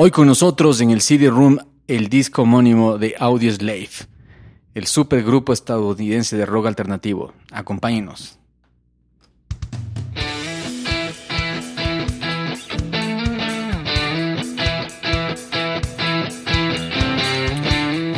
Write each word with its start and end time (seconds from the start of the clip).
Hoy 0.00 0.12
con 0.12 0.28
nosotros 0.28 0.80
en 0.80 0.90
el 0.90 1.00
CD 1.00 1.28
Room 1.28 1.58
el 1.88 2.08
disco 2.08 2.42
homónimo 2.42 2.98
de 2.98 3.16
Audio 3.18 3.52
Slave, 3.52 3.90
el 4.72 4.86
supergrupo 4.86 5.52
estadounidense 5.52 6.36
de 6.36 6.46
rock 6.46 6.66
alternativo. 6.66 7.32
Acompáñenos. 7.50 8.38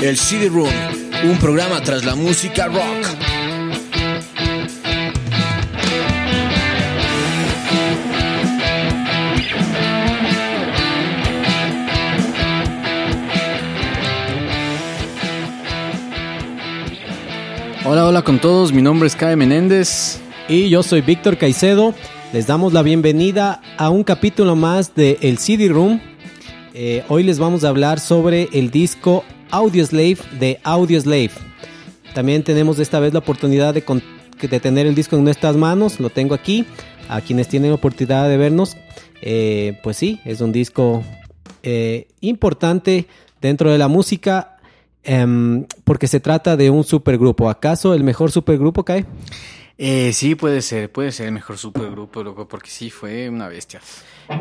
El 0.03 0.19
CD 0.19 0.51
Room, 0.51 0.69
un 1.25 1.39
programa 1.39 1.81
tras 1.81 2.05
la 2.05 2.15
música 2.15 2.67
rock. 2.67 3.00
Hola, 17.83 18.07
hola 18.07 18.21
con 18.21 18.39
todos, 18.39 18.75
mi 18.75 18.83
nombre 18.83 19.07
es 19.07 19.17
Kai 19.17 19.37
Menéndez. 19.37 20.21
Y 20.51 20.69
yo 20.69 20.83
soy 20.83 21.01
Víctor 21.01 21.39
Caicedo. 21.39 21.95
Les 22.31 22.47
damos 22.47 22.75
la 22.75 22.83
bienvenida 22.83 23.63
a 23.79 23.89
un 23.89 24.05
capítulo 24.05 24.55
más 24.55 24.95
de 24.95 25.17
El 25.23 25.39
CD 25.39 25.69
Room. 25.69 25.99
Eh, 26.75 27.03
hoy 27.09 27.23
les 27.23 27.39
vamos 27.39 27.65
a 27.65 27.71
hablar 27.71 27.99
sobre 27.99 28.51
el 28.53 28.71
disco 28.71 29.25
Audio 29.51 29.85
Slave 29.87 30.19
de 30.39 30.61
Audio 30.63 31.01
Slave. 31.01 31.31
También 32.13 32.45
tenemos 32.45 32.79
esta 32.79 33.01
vez 33.01 33.15
la 33.15 33.21
oportunidad 33.21 33.73
de, 33.73 33.81
tener 34.61 34.87
el 34.87 34.95
disco 34.95 35.17
en 35.17 35.25
nuestras 35.25 35.57
manos. 35.57 36.01
Lo 36.01 36.11
tengo 36.11 36.35
aquí. 36.35 36.67
A 37.09 37.23
quienes 37.23 37.49
tienen 37.49 37.73
oportunidad 37.73 38.29
de 38.29 38.37
vernos, 38.37 38.77
eh, 39.23 39.81
pues 39.83 39.97
sí, 39.97 40.21
es 40.27 40.43
un 40.43 40.53
disco 40.53 41.03
eh, 41.63 42.09
importante 42.21 43.07
dentro 43.41 43.73
de 43.73 43.79
la 43.79 43.89
música 43.89 44.50
em, 45.05 45.65
porque 45.85 46.07
se 46.07 46.21
trata 46.21 46.57
de 46.57 46.71
un 46.71 46.85
supergrupo. 46.85 47.51
¿Acaso 47.51 47.95
el 47.95 48.05
mejor 48.05 48.31
supergrupo, 48.31 48.85
Kai? 48.85 49.07
Eh, 49.83 50.13
sí, 50.13 50.35
puede 50.35 50.61
ser, 50.61 50.93
puede 50.93 51.11
ser 51.11 51.27
el 51.27 51.33
mejor 51.33 51.57
supergrupo, 51.57 52.23
loco, 52.23 52.47
porque 52.47 52.69
sí, 52.69 52.91
fue 52.91 53.31
una 53.31 53.49
bestia. 53.49 53.81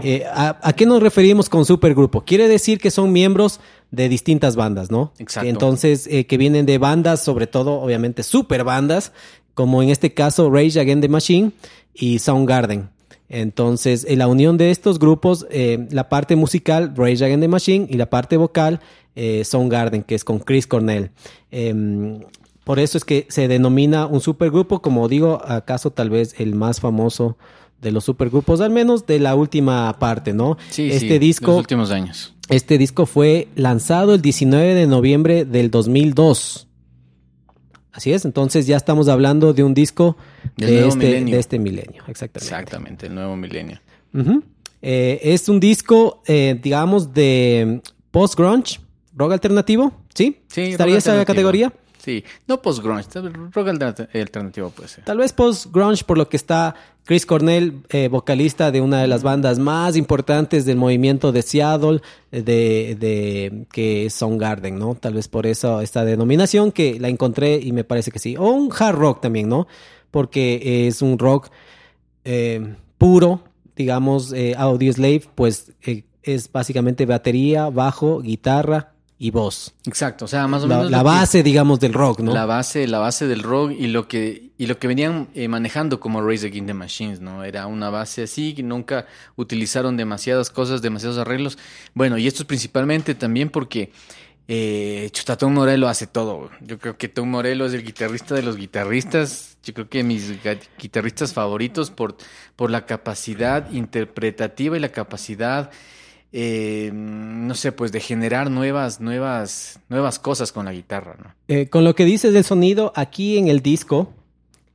Eh, 0.04 0.26
¿a, 0.30 0.60
a 0.62 0.74
qué 0.74 0.86
nos 0.86 1.02
referimos 1.02 1.48
con 1.48 1.64
supergrupo? 1.64 2.26
Quiere 2.26 2.50
decir 2.50 2.78
que 2.78 2.92
son 2.92 3.14
miembros 3.14 3.62
de 3.90 4.10
distintas 4.10 4.58
bandas, 4.58 4.92
¿no? 4.92 5.14
Exacto. 5.18 5.50
Entonces, 5.50 6.08
eh, 6.12 6.26
que 6.26 6.38
vienen 6.38 6.66
de 6.66 6.78
bandas, 6.78 7.24
sobre 7.24 7.48
todo, 7.48 7.80
obviamente, 7.80 8.24
super 8.24 8.66
bandas, 8.66 9.14
como 9.54 9.82
en 9.82 9.90
este 9.90 10.14
caso 10.14 10.50
Rage 10.50 10.80
Against 10.80 11.02
the 11.02 11.10
Machine 11.10 11.52
y 11.94 12.20
Soundgarden. 12.20 12.90
Entonces, 13.30 14.06
en 14.10 14.20
la 14.20 14.28
unión 14.28 14.58
de 14.58 14.72
estos 14.72 15.00
grupos, 15.00 15.46
eh, 15.52 15.88
la 15.92 16.10
parte 16.10 16.36
musical, 16.36 16.94
Rage 16.96 17.24
Against 17.24 17.42
the 17.42 17.48
Machine, 17.48 17.88
y 17.90 17.98
la 17.98 18.10
parte 18.10 18.38
vocal, 18.38 18.80
eh, 19.16 19.44
Soundgarden, 19.44 20.04
que 20.04 20.16
es 20.16 20.24
con 20.24 20.40
Chris 20.40 20.68
Cornell. 20.68 21.12
Em, 21.52 22.22
por 22.64 22.80
eso 22.80 22.98
es 22.98 23.06
que 23.06 23.26
se 23.30 23.48
denomina 23.48 24.06
un 24.06 24.22
supergrupo, 24.22 24.82
como 24.82 25.08
digo, 25.08 25.42
acaso 25.44 25.92
tal 25.92 26.10
vez 26.10 26.36
el 26.40 26.56
más 26.56 26.80
famoso 26.80 27.38
de 27.82 27.92
los 27.92 28.04
supergrupos, 28.04 28.62
al 28.62 28.72
menos 28.72 29.06
de 29.08 29.20
la 29.20 29.36
última 29.36 29.98
parte, 30.00 30.34
¿no? 30.34 30.58
Sí, 30.70 30.88
este 30.88 31.00
sí, 31.00 31.08
de 31.08 31.20
disco, 31.20 31.52
los 31.52 31.60
últimos 31.62 31.92
años. 31.92 32.36
este 32.50 32.78
disco 32.78 33.06
fue 33.06 33.48
lanzado 33.56 34.14
el 34.14 34.22
19 34.22 34.76
de 34.76 34.88
noviembre 34.88 35.46
del 35.46 35.72
2002. 35.72 36.68
Así 37.92 38.14
es, 38.14 38.24
entonces 38.26 38.68
ya 38.68 38.78
estamos 38.78 39.08
hablando 39.08 39.54
de 39.54 39.64
un 39.64 39.74
disco 39.74 40.16
de 40.56 40.88
este, 40.88 41.06
milenio. 41.06 41.34
de 41.34 41.40
este 41.40 41.60
milenio, 41.60 42.04
exactamente. 42.08 42.54
Exactamente, 42.54 43.08
el 43.08 43.16
nuevo 43.16 43.36
milenio. 43.36 43.80
Eh, 44.82 45.20
es 45.24 45.50
un 45.50 45.60
disco, 45.60 46.22
eh, 46.26 46.58
digamos, 46.62 47.14
de 47.14 47.82
post-grunge, 48.12 48.80
rock 49.20 49.34
alternativo, 49.34 49.92
¿sí? 50.16 50.38
Sí, 50.48 50.62
¿Estaría 50.62 50.98
esa 50.98 51.24
categoría? 51.26 51.72
Sí, 52.00 52.24
no 52.48 52.62
post-grunge, 52.62 53.04
rock 53.52 53.68
alternat- 53.68 54.08
alternativo 54.16 54.70
puede 54.70 54.88
ser. 54.88 55.04
Tal 55.04 55.18
vez 55.18 55.34
post-grunge 55.34 56.06
por 56.06 56.18
lo 56.18 56.30
que 56.30 56.38
está 56.38 56.74
Chris 57.04 57.26
Cornell, 57.26 57.82
eh, 57.90 58.08
vocalista 58.08 58.72
de 58.72 58.80
una 58.80 59.02
de 59.02 59.08
las 59.08 59.22
bandas 59.22 59.60
más 59.60 59.98
importantes 59.98 60.64
del 60.66 60.78
movimiento 60.78 61.34
de 61.34 61.42
Seattle, 61.42 62.00
eh, 62.32 62.42
de, 62.42 62.96
de 62.98 63.66
que 63.74 64.06
es 64.06 64.14
Soundgarden, 64.14 64.80
¿no? 64.80 64.96
Tal 64.96 65.14
vez 65.16 65.28
por 65.28 65.46
eso 65.46 65.82
esta 65.82 66.06
denominación 66.06 66.72
que 66.72 66.98
la 67.02 67.10
encontré 67.10 67.60
y 67.62 67.74
me 67.74 67.84
parece 67.84 68.12
que 68.12 68.20
sí. 68.20 68.38
O 68.38 68.50
un 68.50 68.70
hard 68.72 68.96
rock 68.96 69.22
también, 69.22 69.50
¿no? 69.50 69.68
Porque 70.10 70.88
es 70.88 71.02
un 71.02 71.20
rock 71.20 71.50
eh, 72.24 72.76
puro, 72.98 73.44
digamos, 73.76 74.32
eh, 74.32 74.54
Audio 74.58 74.94
Slave, 74.94 75.24
pues 75.36 75.74
es 76.24 76.50
básicamente 76.52 77.06
batería, 77.06 77.70
bajo, 77.70 78.22
guitarra 78.22 78.94
y 79.22 79.32
voz. 79.32 79.74
Exacto, 79.86 80.24
o 80.26 80.28
sea, 80.30 80.48
más 80.48 80.64
o 80.64 80.68
La, 80.68 80.78
menos 80.78 80.92
la 80.92 81.00
que- 81.00 81.04
base, 81.04 81.44
digamos, 81.44 81.80
del 81.82 81.92
rock, 81.94 82.22
¿no? 82.22 82.34
La 82.34 82.46
base, 82.46 82.88
la 82.88 83.00
base 83.00 83.28
del 83.28 83.44
rock 83.44 83.72
y 83.78 83.88
lo 83.88 84.08
que, 84.08 84.52
y 84.58 84.66
lo 84.68 84.80
que 84.80 84.88
venían 84.88 85.28
eh, 85.36 85.50
manejando 85.50 86.00
como 86.00 86.22
Raise 86.22 86.48
Against 86.48 86.68
the 86.68 86.74
Machines, 86.74 87.20
¿no? 87.20 87.44
Era 87.44 87.68
una 87.68 87.90
base 87.90 88.24
así, 88.24 88.54
que 88.54 88.64
nunca 88.64 89.06
utilizaron 89.36 89.98
demasiadas 89.98 90.50
cosas, 90.50 90.82
demasiados 90.82 91.18
arreglos. 91.18 91.58
Bueno, 91.94 92.18
y 92.18 92.28
esto 92.28 92.44
es 92.44 92.48
principalmente 92.48 93.14
también 93.14 93.50
porque 93.50 93.92
eh, 94.48 95.10
chuta, 95.12 95.38
Tom 95.38 95.54
Morello 95.54 95.88
hace 95.90 96.08
todo. 96.08 96.50
Yo 96.62 96.80
creo 96.80 96.98
que 96.98 97.08
Tom 97.10 97.30
Morello 97.30 97.66
es 97.66 97.74
el 97.74 97.84
guitarrista 97.84 98.34
de 98.36 98.42
los 98.42 98.56
guitarristas. 98.56 99.58
Yo 99.64 99.74
creo 99.74 99.90
que 99.90 100.02
mis 100.04 100.32
guitarristas 100.80 101.34
favoritos 101.34 101.92
por, 101.92 102.16
por 102.56 102.72
la 102.72 102.86
capacidad 102.86 103.70
interpretativa 103.72 104.78
y 104.78 104.80
la 104.80 104.90
capacidad 104.90 105.70
eh, 106.32 106.92
no 106.94 107.56
sé, 107.56 107.72
pues 107.72 107.92
de 107.92 108.00
generar 108.00 108.52
nuevas, 108.52 109.00
nuevas, 109.02 109.80
nuevas 109.90 110.20
cosas 110.20 110.52
con 110.52 110.66
la 110.66 110.74
guitarra, 110.74 111.16
¿no? 111.22 111.34
Eh, 111.48 111.68
con 111.70 111.84
lo 111.84 111.96
que 111.96 112.06
dices 112.06 112.34
del 112.34 112.44
sonido, 112.44 112.92
aquí 112.96 113.38
en 113.38 113.48
el 113.48 113.62
disco 113.62 114.14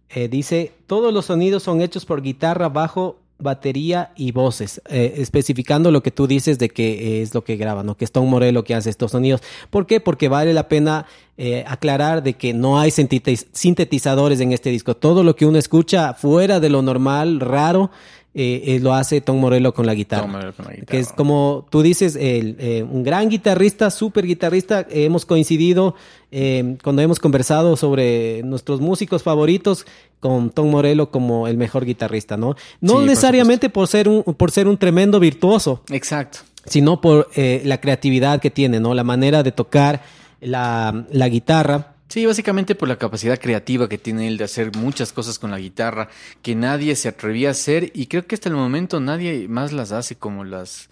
eh, 0.09 0.29
dice, 0.29 0.73
todos 0.87 1.13
los 1.13 1.27
sonidos 1.27 1.63
son 1.63 1.81
hechos 1.81 2.05
por 2.05 2.23
guitarra, 2.23 2.69
bajo, 2.69 3.19
batería 3.39 4.13
y 4.17 4.31
voces, 4.31 4.81
eh, 4.89 5.15
especificando 5.17 5.91
lo 5.91 6.03
que 6.05 6.13
tú 6.13 6.27
dices 6.29 6.59
de 6.59 6.69
que 6.69 7.21
es 7.21 7.35
lo 7.35 7.43
que 7.43 7.57
graba, 7.57 7.83
¿no? 7.83 7.97
Que 7.97 8.05
es 8.05 8.13
Tom 8.13 8.29
Morello 8.29 8.63
que 8.63 8.75
hace 8.77 8.91
estos 8.91 9.11
sonidos. 9.11 9.43
¿Por 9.71 9.87
qué? 9.87 9.99
Porque 10.01 10.29
vale 10.29 10.55
la 10.55 10.69
pena 10.69 11.07
eh, 11.37 11.65
aclarar 11.67 12.23
de 12.23 12.35
que 12.35 12.53
no 12.55 12.79
hay 12.79 12.91
sintetiz- 12.91 13.47
sintetizadores 13.53 14.41
en 14.41 14.53
este 14.53 14.71
disco. 14.71 14.97
Todo 14.97 15.25
lo 15.25 15.35
que 15.35 15.47
uno 15.47 15.59
escucha 15.59 16.15
fuera 16.15 16.61
de 16.61 16.69
lo 16.71 16.81
normal, 16.83 17.41
raro, 17.41 17.91
eh, 18.35 18.63
eh, 18.67 18.81
lo 18.81 18.93
hace 18.95 19.21
Tom 19.21 19.39
Morello 19.39 19.73
con 19.73 19.87
la 19.87 19.95
guitarra. 19.95 20.23
Tom 20.23 20.33
Morello 20.33 20.53
con 20.55 20.65
la 20.67 20.73
Que 20.73 20.81
guitarra. 20.81 20.99
es 21.01 21.13
como 21.13 21.67
tú 21.71 21.83
dices, 21.83 22.17
el, 22.17 22.57
eh, 22.59 22.83
un 22.83 23.03
gran 23.05 23.29
guitarrista, 23.29 23.91
súper 23.91 24.27
guitarrista. 24.27 24.87
Hemos 24.91 25.25
coincidido 25.25 25.95
eh, 26.33 26.77
cuando 26.83 27.01
hemos 27.03 27.21
conversado 27.21 27.77
sobre 27.77 28.43
nuestros 28.43 28.81
músicos 28.81 29.23
favoritos 29.23 29.87
con 30.21 30.51
Tom 30.51 30.71
Morello 30.71 31.11
como 31.11 31.47
el 31.47 31.57
mejor 31.57 31.85
guitarrista, 31.85 32.37
¿no? 32.37 32.57
No 32.81 32.89
Sí, 32.89 32.95
por 32.95 33.03
necesariamente 33.05 33.71
por 33.71 33.87
ser, 33.89 34.09
un, 34.09 34.23
por 34.25 34.51
ser 34.51 34.67
un 34.69 34.79
tremendo 34.79 35.21
virtuoso, 35.21 35.83
Exacto. 35.91 36.41
sino 36.67 37.01
por 37.01 37.29
eh, 37.37 37.63
la 37.65 37.81
creatividad 37.81 38.41
que 38.41 38.51
tiene, 38.51 38.81
¿no? 38.81 38.95
La 38.95 39.05
manera 39.05 39.43
de 39.43 39.53
tocar 39.53 40.03
la, 40.41 41.07
la 41.11 41.29
guitarra. 41.29 41.94
Sí, 42.15 42.27
básicamente 42.27 42.77
por 42.77 42.89
la 42.89 42.95
capacidad 42.95 43.41
creativa 43.41 43.89
que 43.89 43.99
tiene 43.99 44.29
él 44.29 44.37
de 44.37 44.45
hacer 44.45 44.71
muchas 44.77 45.13
cosas 45.13 45.41
con 45.41 45.51
la 45.51 45.59
guitarra 45.59 46.09
que 46.43 46.55
nadie 46.55 46.95
se 46.95 47.09
atrevía 47.09 47.49
a 47.49 47.51
hacer 47.51 47.91
y 47.93 48.07
creo 48.07 48.25
que 48.25 48.37
hasta 48.37 48.49
el 48.49 48.55
momento 48.55 49.01
nadie 49.01 49.49
más 49.49 49.73
las 49.73 49.91
hace 49.91 50.15
como 50.15 50.45
las 50.45 50.91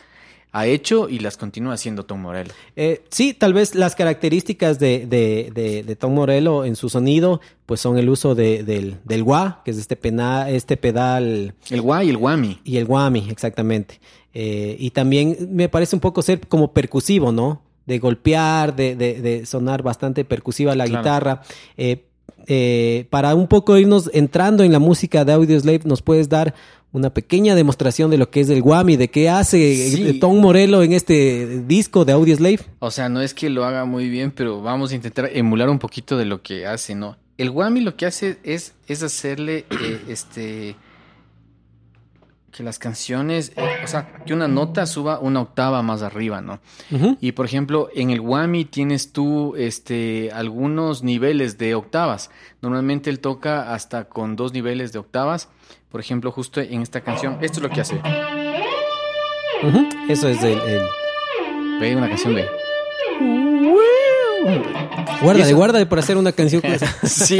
ha 0.50 0.66
hecho 0.66 1.08
y 1.08 1.20
las 1.20 1.36
continúa 1.36 1.74
haciendo 1.74 2.06
Tom 2.06 2.22
Morello. 2.22 2.50
Eh, 2.74 3.04
sí, 3.08 3.34
tal 3.34 3.54
vez 3.54 3.76
las 3.76 3.94
características 3.94 4.80
de, 4.80 5.06
de, 5.06 5.52
de, 5.54 5.84
de, 5.84 5.94
Tom 5.94 6.12
Morello 6.12 6.64
en 6.64 6.74
su 6.74 6.88
sonido, 6.88 7.40
pues 7.66 7.80
son 7.80 7.98
el 7.98 8.08
uso 8.08 8.34
de, 8.34 8.64
del, 8.64 8.96
del 9.04 9.22
wah, 9.22 9.62
que 9.64 9.70
es 9.70 9.78
este, 9.78 9.94
pena, 9.94 10.50
este 10.50 10.76
pedal. 10.76 11.54
El 11.70 11.82
wah 11.82 12.02
y 12.02 12.10
el 12.10 12.16
whammy. 12.16 12.58
Y 12.64 12.78
el 12.78 12.84
whammy, 12.86 13.30
exactamente. 13.30 14.00
Eh, 14.34 14.74
y 14.76 14.90
también 14.90 15.36
me 15.52 15.68
parece 15.68 15.94
un 15.94 16.00
poco 16.00 16.20
ser 16.20 16.48
como 16.48 16.72
percusivo, 16.72 17.30
¿no? 17.30 17.62
De 17.86 17.98
golpear, 17.98 18.76
de, 18.76 18.94
de, 18.96 19.20
de 19.20 19.46
sonar 19.46 19.82
bastante 19.82 20.24
percusiva 20.24 20.74
la 20.74 20.84
claro. 20.84 21.02
guitarra. 21.02 21.42
Eh, 21.76 22.04
eh, 22.46 23.06
para 23.10 23.34
un 23.34 23.46
poco 23.46 23.76
irnos 23.76 24.10
entrando 24.12 24.64
en 24.64 24.72
la 24.72 24.78
música 24.78 25.24
de 25.24 25.32
Audioslave, 25.32 25.80
¿nos 25.84 26.02
puedes 26.02 26.28
dar 26.28 26.54
una 26.92 27.14
pequeña 27.14 27.54
demostración 27.54 28.10
de 28.10 28.18
lo 28.18 28.30
que 28.30 28.40
es 28.40 28.50
el 28.50 28.60
Guami, 28.60 28.96
de 28.96 29.08
qué 29.08 29.30
hace 29.30 29.90
sí. 29.90 30.18
Tom 30.20 30.40
Morello 30.40 30.82
en 30.82 30.92
este 30.92 31.62
disco 31.66 32.04
de 32.04 32.12
Audioslave? 32.12 32.60
O 32.80 32.90
sea, 32.90 33.08
no 33.08 33.20
es 33.20 33.32
que 33.32 33.48
lo 33.48 33.64
haga 33.64 33.84
muy 33.84 34.08
bien, 34.08 34.30
pero 34.30 34.60
vamos 34.60 34.92
a 34.92 34.94
intentar 34.94 35.30
emular 35.32 35.70
un 35.70 35.78
poquito 35.78 36.16
de 36.16 36.26
lo 36.26 36.42
que 36.42 36.66
hace, 36.66 36.94
¿no? 36.94 37.16
El 37.38 37.50
Guami 37.50 37.80
lo 37.80 37.96
que 37.96 38.06
hace 38.06 38.38
es, 38.42 38.74
es 38.86 39.02
hacerle 39.02 39.64
eh, 39.70 40.00
este 40.08 40.76
que 42.52 42.62
las 42.62 42.78
canciones, 42.78 43.52
eh, 43.56 43.80
o 43.82 43.86
sea, 43.86 44.12
que 44.26 44.34
una 44.34 44.46
nota 44.46 44.84
suba 44.84 45.18
una 45.18 45.40
octava 45.40 45.82
más 45.82 46.02
arriba, 46.02 46.42
¿no? 46.42 46.60
Uh 46.90 46.96
-huh. 46.96 47.16
Y 47.20 47.32
por 47.32 47.46
ejemplo, 47.46 47.88
en 47.94 48.10
el 48.10 48.20
whammy 48.20 48.66
tienes 48.66 49.12
tú 49.12 49.56
este 49.56 50.30
algunos 50.32 51.02
niveles 51.02 51.56
de 51.56 51.74
octavas. 51.74 52.30
Normalmente 52.60 53.08
él 53.08 53.20
toca 53.20 53.72
hasta 53.72 54.04
con 54.04 54.36
dos 54.36 54.52
niveles 54.52 54.92
de 54.92 54.98
octavas. 54.98 55.48
Por 55.90 56.00
ejemplo, 56.00 56.30
justo 56.30 56.60
en 56.60 56.82
esta 56.82 57.00
canción, 57.00 57.38
esto 57.40 57.58
es 57.58 57.62
lo 57.62 57.70
que 57.70 57.80
hace. 57.80 57.94
Uh 57.94 59.68
-huh. 59.68 60.10
Eso 60.10 60.28
es 60.28 60.42
el, 60.42 60.58
el... 60.60 60.82
Ve 61.80 61.96
una 61.96 62.08
canción 62.08 62.34
de 62.34 62.46
Guárdale, 65.22 65.46
eso... 65.46 65.56
guárdale 65.56 65.86
para 65.86 66.02
hacer 66.02 66.16
una 66.16 66.32
canción. 66.32 66.62
sí, 67.04 67.38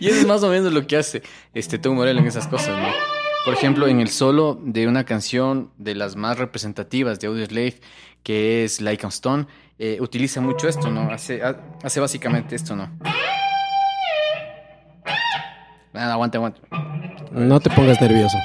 y 0.00 0.06
eso 0.06 0.20
es 0.20 0.26
más 0.26 0.42
o 0.42 0.48
menos 0.50 0.72
lo 0.72 0.86
que 0.86 0.98
hace 0.98 1.22
este 1.52 1.78
Tom 1.78 1.96
Morello 1.96 2.20
en 2.20 2.26
esas 2.26 2.46
cosas, 2.46 2.78
¿no? 2.78 3.21
Por 3.44 3.54
ejemplo, 3.54 3.88
en 3.88 4.00
el 4.00 4.08
solo 4.08 4.60
de 4.62 4.86
una 4.86 5.04
canción 5.04 5.70
de 5.76 5.96
las 5.96 6.14
más 6.14 6.38
representativas 6.38 7.18
de 7.18 7.26
Audioslave, 7.26 7.80
que 8.22 8.62
es 8.62 8.80
Like 8.80 9.04
a 9.04 9.08
Stone, 9.08 9.46
eh, 9.80 9.98
utiliza 10.00 10.40
mucho 10.40 10.68
esto, 10.68 10.90
¿no? 10.90 11.10
Hace, 11.10 11.42
hace 11.82 12.00
básicamente 12.00 12.54
esto, 12.54 12.76
¿no? 12.76 12.88
Nada, 15.92 16.12
aguanta, 16.12 16.38
aguanta. 16.38 16.60
No 17.32 17.58
te 17.58 17.68
pongas 17.70 18.00
nervioso. 18.00 18.38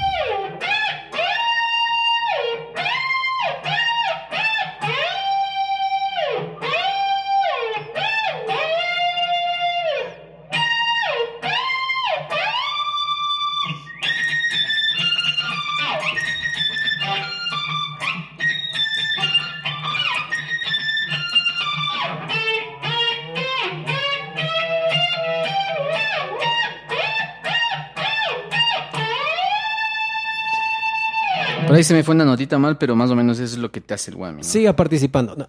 Se 31.88 31.94
me 31.94 32.04
fue 32.04 32.14
una 32.14 32.24
notita 32.24 32.58
mal, 32.58 32.78
pero 32.78 32.94
más 32.94 33.10
o 33.10 33.16
menos 33.16 33.38
eso 33.38 33.54
es 33.54 33.58
lo 33.58 33.72
que 33.72 33.80
te 33.80 33.94
hace 33.94 34.10
el. 34.10 34.18
¿no? 34.18 34.42
Siga 34.42 34.76
participando. 34.76 35.34
No. 35.34 35.48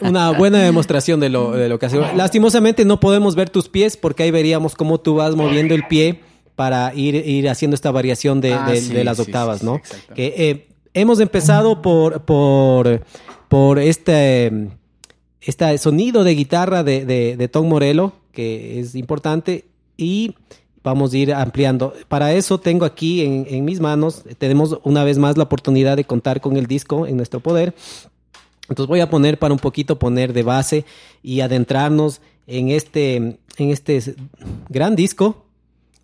una 0.08 0.30
buena 0.30 0.58
demostración 0.58 1.20
de 1.20 1.28
lo, 1.28 1.52
de 1.52 1.68
lo 1.68 1.78
que 1.78 1.86
hace. 1.86 1.98
Lastimosamente 2.14 2.84
no 2.84 3.00
podemos 3.00 3.34
ver 3.34 3.48
tus 3.48 3.68
pies 3.68 3.96
porque 3.96 4.24
ahí 4.24 4.30
veríamos 4.30 4.74
cómo 4.74 5.00
tú 5.00 5.14
vas 5.14 5.36
moviendo 5.36 5.74
el 5.74 5.86
pie 5.86 6.20
para 6.56 6.92
ir, 6.94 7.14
ir 7.14 7.48
haciendo 7.48 7.74
esta 7.74 7.90
variación 7.90 8.40
de, 8.40 8.52
ah, 8.52 8.66
de, 8.68 8.80
sí, 8.80 8.92
de 8.92 9.04
las 9.04 9.20
octavas, 9.20 9.60
sí, 9.60 9.66
¿no? 9.66 9.80
Que 10.14 10.34
eh, 10.36 10.68
hemos 10.94 11.20
empezado 11.20 11.80
por, 11.80 12.24
por, 12.24 13.04
por 13.48 13.78
este, 13.78 14.68
este 15.40 15.78
sonido 15.78 16.24
de 16.24 16.34
guitarra 16.34 16.82
de, 16.82 17.06
de, 17.06 17.36
de 17.36 17.48
Tom 17.48 17.68
Morello, 17.68 18.12
que 18.32 18.80
es 18.80 18.94
importante, 18.96 19.66
y 19.96 20.34
vamos 20.82 21.12
a 21.12 21.16
ir 21.16 21.34
ampliando. 21.34 21.94
Para 22.08 22.32
eso 22.32 22.58
tengo 22.58 22.84
aquí 22.84 23.22
en, 23.22 23.46
en, 23.48 23.64
mis 23.64 23.80
manos, 23.80 24.22
tenemos 24.38 24.78
una 24.84 25.04
vez 25.04 25.18
más 25.18 25.36
la 25.36 25.44
oportunidad 25.44 25.96
de 25.96 26.04
contar 26.04 26.40
con 26.40 26.56
el 26.56 26.66
disco 26.66 27.06
en 27.06 27.16
nuestro 27.16 27.40
poder. 27.40 27.74
Entonces 28.68 28.88
voy 28.88 29.00
a 29.00 29.10
poner 29.10 29.38
para 29.38 29.52
un 29.52 29.60
poquito 29.60 29.98
poner 29.98 30.32
de 30.32 30.42
base 30.42 30.84
y 31.22 31.40
adentrarnos 31.40 32.20
en 32.46 32.70
este, 32.70 33.16
en 33.16 33.38
este 33.70 34.02
gran 34.68 34.96
disco. 34.96 35.44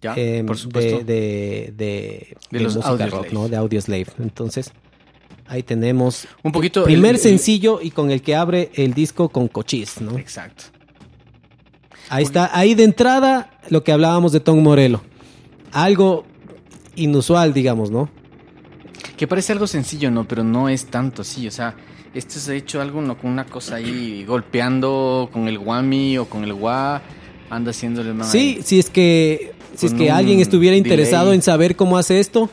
Ya, 0.00 0.14
eh, 0.16 0.44
por 0.46 0.56
supuesto. 0.56 0.98
De, 0.98 1.04
de, 1.04 1.74
de, 1.76 2.36
de 2.50 2.60
los 2.60 2.76
música 2.76 3.06
rock, 3.06 3.32
¿no? 3.32 3.48
De 3.48 3.56
Audioslave. 3.56 4.06
Entonces, 4.20 4.70
ahí 5.46 5.62
tenemos 5.62 6.28
un 6.42 6.52
poquito 6.52 6.80
el 6.80 6.84
primer 6.84 7.16
el, 7.16 7.20
sencillo 7.20 7.80
y 7.82 7.90
con 7.90 8.10
el 8.10 8.22
que 8.22 8.36
abre 8.36 8.70
el 8.74 8.94
disco 8.94 9.28
con 9.28 9.48
Cochise, 9.48 10.04
¿no? 10.04 10.16
Exacto. 10.18 10.64
Ahí 12.10 12.24
está, 12.24 12.50
ahí 12.56 12.74
de 12.74 12.84
entrada 12.84 13.50
lo 13.68 13.84
que 13.84 13.92
hablábamos 13.92 14.32
de 14.32 14.40
Tom 14.40 14.62
Morello. 14.62 15.02
Algo 15.72 16.24
inusual, 16.96 17.52
digamos, 17.52 17.90
¿no? 17.90 18.08
Que 19.16 19.26
parece 19.26 19.52
algo 19.52 19.66
sencillo, 19.66 20.10
¿no? 20.10 20.26
Pero 20.26 20.44
no 20.44 20.68
es 20.68 20.86
tanto 20.86 21.22
así, 21.22 21.46
o 21.46 21.50
sea, 21.50 21.74
esto 22.14 22.38
se 22.38 22.52
ha 22.52 22.54
hecho 22.54 22.80
algo 22.80 23.02
¿no? 23.02 23.18
con 23.18 23.30
una 23.30 23.44
cosa 23.44 23.76
ahí 23.76 24.24
golpeando 24.24 25.28
con 25.32 25.48
el 25.48 25.58
whammy 25.58 26.18
o 26.18 26.26
con 26.26 26.44
el 26.44 26.52
wah, 26.52 27.02
anda 27.50 27.70
haciéndole 27.70 28.12
más. 28.12 28.30
Sí, 28.30 28.60
si 28.62 28.78
es 28.78 28.90
que 28.90 29.52
si 29.74 29.86
es 29.86 29.94
que 29.94 30.10
alguien 30.10 30.40
estuviera 30.40 30.76
interesado 30.76 31.26
delay. 31.26 31.36
en 31.36 31.42
saber 31.42 31.76
cómo 31.76 31.98
hace 31.98 32.18
esto, 32.18 32.50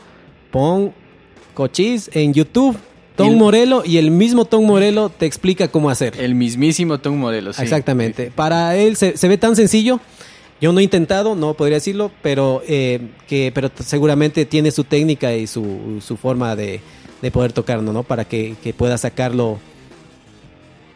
pon 0.50 0.92
Cochise 1.54 2.10
en 2.12 2.34
YouTube 2.34 2.76
Tom 3.16 3.30
el, 3.30 3.36
Morello 3.36 3.82
y 3.84 3.96
el 3.96 4.10
mismo 4.10 4.44
Tom 4.44 4.64
Morello 4.66 5.08
te 5.08 5.26
explica 5.26 5.68
cómo 5.68 5.90
hacer. 5.90 6.14
El 6.20 6.34
mismísimo 6.34 6.98
Tom 6.98 7.16
Morello, 7.16 7.52
sí. 7.52 7.62
Exactamente. 7.62 8.30
Para 8.34 8.76
él 8.76 8.96
se, 8.96 9.16
se, 9.16 9.28
ve 9.28 9.38
tan 9.38 9.56
sencillo. 9.56 10.00
Yo 10.60 10.72
no 10.72 10.80
he 10.80 10.82
intentado, 10.82 11.34
no 11.34 11.54
podría 11.54 11.76
decirlo, 11.76 12.10
pero 12.22 12.62
eh, 12.66 13.08
que 13.26 13.52
pero 13.54 13.70
seguramente 13.78 14.46
tiene 14.46 14.70
su 14.70 14.84
técnica 14.84 15.34
y 15.34 15.46
su, 15.46 16.00
su 16.00 16.16
forma 16.16 16.56
de, 16.56 16.80
de, 17.20 17.30
poder 17.30 17.52
tocarlo, 17.52 17.92
¿no? 17.92 18.02
Para 18.02 18.24
que, 18.24 18.56
que, 18.62 18.72
pueda 18.72 18.96
sacarlo. 18.96 19.58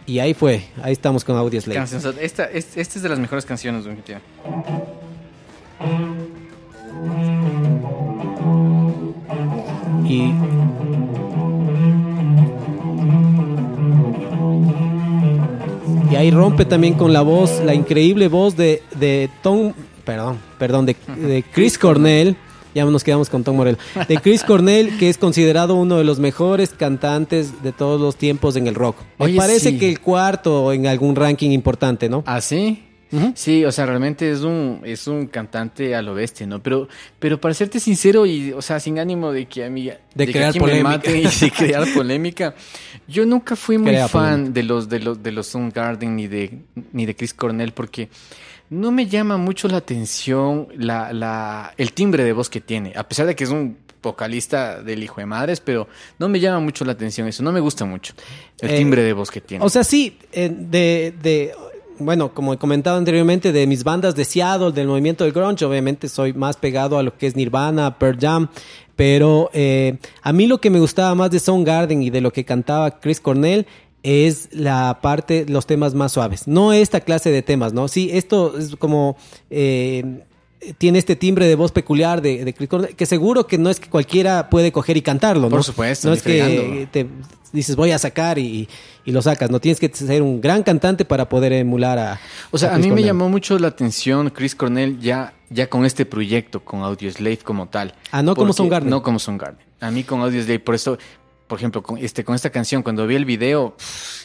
Y 0.06 0.18
ahí 0.18 0.32
fue, 0.32 0.64
ahí 0.82 0.92
estamos 0.92 1.24
con 1.24 1.36
Audio 1.36 1.60
Slave. 1.60 1.84
Esta, 2.20 2.44
esta, 2.44 2.80
es 2.80 3.02
de 3.02 3.08
las 3.08 3.18
mejores 3.18 3.44
canciones, 3.44 3.84
don 3.84 3.96
tío. 3.96 4.16
Y 10.08 10.32
Y 16.10 16.16
ahí 16.16 16.30
rompe 16.30 16.64
también 16.64 16.94
con 16.94 17.12
la 17.12 17.22
voz, 17.22 17.62
la 17.64 17.72
increíble 17.72 18.28
voz 18.28 18.56
de, 18.56 18.82
de 18.98 19.30
Tom, 19.42 19.72
perdón, 20.04 20.38
perdón, 20.58 20.86
de, 20.86 20.96
de 21.16 21.44
Chris 21.52 21.78
Cornell. 21.78 22.36
Ya 22.74 22.84
nos 22.84 23.02
quedamos 23.02 23.28
con 23.28 23.42
Tom 23.42 23.56
Morello. 23.56 23.78
De 24.08 24.16
Chris 24.18 24.44
Cornell, 24.44 24.96
que 24.98 25.08
es 25.08 25.18
considerado 25.18 25.74
uno 25.74 25.98
de 25.98 26.04
los 26.04 26.20
mejores 26.20 26.70
cantantes 26.70 27.62
de 27.62 27.72
todos 27.72 28.00
los 28.00 28.14
tiempos 28.16 28.54
en 28.54 28.68
el 28.68 28.76
rock. 28.76 28.96
Me 29.18 29.26
Oye, 29.26 29.36
parece 29.36 29.70
sí. 29.70 29.78
que 29.78 29.88
el 29.88 30.00
cuarto 30.00 30.72
en 30.72 30.86
algún 30.86 31.16
ranking 31.16 31.50
importante, 31.50 32.08
¿no? 32.08 32.22
¿Ah, 32.26 32.40
sí? 32.40 32.84
Uh 33.12 33.16
-huh. 33.18 33.32
Sí, 33.34 33.64
o 33.64 33.72
sea, 33.72 33.86
realmente 33.86 34.30
es 34.30 34.40
un, 34.42 34.82
es 34.84 35.06
un 35.06 35.26
cantante 35.26 35.94
a 35.94 36.02
lo 36.02 36.14
bestia, 36.14 36.46
¿no? 36.46 36.62
Pero, 36.62 36.88
pero 37.18 37.40
para 37.40 37.54
serte 37.54 37.80
sincero 37.80 38.24
y, 38.26 38.52
o 38.52 38.62
sea, 38.62 38.78
sin 38.78 38.98
ánimo 38.98 39.32
de 39.32 39.46
que 39.46 39.64
a 39.64 39.70
mí, 39.70 39.86
de, 39.86 39.98
de 40.14 40.32
crear 40.32 40.52
que 40.52 40.60
polémica. 40.60 41.10
y 41.10 41.22
de 41.24 41.50
crear 41.50 41.84
polémica, 41.92 42.54
yo 43.08 43.26
nunca 43.26 43.56
fui 43.56 43.78
muy 43.78 43.90
Crea 43.90 44.08
fan 44.08 44.22
polémica. 44.30 44.52
de 44.54 44.62
los, 44.62 44.88
de 44.88 45.00
los, 45.00 45.22
de 45.22 45.32
los 45.32 45.46
Soundgarden 45.48 46.14
ni 46.16 46.28
de, 46.28 46.58
ni 46.92 47.04
de 47.06 47.16
Chris 47.16 47.34
Cornell 47.34 47.72
porque 47.72 48.08
no 48.70 48.92
me 48.92 49.06
llama 49.06 49.36
mucho 49.36 49.66
la 49.66 49.78
atención 49.78 50.68
la, 50.76 51.12
la, 51.12 51.74
el 51.76 51.92
timbre 51.92 52.22
de 52.22 52.32
voz 52.32 52.48
que 52.48 52.60
tiene, 52.60 52.92
a 52.94 53.08
pesar 53.08 53.26
de 53.26 53.34
que 53.34 53.42
es 53.44 53.50
un 53.50 53.76
vocalista 54.02 54.82
del 54.82 55.02
hijo 55.02 55.20
de 55.20 55.26
madres, 55.26 55.60
pero 55.60 55.86
no 56.18 56.28
me 56.28 56.40
llama 56.40 56.60
mucho 56.60 56.84
la 56.84 56.92
atención 56.92 57.26
eso, 57.28 57.42
no 57.42 57.52
me 57.52 57.60
gusta 57.60 57.84
mucho 57.84 58.14
el 58.60 58.70
eh, 58.70 58.76
timbre 58.78 59.02
de 59.02 59.12
voz 59.12 59.30
que 59.30 59.40
tiene. 59.40 59.64
O 59.64 59.68
sea, 59.68 59.84
sí, 59.84 60.16
eh, 60.32 60.50
de, 60.50 61.12
de 61.20 61.52
bueno, 62.00 62.34
como 62.34 62.52
he 62.52 62.58
comentado 62.58 62.98
anteriormente, 62.98 63.52
de 63.52 63.66
mis 63.66 63.84
bandas 63.84 64.14
de 64.14 64.24
Seattle, 64.24 64.72
del 64.72 64.88
movimiento 64.88 65.24
del 65.24 65.32
grunge, 65.32 65.64
obviamente 65.64 66.08
soy 66.08 66.32
más 66.32 66.56
pegado 66.56 66.98
a 66.98 67.02
lo 67.02 67.16
que 67.16 67.26
es 67.26 67.36
Nirvana, 67.36 67.98
Pearl 67.98 68.18
Jam, 68.18 68.48
pero 68.96 69.50
eh, 69.52 69.98
a 70.22 70.32
mí 70.32 70.46
lo 70.46 70.60
que 70.60 70.70
me 70.70 70.80
gustaba 70.80 71.14
más 71.14 71.30
de 71.30 71.40
Soundgarden 71.40 72.02
y 72.02 72.10
de 72.10 72.20
lo 72.20 72.32
que 72.32 72.44
cantaba 72.44 72.98
Chris 73.00 73.20
Cornell 73.20 73.66
es 74.02 74.48
la 74.52 74.98
parte, 75.02 75.46
los 75.48 75.66
temas 75.66 75.94
más 75.94 76.12
suaves, 76.12 76.48
no 76.48 76.72
esta 76.72 77.00
clase 77.00 77.30
de 77.30 77.42
temas, 77.42 77.72
¿no? 77.72 77.88
Sí, 77.88 78.10
esto 78.12 78.56
es 78.58 78.76
como... 78.76 79.16
Eh, 79.50 80.24
tiene 80.78 80.98
este 80.98 81.16
timbre 81.16 81.46
de 81.46 81.54
voz 81.54 81.72
peculiar 81.72 82.20
de, 82.20 82.44
de 82.44 82.54
Chris 82.54 82.68
Cornell, 82.68 82.94
que 82.94 83.06
seguro 83.06 83.46
que 83.46 83.58
no 83.58 83.70
es 83.70 83.80
que 83.80 83.88
cualquiera 83.88 84.50
puede 84.50 84.72
coger 84.72 84.96
y 84.96 85.02
cantarlo, 85.02 85.42
¿no? 85.42 85.50
Por 85.50 85.64
supuesto, 85.64 86.08
No 86.08 86.14
es 86.14 86.22
que 86.22 86.88
te 86.90 87.08
dices 87.52 87.76
voy 87.76 87.90
a 87.90 87.98
sacar 87.98 88.38
y, 88.38 88.68
y 89.04 89.12
lo 89.12 89.22
sacas, 89.22 89.50
no 89.50 89.60
tienes 89.60 89.80
que 89.80 89.90
ser 89.92 90.22
un 90.22 90.40
gran 90.40 90.62
cantante 90.62 91.04
para 91.04 91.28
poder 91.28 91.52
emular 91.52 91.98
a 91.98 92.20
O 92.50 92.58
sea, 92.58 92.74
a, 92.74 92.78
mí 92.78 92.90
me 92.90 93.02
llamó 93.02 93.28
mucho 93.28 93.58
la 93.58 93.68
atención 93.68 94.30
Chris 94.30 94.54
Cornell 94.54 95.00
ya, 95.00 95.34
ya 95.48 95.68
con 95.68 95.84
este 95.84 96.06
proyecto, 96.06 96.60
con 96.60 96.82
Audioslave 96.82 97.38
como 97.38 97.68
tal. 97.68 97.94
Ah, 98.10 98.22
no 98.22 98.36
como 98.36 98.52
Soundgarden. 98.52 98.90
No 98.90 99.02
como 99.02 99.18
Soundgarden. 99.18 99.58
A 99.80 99.90
mí 99.90 100.04
con 100.04 100.20
Audioslave, 100.20 100.60
por 100.60 100.74
eso, 100.74 100.98
por 101.50 101.58
ejemplo, 101.58 101.82
con, 101.82 101.98
este, 101.98 102.22
con 102.24 102.36
esta 102.36 102.48
canción, 102.50 102.82
cuando 102.84 103.04
vi 103.08 103.16
el 103.16 103.24
video, 103.24 103.74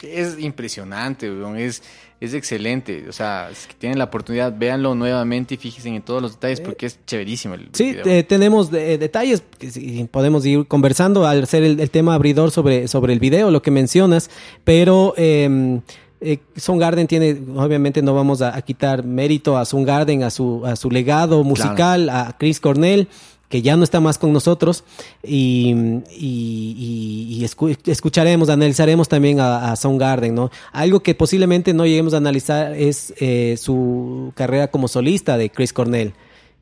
es 0.02 0.38
impresionante, 0.38 1.28
es, 1.58 1.82
es 2.20 2.34
excelente. 2.34 3.04
O 3.08 3.12
sea, 3.12 3.50
si 3.52 3.66
tienen 3.76 3.98
la 3.98 4.04
oportunidad, 4.04 4.54
véanlo 4.56 4.94
nuevamente 4.94 5.54
y 5.54 5.56
fíjense 5.56 5.88
en 5.88 6.02
todos 6.02 6.22
los 6.22 6.34
detalles 6.34 6.60
porque 6.60 6.86
es 6.86 7.00
chéverísimo 7.04 7.54
el 7.54 7.68
Sí, 7.72 7.90
video. 7.90 8.06
eh, 8.06 8.22
tenemos 8.22 8.72
eh, 8.72 8.96
detalles 8.96 9.42
sí, 9.58 10.08
podemos 10.08 10.46
ir 10.46 10.68
conversando 10.68 11.26
al 11.26 11.48
ser 11.48 11.64
el, 11.64 11.80
el 11.80 11.90
tema 11.90 12.14
abridor 12.14 12.52
sobre, 12.52 12.86
sobre 12.86 13.12
el 13.12 13.18
video, 13.18 13.50
lo 13.50 13.60
que 13.60 13.72
mencionas, 13.72 14.30
pero 14.62 15.12
eh, 15.16 15.80
eh, 16.20 16.38
Soundgarden 16.54 17.08
tiene, 17.08 17.36
obviamente 17.56 18.02
no 18.02 18.14
vamos 18.14 18.40
a, 18.40 18.56
a 18.56 18.62
quitar 18.62 19.04
mérito 19.04 19.58
a 19.58 19.64
Soundgarden, 19.64 20.22
a 20.22 20.30
su, 20.30 20.64
a 20.64 20.76
su 20.76 20.90
legado 20.90 21.42
musical, 21.42 22.08
a 22.08 22.36
Chris 22.38 22.60
Cornell 22.60 23.08
que 23.48 23.62
ya 23.62 23.76
no 23.76 23.84
está 23.84 24.00
más 24.00 24.18
con 24.18 24.32
nosotros 24.32 24.82
y, 25.22 25.74
y- 26.16 26.74
y- 26.78 27.38
y 27.40 27.44
escu- 27.44 27.76
escucharemos, 27.86 28.48
analizaremos 28.48 29.08
también 29.08 29.40
a, 29.40 29.70
a 29.72 29.76
Soundgarden, 29.76 30.34
¿no? 30.34 30.50
Algo 30.72 31.00
que 31.00 31.14
posiblemente 31.14 31.72
no 31.74 31.86
lleguemos 31.86 32.14
a 32.14 32.18
analizar 32.18 32.74
es 32.74 33.14
eh, 33.18 33.56
su 33.60 34.32
carrera 34.34 34.68
como 34.70 34.88
solista 34.88 35.36
de 35.38 35.50
Chris 35.50 35.72
Cornell 35.72 36.12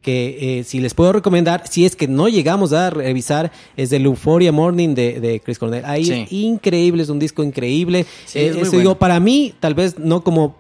que 0.03 0.59
eh, 0.59 0.65
si 0.65 0.81
les 0.81 0.93
puedo 0.93 1.15
recomendar, 1.15 1.67
si 1.67 1.87
es 1.87 1.97
que 1.97 2.07
no 2.07 2.29
llegamos 2.29 2.75
a 2.75 2.91
revisar, 2.91 3.51
es 3.75 3.91
el 3.93 4.05
Euphoria 4.05 4.53
Morning 4.53 4.95
de, 4.95 5.19
de 5.19 5.41
Chris 5.41 5.59
Cornell. 5.59 5.83
Ahí 5.87 6.05
Sí. 6.05 6.13
es 6.13 6.31
increíble, 6.33 7.03
es 7.03 7.09
un 7.09 7.19
disco 7.19 7.43
increíble. 7.43 8.05
Sí, 8.27 8.39
Eh, 8.41 8.49
es 8.49 8.53
muy 8.53 8.63
eso 8.65 8.71
bueno. 8.73 8.81
digo, 8.81 8.95
para 8.99 9.19
mí, 9.19 9.55
tal 9.61 9.73
vez 9.73 9.99
no 9.99 10.23
como 10.23 10.57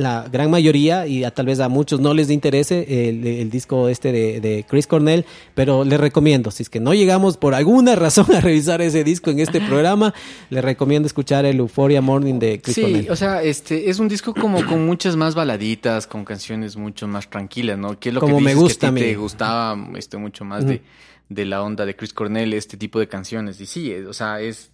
la 0.00 0.26
gran 0.30 0.50
mayoría 0.50 1.06
y 1.06 1.24
a, 1.24 1.30
tal 1.30 1.46
vez 1.46 1.60
a 1.60 1.68
muchos 1.68 2.00
no 2.00 2.14
les 2.14 2.30
interese 2.30 3.08
el, 3.08 3.26
el 3.26 3.50
disco 3.50 3.88
este 3.88 4.12
de, 4.12 4.40
de 4.40 4.64
Chris 4.68 4.86
Cornell, 4.86 5.24
pero 5.54 5.84
les 5.84 6.00
recomiendo, 6.00 6.50
si 6.50 6.62
es 6.62 6.70
que 6.70 6.80
no 6.80 6.94
llegamos 6.94 7.36
por 7.36 7.54
alguna 7.54 7.94
razón 7.96 8.26
a 8.34 8.40
revisar 8.40 8.80
ese 8.82 9.04
disco 9.04 9.30
en 9.30 9.40
este 9.40 9.60
programa, 9.60 10.12
les 10.50 10.64
recomiendo 10.64 11.06
escuchar 11.06 11.44
el 11.44 11.58
Euphoria 11.58 12.00
Morning 12.00 12.38
de 12.38 12.60
Chris 12.60 12.74
Sí, 12.74 12.82
Cornell. 12.82 13.10
o 13.10 13.16
sea, 13.16 13.42
este 13.42 13.90
es 13.90 13.98
un 13.98 14.08
disco 14.08 14.34
como 14.34 14.64
con 14.66 14.84
muchas 14.86 15.16
más 15.16 15.34
baladitas, 15.34 16.06
con 16.06 16.24
canciones 16.24 16.76
mucho 16.76 17.06
más 17.06 17.28
tranquilas, 17.28 17.78
¿no? 17.78 17.98
Que 17.98 18.08
es 18.08 18.14
lo 18.14 18.20
Como 18.20 18.38
que 18.38 18.42
me 18.44 18.50
dices 18.50 18.62
gusta 18.62 18.86
que 18.86 18.88
a 18.88 18.92
mí. 18.92 19.00
te 19.00 19.16
gustaba 19.16 19.76
este 19.96 20.16
mucho 20.16 20.44
más 20.44 20.66
de, 20.66 20.82
de 21.28 21.44
la 21.44 21.62
onda 21.62 21.84
de 21.86 21.94
Chris 21.94 22.12
Cornell, 22.12 22.52
este 22.54 22.76
tipo 22.76 22.98
de 22.98 23.06
canciones. 23.08 23.60
Y 23.60 23.66
sí, 23.66 23.92
o 23.94 24.12
sea, 24.12 24.40
es, 24.40 24.70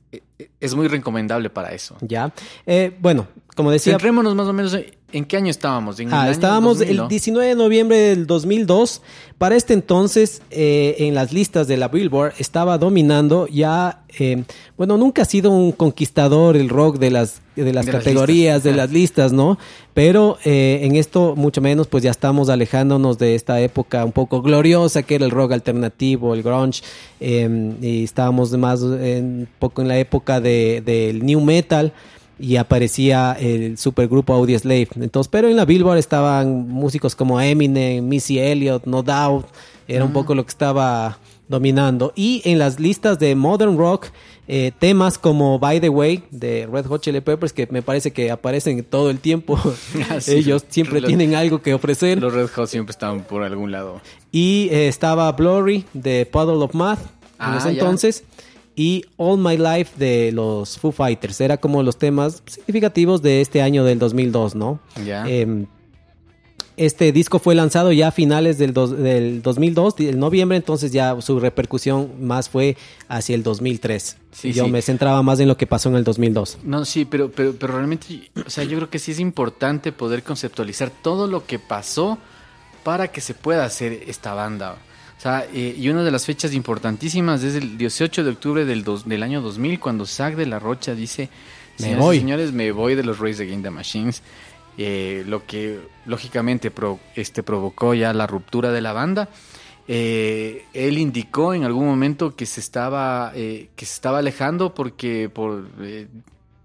es 0.60 0.74
muy 0.74 0.88
recomendable 0.88 1.50
para 1.50 1.72
eso. 1.74 1.96
Ya. 2.00 2.32
Eh, 2.66 2.96
bueno, 3.00 3.26
como 3.54 3.70
decía, 3.70 3.94
Centrémonos 3.94 4.34
más 4.34 4.46
o 4.46 4.52
menos 4.52 4.76
en, 5.12 5.24
qué 5.24 5.36
año 5.36 5.50
estábamos. 5.50 5.98
¿En 6.00 6.08
el 6.08 6.14
Ah, 6.14 6.22
año 6.22 6.32
estábamos 6.32 6.78
2000, 6.78 6.90
el 6.90 6.96
¿no? 6.96 7.08
19 7.08 7.48
de 7.48 7.54
noviembre 7.54 7.96
del 7.98 8.26
2002. 8.26 9.02
Para 9.38 9.54
este 9.56 9.74
entonces, 9.74 10.42
eh, 10.50 10.96
en 11.00 11.14
las 11.14 11.32
listas 11.32 11.68
de 11.68 11.76
la 11.76 11.88
Billboard, 11.88 12.32
estaba 12.38 12.78
dominando 12.78 13.46
ya. 13.48 14.02
eh, 14.18 14.44
bueno, 14.78 14.96
nunca 14.96 15.22
ha 15.22 15.24
sido 15.26 15.50
un 15.50 15.72
conquistador 15.72 16.56
el 16.56 16.70
rock 16.70 16.98
de 16.98 17.10
las, 17.10 17.42
de 17.54 17.70
las 17.74 17.84
De 17.84 17.92
categorías, 17.92 18.62
de 18.62 18.72
las 18.72 18.90
listas, 18.90 19.30
¿no? 19.32 19.58
Pero 19.92 20.38
eh, 20.44 20.80
en 20.84 20.96
esto, 20.96 21.34
mucho 21.36 21.60
menos, 21.60 21.86
pues 21.86 22.02
ya 22.02 22.10
estamos 22.12 22.48
alejándonos 22.48 23.18
de 23.18 23.34
esta 23.34 23.60
época 23.60 24.04
un 24.06 24.12
poco 24.12 24.40
gloriosa 24.40 25.02
que 25.02 25.16
era 25.16 25.24
el 25.26 25.30
rock 25.30 25.52
alternativo, 25.52 26.32
el 26.34 26.42
grunge. 26.42 26.82
eh, 27.20 27.74
y 27.82 28.04
estábamos 28.04 28.52
más 28.52 28.80
en- 28.82 29.40
un 29.40 29.48
poco 29.58 29.82
en 29.82 29.88
la 29.88 29.98
época 29.98 30.40
de- 30.40 30.82
del 30.84 31.24
new 31.24 31.40
metal 31.42 31.92
y 32.38 32.56
aparecía 32.56 33.36
el 33.40 33.78
supergrupo 33.78 34.34
Audioslave. 34.34 34.88
Entonces, 35.00 35.28
pero 35.30 35.48
en 35.48 35.56
la 35.56 35.64
Billboard 35.64 35.98
estaban 35.98 36.68
músicos 36.68 37.14
como 37.14 37.40
Eminem, 37.40 38.06
Missy 38.06 38.38
Elliott, 38.38 38.84
No 38.86 39.02
Doubt, 39.02 39.46
era 39.88 40.04
un 40.04 40.12
poco 40.12 40.34
lo 40.34 40.44
que 40.44 40.50
estaba 40.50 41.18
dominando. 41.48 42.12
Y 42.16 42.42
en 42.44 42.58
las 42.58 42.80
listas 42.80 43.18
de 43.18 43.34
Modern 43.36 43.78
Rock, 43.78 44.06
eh, 44.48 44.72
temas 44.78 45.16
como 45.18 45.58
By 45.58 45.80
the 45.80 45.88
Way 45.88 46.24
de 46.30 46.68
Red 46.70 46.86
Hot 46.86 47.02
Chili 47.02 47.20
Peppers, 47.20 47.52
que 47.52 47.66
me 47.70 47.82
parece 47.82 48.12
que 48.12 48.30
aparecen 48.30 48.82
todo 48.84 49.10
el 49.10 49.18
tiempo. 49.20 49.58
Ah, 50.10 50.20
sí. 50.20 50.32
Ellos 50.32 50.64
siempre 50.68 51.00
Los- 51.00 51.08
tienen 51.08 51.34
algo 51.34 51.62
que 51.62 51.72
ofrecer. 51.74 52.20
Los 52.20 52.32
Red 52.34 52.48
Hot 52.54 52.68
siempre 52.68 52.90
estaban 52.90 53.22
por 53.22 53.42
algún 53.44 53.70
lado. 53.72 54.00
Y 54.32 54.68
eh, 54.72 54.88
estaba 54.88 55.30
Blurry 55.32 55.84
de 55.94 56.26
Puddle 56.26 56.62
of 56.64 56.74
Math 56.74 57.00
en 57.00 57.06
Ah, 57.38 57.56
ese 57.58 57.74
ya. 57.76 57.82
Y 58.78 59.04
All 59.16 59.38
My 59.38 59.56
Life 59.56 59.92
de 59.96 60.30
los 60.32 60.78
Foo 60.78 60.92
Fighters. 60.92 61.40
Era 61.40 61.56
como 61.56 61.82
los 61.82 61.96
temas 61.98 62.42
significativos 62.46 63.22
de 63.22 63.40
este 63.40 63.62
año 63.62 63.84
del 63.84 63.98
2002, 63.98 64.54
¿no? 64.54 64.78
Ya. 65.04 65.24
Eh, 65.26 65.64
este 66.76 67.10
disco 67.10 67.38
fue 67.38 67.54
lanzado 67.54 67.90
ya 67.90 68.08
a 68.08 68.10
finales 68.10 68.58
del, 68.58 68.74
dos- 68.74 68.90
del 68.98 69.40
2002, 69.40 69.94
en 70.00 70.18
noviembre, 70.18 70.58
entonces 70.58 70.92
ya 70.92 71.18
su 71.22 71.40
repercusión 71.40 72.10
más 72.26 72.50
fue 72.50 72.76
hacia 73.08 73.34
el 73.34 73.42
2003. 73.42 74.18
Sí, 74.32 74.52
Yo 74.52 74.66
sí. 74.66 74.70
me 74.70 74.82
centraba 74.82 75.22
más 75.22 75.40
en 75.40 75.48
lo 75.48 75.56
que 75.56 75.66
pasó 75.66 75.88
en 75.88 75.96
el 75.96 76.04
2002. 76.04 76.58
No, 76.64 76.84
sí, 76.84 77.06
pero, 77.06 77.30
pero, 77.30 77.54
pero 77.58 77.72
realmente, 77.72 78.30
o 78.46 78.50
sea, 78.50 78.64
yo 78.64 78.76
creo 78.76 78.90
que 78.90 78.98
sí 78.98 79.12
es 79.12 79.20
importante 79.20 79.90
poder 79.90 80.22
conceptualizar 80.22 80.90
todo 80.90 81.26
lo 81.26 81.46
que 81.46 81.58
pasó 81.58 82.18
para 82.84 83.08
que 83.08 83.22
se 83.22 83.32
pueda 83.32 83.64
hacer 83.64 84.02
esta 84.06 84.34
banda. 84.34 84.76
O 85.16 85.20
sea, 85.20 85.46
eh, 85.52 85.74
y 85.78 85.88
una 85.88 86.02
de 86.04 86.10
las 86.10 86.26
fechas 86.26 86.52
importantísimas 86.52 87.42
es 87.42 87.54
el 87.54 87.78
18 87.78 88.22
de 88.22 88.30
octubre 88.30 88.64
del, 88.64 88.84
dos- 88.84 89.08
del 89.08 89.22
año 89.22 89.40
2000, 89.40 89.80
cuando 89.80 90.04
Zack 90.06 90.36
de 90.36 90.46
la 90.46 90.58
Rocha 90.58 90.94
dice, 90.94 91.30
Me 91.78 91.84
"Señoras 91.84 91.98
y 91.98 92.04
voy". 92.04 92.18
señores, 92.18 92.52
me 92.52 92.70
voy 92.72 92.94
de 92.94 93.02
los 93.02 93.18
Rays 93.18 93.40
Against 93.40 93.64
the 93.64 93.70
Machines. 93.70 94.22
Eh, 94.78 95.24
lo 95.26 95.46
que 95.46 95.80
lógicamente 96.04 96.70
pro- 96.70 97.00
este, 97.14 97.42
provocó 97.42 97.94
ya 97.94 98.12
la 98.12 98.26
ruptura 98.26 98.72
de 98.72 98.82
la 98.82 98.92
banda. 98.92 99.30
Eh, 99.88 100.64
él 100.74 100.98
indicó 100.98 101.54
en 101.54 101.64
algún 101.64 101.86
momento 101.86 102.34
que 102.36 102.44
se 102.44 102.60
estaba, 102.60 103.32
eh, 103.34 103.68
que 103.76 103.86
se 103.86 103.94
estaba 103.94 104.18
alejando 104.18 104.74
porque 104.74 105.30
por 105.32 105.66
eh, 105.80 106.08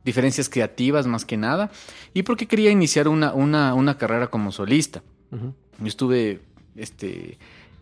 diferencias 0.04 0.50
creativas 0.50 1.06
más 1.08 1.24
que 1.24 1.38
nada 1.38 1.70
y 2.14 2.24
porque 2.24 2.48
quería 2.48 2.72
iniciar 2.72 3.08
una, 3.08 3.32
una, 3.34 3.76
una 3.76 3.98
carrera 3.98 4.28
como 4.28 4.52
solista. 4.52 5.04
Ujú. 5.32 5.54
Yo 5.80 5.88
estuve 5.88 6.40
este, 6.76 7.38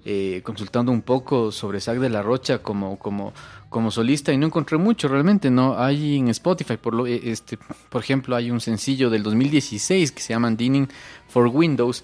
eh, 0.05 0.41
consultando 0.43 0.91
un 0.91 1.01
poco 1.01 1.51
sobre 1.51 1.81
Zack 1.81 1.99
de 1.99 2.09
la 2.09 2.21
Rocha 2.21 2.59
como, 2.59 2.97
como, 2.97 3.33
como 3.69 3.91
solista 3.91 4.31
y 4.31 4.37
no 4.37 4.45
encontré 4.47 4.77
mucho 4.77 5.07
realmente. 5.07 5.51
No 5.51 5.77
hay 5.77 6.17
en 6.17 6.29
Spotify, 6.29 6.77
por, 6.77 6.93
lo, 6.93 7.05
eh, 7.05 7.19
este, 7.25 7.57
por 7.89 8.01
ejemplo, 8.01 8.35
hay 8.35 8.49
un 8.49 8.61
sencillo 8.61 9.09
del 9.09 9.23
2016 9.23 10.11
que 10.11 10.21
se 10.21 10.33
llama 10.33 10.51
Dining 10.51 10.87
for 11.27 11.47
Windows, 11.47 12.03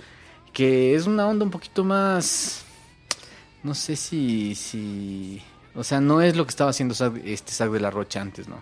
que 0.51 0.93
es 0.95 1.07
una 1.07 1.27
onda 1.27 1.45
un 1.45 1.51
poquito 1.51 1.83
más. 1.83 2.63
No 3.63 3.73
sé 3.73 3.95
si. 3.95 4.55
si 4.55 5.41
o 5.73 5.83
sea, 5.83 5.99
no 5.99 6.21
es 6.21 6.37
lo 6.37 6.45
que 6.45 6.51
estaba 6.51 6.69
haciendo 6.69 6.95
Zack, 6.95 7.21
este 7.25 7.51
Zack 7.51 7.69
de 7.71 7.79
la 7.81 7.89
Rocha 7.89 8.21
antes, 8.21 8.47
¿no? 8.47 8.61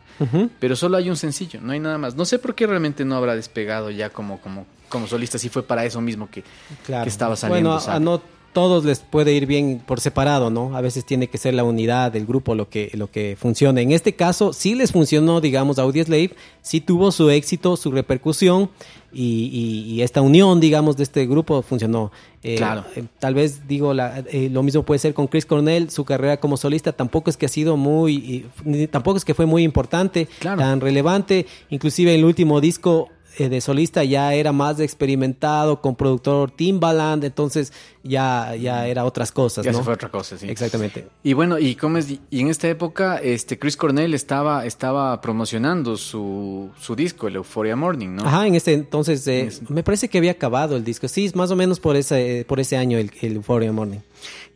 Pero 0.59 0.75
solo 0.75 0.97
hay 0.97 1.09
un 1.09 1.15
sencillo, 1.17 1.59
no 1.61 1.73
hay 1.73 1.79
nada 1.79 1.97
más. 1.99 2.15
No 2.15 2.25
sé 2.25 2.39
por 2.39 2.55
qué 2.55 2.65
realmente 2.65 3.05
no 3.05 3.15
habrá 3.15 3.35
despegado 3.35 3.91
ya 3.91 4.09
como, 4.09 4.41
como, 4.41 4.65
como 4.89 5.05
solista, 5.05 5.37
si 5.37 5.49
fue 5.49 5.61
para 5.61 5.85
eso 5.85 6.01
mismo 6.01 6.29
que, 6.31 6.43
Claro. 6.85 7.03
que 7.03 7.09
estaba 7.09 7.35
saliendo. 7.35 7.79
Bueno, 7.79 8.21
todos 8.53 8.85
les 8.85 8.99
puede 8.99 9.33
ir 9.33 9.45
bien 9.47 9.81
por 9.85 9.99
separado, 9.99 10.49
¿no? 10.49 10.75
A 10.77 10.81
veces 10.81 11.03
tiene 11.05 11.27
que 11.27 11.37
ser 11.37 11.53
la 11.55 11.63
unidad 11.63 12.11
del 12.11 12.25
grupo 12.25 12.55
lo 12.55 12.69
que, 12.69 12.91
lo 12.93 13.09
que 13.11 13.35
funcione. 13.39 13.81
En 13.81 13.91
este 13.91 14.13
caso, 14.13 14.53
sí 14.53 14.75
les 14.75 14.91
funcionó, 14.91 15.41
digamos, 15.41 15.79
Audioslave, 15.79 16.31
sí 16.61 16.79
tuvo 16.79 17.11
su 17.11 17.29
éxito, 17.29 17.75
su 17.75 17.91
repercusión 17.91 18.69
y, 19.11 19.49
y- 19.51 19.93
y 19.93 20.01
esta 20.01 20.21
unión, 20.21 20.59
digamos, 20.59 20.97
de 20.97 21.03
este 21.03 21.25
grupo 21.27 21.61
funcionó. 21.61 22.11
Eh, 22.43 22.55
Claro. 22.55 22.83
eh, 22.95 23.03
tal 23.19 23.33
vez, 23.35 23.67
digo, 23.67 23.93
la- 23.93 24.19
eh, 24.31 24.49
lo 24.51 24.63
mismo 24.63 24.83
puede 24.83 24.99
ser 24.99 25.13
con 25.13 25.27
Chris 25.27 25.45
Cornell, 25.45 25.89
su 25.89 26.03
carrera 26.05 26.37
como 26.39 26.57
solista 26.57 26.91
tampoco 26.93 27.29
es 27.29 27.37
que 27.37 27.45
ha 27.45 27.49
sido 27.49 27.77
muy, 27.77 28.45
tampoco 28.91 29.17
es 29.17 29.25
que 29.25 29.33
fue 29.33 29.45
muy 29.45 29.63
importante, 29.63 30.27
Claro. 30.39 30.59
tan 30.59 30.81
relevante, 30.81 31.45
inclusive 31.69 32.15
el 32.15 32.25
último 32.25 32.59
disco 32.61 33.09
eh, 33.37 33.49
de 33.49 33.61
solista 33.61 34.03
ya 34.03 34.33
era 34.33 34.51
más 34.51 34.79
experimentado 34.79 35.81
con 35.81 35.95
productor 35.95 36.51
Timbaland, 36.51 37.23
entonces 37.23 37.73
ya, 38.03 38.55
ya 38.55 38.87
era 38.87 39.05
otras 39.05 39.31
cosas, 39.31 39.65
ya 39.65 39.71
¿no? 39.71 39.77
se 39.79 39.83
fue 39.83 39.93
otra 39.93 40.09
cosa, 40.09 40.37
sí. 40.37 40.47
Exactamente. 40.49 41.07
Y 41.23 41.33
bueno, 41.33 41.57
y 41.59 41.75
cómo 41.75 41.97
es, 41.97 42.07
y 42.29 42.39
en 42.39 42.47
esta 42.49 42.67
época, 42.67 43.17
este 43.17 43.57
Chris 43.57 43.77
Cornell 43.77 44.13
estaba, 44.13 44.65
estaba 44.65 45.19
promocionando 45.21 45.97
su, 45.97 46.69
su 46.79 46.95
disco, 46.95 47.27
el 47.27 47.35
Euphoria 47.37 47.75
Morning, 47.75 48.09
¿no? 48.15 48.23
Ajá, 48.25 48.45
en 48.47 48.55
este 48.55 48.73
entonces 48.73 49.25
eh, 49.27 49.47
Es- 49.47 49.69
me 49.69 49.83
parece 49.83 50.07
que 50.09 50.17
había 50.17 50.31
acabado 50.31 50.75
el 50.75 50.83
disco. 50.83 51.07
Sí, 51.07 51.25
es 51.25 51.35
más 51.35 51.49
o 51.51 51.55
menos 51.55 51.79
por 51.79 51.95
ese, 51.95 52.45
por 52.47 52.59
ese 52.59 52.77
año 52.77 52.97
el, 52.97 53.11
el 53.21 53.35
Euphoria 53.37 53.71
Morning. 53.71 53.99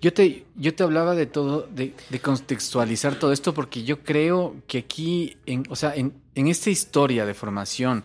Yo 0.01 0.13
te, 0.13 0.45
yo 0.55 0.75
te 0.75 0.83
hablaba 0.83 1.15
de 1.15 1.25
todo, 1.25 1.67
de, 1.73 1.93
de 2.09 2.19
contextualizar 2.19 3.15
todo 3.17 3.31
esto, 3.33 3.53
porque 3.53 3.83
yo 3.83 4.03
creo 4.03 4.55
que 4.67 4.77
aquí, 4.79 5.37
en, 5.45 5.63
o 5.69 5.75
sea, 5.75 5.95
en, 5.95 6.13
en 6.35 6.47
esta 6.47 6.69
historia 6.69 7.25
de 7.25 7.33
formación 7.33 8.03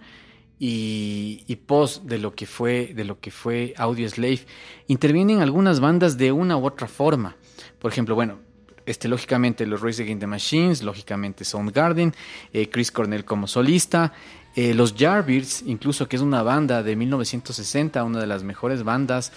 y, 0.65 1.43
y 1.49 1.57
post 1.57 2.05
de 2.05 2.19
lo 2.19 2.37
que 2.37 2.47
fue 2.47 2.93
de 2.95 3.05
lo 3.05 3.19
que 3.19 3.33
fue 3.33 3.75
Audio 3.77 4.09
Slave 4.09 4.43
intervienen 4.87 5.41
algunas 5.41 5.81
bandas 5.81 6.17
de 6.17 6.31
una 6.31 6.57
u 6.57 6.65
otra 6.65 6.87
forma. 6.87 7.35
Por 7.81 7.91
ejemplo, 7.91 8.15
bueno, 8.15 8.39
este, 8.87 9.09
lógicamente 9.09 9.67
los 9.67 9.81
Race 9.81 10.01
Against 10.01 10.21
the 10.21 10.29
Machines, 10.29 10.85
lógicamente 10.85 11.45
Soundgarden, 11.45 12.15
eh, 12.53 12.71
Chris 12.71 12.93
Cornell 12.93 13.25
como 13.25 13.49
solista, 13.49 14.13
eh, 14.55 14.73
los 14.73 14.95
Yardbirds, 14.95 15.65
incluso 15.67 16.09
que 16.09 16.15
es 16.15 16.23
una 16.23 16.45
banda 16.45 16.85
de 16.85 16.95
1960, 16.95 18.05
una 18.05 18.21
de 18.21 18.29
las 18.29 18.45
mejores 18.45 18.85
bandas 18.85 19.33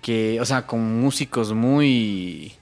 que, 0.00 0.40
o 0.40 0.44
sea, 0.44 0.64
con 0.64 1.00
músicos 1.00 1.54
muy, 1.54 2.52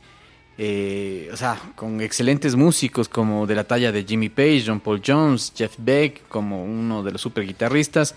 eh, 0.58 1.28
o 1.32 1.36
sea, 1.36 1.60
con 1.74 2.00
excelentes 2.00 2.56
músicos 2.56 3.08
como 3.08 3.46
de 3.46 3.54
la 3.54 3.64
talla 3.64 3.92
de 3.92 4.04
Jimmy 4.04 4.28
Page, 4.28 4.64
John 4.66 4.80
Paul 4.80 5.02
Jones, 5.04 5.52
Jeff 5.56 5.74
Beck, 5.78 6.28
como 6.28 6.64
uno 6.64 7.02
de 7.02 7.12
los 7.12 7.20
super 7.20 7.46
guitarristas. 7.46 8.14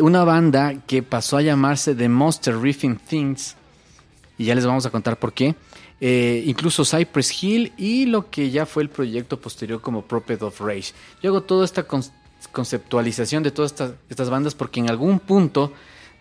una 0.00 0.24
banda 0.24 0.74
que 0.86 1.02
pasó 1.02 1.36
a 1.36 1.42
llamarse 1.42 1.94
The 1.94 2.08
Monster 2.08 2.58
Riffing 2.58 2.96
Things, 2.96 3.56
y 4.40 4.46
ya 4.46 4.54
les 4.54 4.64
vamos 4.64 4.86
a 4.86 4.90
contar 4.90 5.18
por 5.18 5.34
qué. 5.34 5.54
Eh, 6.00 6.44
incluso 6.46 6.82
Cypress 6.82 7.42
Hill 7.42 7.74
y 7.76 8.06
lo 8.06 8.30
que 8.30 8.50
ya 8.50 8.64
fue 8.64 8.82
el 8.82 8.88
proyecto 8.88 9.38
posterior 9.38 9.82
como 9.82 10.02
Prophet 10.02 10.40
of 10.40 10.58
Rage. 10.60 10.94
Yo 11.22 11.28
hago 11.28 11.42
toda 11.42 11.66
esta 11.66 11.86
conceptualización 12.50 13.42
de 13.42 13.50
todas 13.50 13.74
estas, 14.08 14.30
bandas 14.30 14.54
porque 14.54 14.80
en 14.80 14.88
algún 14.88 15.20
punto 15.20 15.74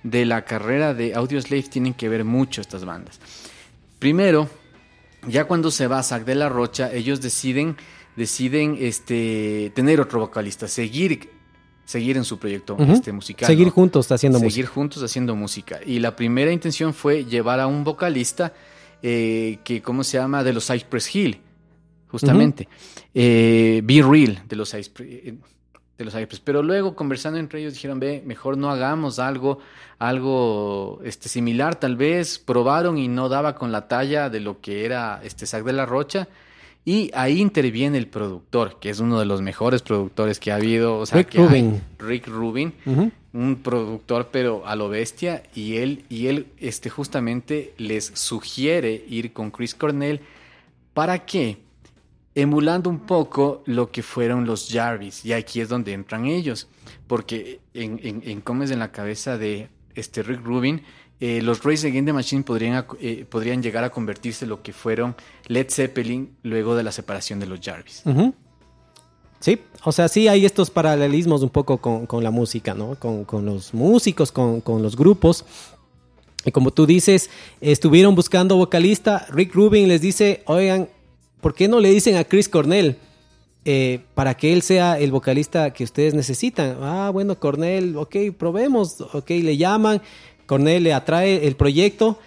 de 0.04 0.26
la 0.26 0.44
carrera 0.44 0.94
de 0.94 1.16
Audioslave 1.16 1.64
tienen 1.64 1.94
que 1.94 2.10
ver 2.10 2.26
mucho 2.26 2.60
estas 2.60 2.84
bandas. 2.84 3.22
Primero, 4.00 4.50
ya 5.28 5.46
cuando 5.46 5.72
se 5.72 5.88
va 5.88 6.04
Zack 6.04 6.26
de 6.26 6.36
la 6.36 6.50
Rocha, 6.50 6.92
ellos 6.92 7.22
deciden, 7.22 7.78
deciden 8.16 8.78
este, 8.80 9.72
tener 9.76 10.00
otro 10.00 10.20
vocalista, 10.20 10.68
seguir 10.68 11.30
seguir 11.90 12.18
en 12.18 12.24
su 12.24 12.38
proyecto 12.38 12.78
este, 12.78 13.12
musical. 13.12 13.48
Seguir 13.48 13.70
juntos 13.70 14.12
haciendo 14.12 14.38
música. 14.38 14.52
Seguir 14.52 14.66
juntos 14.68 15.02
haciendo 15.02 15.36
música. 15.36 15.80
Y 15.84 15.98
la 15.98 16.16
primera 16.16 16.52
intención 16.52 16.94
fue 16.94 17.26
llevar 17.26 17.60
a 17.60 17.66
un 17.66 17.84
vocalista 17.84 18.54
eh, 19.02 19.58
que, 19.64 19.82
¿cómo 19.82 20.04
se 20.04 20.20
llama? 20.20 20.44
De 20.44 20.54
los 20.54 20.68
Cypress 20.68 21.16
Hill, 21.16 21.42
justamente. 22.08 22.68
Eh, 23.12 23.82
Be 23.84 24.04
Real, 24.04 24.44
de 24.48 24.56
los 24.56 24.70
Cypress. 24.70 25.34
De 26.00 26.06
los 26.06 26.14
Cypress. 26.14 26.40
Pero 26.40 26.64
luego, 26.64 26.96
conversando 26.96 27.40
entre 27.40 27.60
ellos, 27.60 27.74
dijeron, 27.74 28.00
ve, 28.00 28.24
mejor 28.26 28.58
no 28.58 28.72
hagamos 28.72 29.20
algo, 29.20 29.60
algo 30.00 31.02
este, 31.04 31.28
similar, 31.28 31.76
tal 31.76 31.98
vez. 31.98 32.40
Probaron 32.40 32.98
y 32.98 33.10
no 33.10 33.28
daba 33.28 33.56
con 33.56 33.74
la 33.74 33.90
talla 33.90 34.30
de 34.30 34.40
lo 34.40 34.62
que 34.62 34.86
era 34.86 35.20
este 35.26 35.46
Sac 35.46 35.66
de 35.66 35.74
la 35.74 35.86
Rocha. 35.86 36.30
Y 36.86 37.12
ahí 37.14 37.42
interviene 37.42 37.98
el 37.98 38.08
productor, 38.08 38.80
que 38.80 38.90
es 38.90 39.02
uno 39.02 39.20
de 39.20 39.26
los 39.26 39.42
mejores 39.42 39.82
productores 39.82 40.40
que 40.40 40.54
ha 40.54 40.56
habido. 40.56 41.00
O 41.00 41.06
sea, 41.06 41.18
Rick 41.18 41.36
Rubin. 41.36 41.82
Rick 42.00 42.28
Rubin, 42.28 42.74
un 43.34 43.58
productor 43.58 44.30
pero 44.32 44.66
a 44.66 44.78
lo 44.78 44.88
bestia. 44.88 45.44
Y 45.54 45.76
él, 45.80 46.06
y 46.08 46.28
él 46.28 46.48
este, 46.60 46.90
justamente 46.90 47.74
les 47.78 48.06
sugiere 48.06 49.04
ir 49.10 49.34
con 49.34 49.52
Chris 49.52 49.76
Cornell. 49.76 50.22
¿Para 50.94 51.26
qué? 51.26 51.58
Emulando 52.42 52.90
un 52.90 53.00
poco 53.00 53.64
lo 53.66 53.92
que 53.92 54.04
fueron 54.04 54.46
los 54.46 54.70
Jarvis. 54.72 55.26
Y 55.26 55.34
aquí 55.34 55.62
es 55.62 55.70
donde 55.70 55.94
entran 55.94 56.26
ellos. 56.26 56.68
Porque 57.08 57.60
en, 57.74 58.00
en, 58.04 58.42
Comes 58.42 58.72
en 58.72 58.80
la 58.80 58.92
cabeza 58.92 59.38
de 59.38 59.70
este 59.96 60.24
Rick 60.24 60.44
Rubin 60.44 60.82
eh, 61.20 61.42
los 61.42 61.64
Race 61.64 61.86
Against 61.86 62.06
the 62.06 62.14
Machine 62.14 62.44
podrían, 62.44 62.86
eh, 63.02 63.26
podrían 63.30 63.62
llegar 63.62 63.84
a 63.84 63.90
convertirse 63.90 64.46
en 64.46 64.50
lo 64.50 64.62
que 64.62 64.72
fueron 64.72 65.16
Led 65.48 65.68
Zeppelin 65.70 66.34
luego 66.44 66.76
de 66.76 66.84
la 66.84 66.94
separación 66.94 67.42
de 67.42 67.46
los 67.46 67.60
Jarvis. 67.60 68.04
Sí, 69.42 69.60
o 69.84 69.92
sea, 69.92 70.08
sí 70.08 70.28
hay 70.28 70.46
estos 70.46 70.70
paralelismos 70.70 71.42
un 71.44 71.50
poco 71.50 71.78
con, 71.78 72.24
la 72.24 72.32
música, 72.32 72.74
¿no? 72.74 72.96
Con, 72.96 73.46
los 73.46 73.74
músicos, 73.74 74.32
con, 74.32 74.64
los 74.82 74.96
grupos. 74.96 75.46
Y 76.46 76.52
como 76.52 76.72
tú 76.72 76.86
dices, 76.86 77.30
estuvieron 77.60 78.16
buscando 78.16 78.56
vocalista. 78.56 79.28
Rick 79.30 79.54
Rubin 79.54 79.90
les 79.90 80.00
dice, 80.00 80.44
oigan, 80.46 80.88
¿por 81.42 81.54
qué 81.54 81.68
no 81.68 81.80
le 81.80 81.90
dicen 81.90 82.16
a 82.16 82.24
Chris 82.24 82.50
Cornell? 82.50 82.98
Eh, 83.66 84.00
para 84.16 84.36
que 84.36 84.54
él 84.54 84.62
sea 84.62 84.98
el 84.98 85.12
vocalista 85.12 85.72
que 85.72 85.84
ustedes 85.84 86.14
necesitan. 86.14 86.78
Ah, 86.82 87.10
bueno, 87.12 87.40
Cornell, 87.40 87.98
ok, 87.98 88.16
probemos, 88.38 89.02
ok, 89.02 89.30
le 89.30 89.58
llaman, 89.58 90.02
Cornel 90.46 90.84
le 90.84 90.94
atrae 90.94 91.46
el 91.46 91.56
proyecto, 91.56 92.18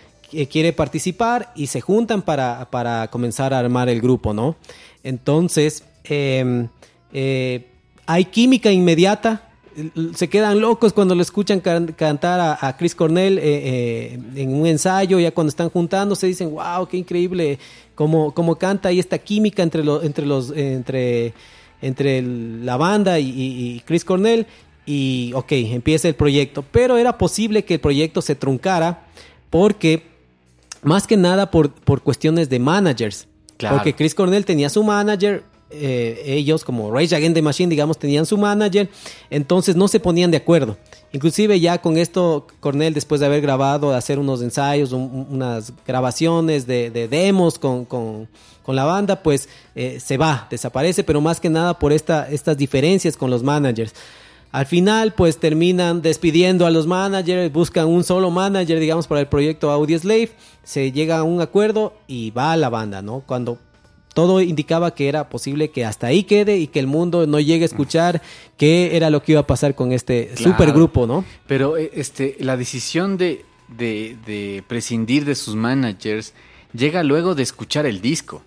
quiere 0.51 0.73
participar 0.73 1.53
y 1.57 1.67
se 1.67 1.81
juntan 1.81 2.23
para, 2.23 2.71
para 2.71 3.09
comenzar 3.09 3.53
a 3.55 3.59
armar 3.59 3.89
el 3.89 4.01
grupo, 4.01 4.33
¿no? 4.33 4.57
Entonces, 5.03 5.85
em, 6.05 6.69
eh, 7.13 7.67
hay 8.07 8.25
química 8.27 8.71
inmediata. 8.71 9.49
Se 10.15 10.29
quedan 10.29 10.61
locos 10.61 10.93
cuando 10.93 11.15
le 11.15 11.23
escuchan 11.23 11.61
cantar 11.61 12.59
a, 12.61 12.77
Chris 12.77 12.95
Cornell 12.95 13.39
eh, 13.39 13.43
eh, 13.45 14.21
en 14.37 14.55
un 14.55 14.67
ensayo, 14.67 15.19
ya 15.19 15.31
cuando 15.31 15.49
están 15.49 15.71
juntando 15.71 16.15
se 16.15 16.27
dicen, 16.27 16.51
wow, 16.51 16.87
qué 16.87 16.99
increíble 16.99 17.59
cómo, 17.95 18.33
cómo 18.33 18.57
canta 18.57 18.93
y 18.93 18.99
esta 18.99 19.19
química 19.19 19.63
entre, 19.63 19.85
los 19.85 20.05
entre, 20.05 20.27
los, 20.27 20.51
entre, 20.51 21.35
entre 21.81 22.23
la 22.23 22.77
banda 22.77 23.19
y, 23.19 23.29
y 23.29 23.81
Chris 23.85 24.05
Cornell. 24.05 24.47
Y 24.85 25.33
ok, 25.35 25.53
empieza 25.53 26.09
el 26.09 26.17
proyecto, 26.17 26.65
pero 26.73 26.97
era 26.99 27.17
posible 27.17 27.65
que 27.65 27.75
el 27.75 27.81
proyecto 27.81 28.21
se 28.21 28.35
truncara 28.35 29.07
porque, 29.49 30.03
más 30.83 31.07
que 31.07 31.17
nada 31.17 31.51
por, 31.51 31.73
por 31.73 32.03
cuestiones 32.03 32.49
de 32.49 32.59
managers, 32.59 33.29
porque 33.71 33.95
Chris 33.95 34.15
Cornell 34.15 34.45
tenía 34.45 34.71
su 34.71 34.83
manager, 34.83 35.45
eh, 35.73 36.23
ellos 36.25 36.65
como 36.65 36.91
Rage 36.93 37.15
Against 37.15 37.35
the 37.35 37.43
Machine, 37.43 37.71
digamos, 37.71 37.99
tenían 37.99 38.27
su 38.27 38.37
manager, 38.37 38.89
entonces 39.31 39.77
no 39.77 39.89
se 39.89 40.01
ponían 40.01 40.31
de 40.31 40.37
acuerdo. 40.39 40.77
Inclusive 41.13 41.61
ya 41.61 41.79
con 41.79 41.99
esto, 41.99 42.47
Cornell, 42.61 42.95
después 42.95 43.21
de 43.21 43.27
haber 43.27 43.43
grabado, 43.43 43.91
de 43.91 43.97
hacer 43.97 44.19
unos 44.19 44.41
ensayos, 44.43 44.93
unas 44.93 45.73
grabaciones 45.87 46.67
de, 46.67 46.91
demos 47.09 47.59
con, 47.59 47.85
con, 47.85 48.29
con, 48.63 48.77
la 48.77 48.85
banda, 48.85 49.23
pues 49.23 49.49
eh, 49.75 50.01
se 50.01 50.17
va, 50.17 50.47
desaparece, 50.51 51.05
pero 51.05 51.21
más 51.21 51.39
que 51.39 51.51
nada 51.51 51.79
por 51.79 51.93
esta, 51.93 52.29
estas 52.31 52.57
diferencias 52.57 53.17
con 53.17 53.31
los 53.31 53.43
managers. 53.43 53.95
Al 54.53 54.67
final, 54.67 55.15
pues 55.15 55.39
terminan 55.39 56.03
despidiendo 56.03 56.67
a 56.67 56.71
los 56.71 56.87
managers, 56.87 57.53
buscan 57.53 57.89
un 57.89 58.05
solo 58.05 58.31
manager, 58.31 58.79
digamos, 58.79 59.07
para 59.07 59.21
el 59.21 59.27
proyecto 59.27 59.71
Audio 59.71 59.99
Slave, 59.99 60.31
se 60.63 60.93
llega 60.93 61.19
a 61.19 61.23
un 61.23 61.41
acuerdo 61.41 61.95
y 62.07 62.31
va 62.31 62.53
a 62.53 62.57
la 62.57 62.69
banda, 62.69 63.01
¿no? 63.01 63.23
Cuando 63.27 63.59
todo 64.15 64.41
indicaba 64.41 64.95
que 64.95 65.09
era 65.09 65.29
posible 65.29 65.71
que 65.71 65.85
hasta 65.85 66.09
ahí 66.09 66.25
quede 66.25 66.59
y 66.59 66.67
que 66.67 66.81
el 66.81 66.87
mundo 66.87 67.27
no 67.27 67.41
llegue 67.41 67.65
a 67.65 67.67
escuchar 67.67 68.23
qué 68.57 68.97
era 68.97 69.11
lo 69.11 69.23
que 69.23 69.33
iba 69.33 69.41
a 69.43 69.47
pasar 69.47 69.75
con 69.75 69.93
este 69.93 70.37
supergrupo, 70.37 71.07
¿no? 71.07 71.25
Pero 71.47 71.77
eh, 71.77 71.91
este, 71.95 72.37
la 72.41 72.57
decisión 72.57 73.17
de, 73.17 73.45
de, 73.69 74.17
de 74.27 74.65
prescindir 74.67 75.25
de 75.25 75.35
sus 75.35 75.55
managers 75.55 76.35
llega 76.73 77.03
luego 77.03 77.35
de 77.35 77.43
escuchar 77.43 77.87
el 77.87 78.01
disco. 78.01 78.43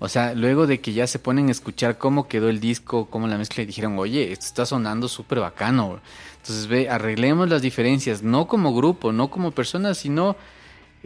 O 0.00 0.08
sea, 0.08 0.34
luego 0.34 0.66
de 0.66 0.80
que 0.80 0.92
ya 0.92 1.06
se 1.06 1.18
ponen 1.18 1.48
a 1.48 1.52
escuchar 1.52 1.96
cómo 1.96 2.28
quedó 2.28 2.48
el 2.50 2.60
disco, 2.60 3.06
cómo 3.06 3.26
la 3.26 3.38
mezcla, 3.38 3.62
y 3.62 3.66
dijeron, 3.66 3.98
oye, 3.98 4.32
esto 4.32 4.44
está 4.46 4.66
sonando 4.66 5.08
súper 5.08 5.40
bacano. 5.40 6.00
Entonces, 6.42 6.66
ve, 6.66 6.90
arreglemos 6.90 7.48
las 7.48 7.62
diferencias, 7.62 8.22
no 8.22 8.46
como 8.46 8.74
grupo, 8.74 9.12
no 9.12 9.30
como 9.30 9.52
personas, 9.52 9.96
sino 9.96 10.36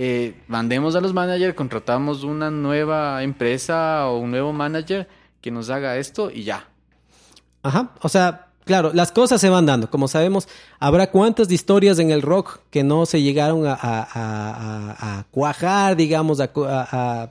eh, 0.00 0.36
mandemos 0.46 0.94
a 0.94 1.00
los 1.00 1.12
managers, 1.12 1.54
contratamos 1.54 2.22
una 2.22 2.52
nueva 2.52 3.20
empresa 3.24 4.08
o 4.08 4.18
un 4.18 4.30
nuevo 4.30 4.52
manager 4.52 5.08
que 5.40 5.50
nos 5.50 5.70
haga 5.70 5.96
esto 5.96 6.30
y 6.30 6.44
ya. 6.44 6.68
Ajá, 7.64 7.90
o 8.00 8.08
sea, 8.08 8.46
claro, 8.64 8.92
las 8.94 9.10
cosas 9.10 9.40
se 9.40 9.48
van 9.48 9.66
dando. 9.66 9.90
Como 9.90 10.06
sabemos, 10.06 10.46
habrá 10.78 11.10
cuantas 11.10 11.50
historias 11.50 11.98
en 11.98 12.12
el 12.12 12.22
rock 12.22 12.60
que 12.70 12.84
no 12.84 13.06
se 13.06 13.22
llegaron 13.22 13.64
a, 13.66 15.26
cuajar, 15.32 15.96
digamos, 15.96 16.38
a, 16.40 17.28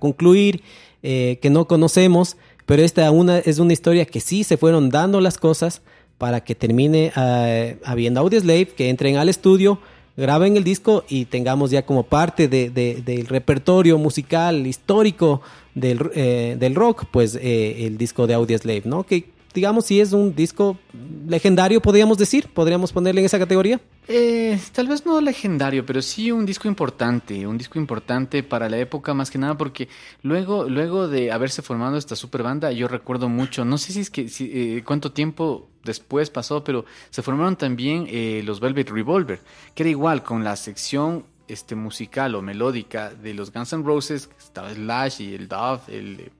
concluir 0.00 0.64
eh, 1.04 1.38
que 1.40 1.50
no 1.50 1.68
conocemos, 1.68 2.36
pero 2.66 2.82
esta 2.82 3.08
una, 3.12 3.38
es 3.38 3.60
una 3.60 3.72
historia 3.72 4.04
que 4.06 4.18
sí 4.18 4.42
se 4.42 4.56
fueron 4.56 4.90
dando 4.90 5.20
las 5.20 5.38
cosas 5.38 5.82
para 6.18 6.42
que 6.42 6.56
termine 6.56 7.12
uh, 7.16 7.78
habiendo 7.88 8.18
Audioslave, 8.18 8.66
que 8.66 8.90
entren 8.90 9.16
al 9.18 9.28
estudio, 9.28 9.78
graben 10.18 10.56
el 10.56 10.64
disco 10.64 11.04
y 11.08 11.26
tengamos 11.26 11.70
ya 11.70 11.86
como 11.86 12.02
parte 12.02 12.48
de, 12.48 12.70
del 12.70 13.26
repertorio 13.26 13.98
musical 13.98 14.66
histórico 14.66 15.40
del, 15.74 16.10
eh, 16.14 16.56
del 16.58 16.74
rock, 16.74 17.04
pues 17.10 17.36
eh, 17.36 17.86
el 17.86 17.96
disco 17.96 18.26
de 18.26 18.34
Audioslave, 18.34 18.82
¿no? 18.84 19.04
Que 19.04 19.30
digamos, 19.58 19.86
si 19.86 20.00
es 20.00 20.12
un 20.12 20.36
disco 20.36 20.78
legendario, 21.26 21.82
podríamos 21.82 22.16
decir, 22.16 22.46
podríamos 22.46 22.92
ponerle 22.92 23.20
en 23.22 23.24
esa 23.24 23.40
categoría. 23.40 23.80
Eh, 24.06 24.56
tal 24.72 24.86
vez 24.86 25.04
no 25.04 25.20
legendario, 25.20 25.84
pero 25.84 26.00
sí 26.00 26.30
un 26.30 26.46
disco 26.46 26.68
importante, 26.68 27.44
un 27.44 27.58
disco 27.58 27.76
importante 27.80 28.44
para 28.44 28.68
la 28.68 28.78
época 28.78 29.14
más 29.14 29.30
que 29.30 29.38
nada 29.38 29.56
porque 29.58 29.88
luego, 30.22 30.68
luego 30.68 31.08
de 31.08 31.32
haberse 31.32 31.60
formado 31.60 31.96
esta 31.96 32.14
super 32.14 32.44
banda, 32.44 32.70
yo 32.70 32.86
recuerdo 32.86 33.28
mucho, 33.28 33.64
no 33.64 33.78
sé 33.78 33.92
si 33.92 34.00
es 34.00 34.10
que 34.10 34.30
eh, 34.40 34.82
cuánto 34.84 35.10
tiempo 35.10 35.68
después 35.82 36.30
pasó, 36.30 36.62
pero 36.62 36.84
se 37.10 37.22
formaron 37.22 37.56
también 37.56 38.06
eh, 38.08 38.42
los 38.44 38.60
Velvet 38.60 38.90
Revolver, 38.90 39.40
que 39.74 39.82
era 39.82 39.90
igual 39.90 40.22
con 40.22 40.44
la 40.44 40.54
sección 40.54 41.24
este 41.48 41.74
musical 41.74 42.36
o 42.36 42.42
melódica 42.42 43.10
de 43.10 43.34
los 43.34 43.52
Guns 43.52 43.72
N' 43.72 43.82
Roses, 43.82 44.30
estaba 44.38 44.72
Slash 44.72 45.20
y 45.22 45.34
el 45.34 45.48
Dove, 45.48 45.80
el 45.88 46.30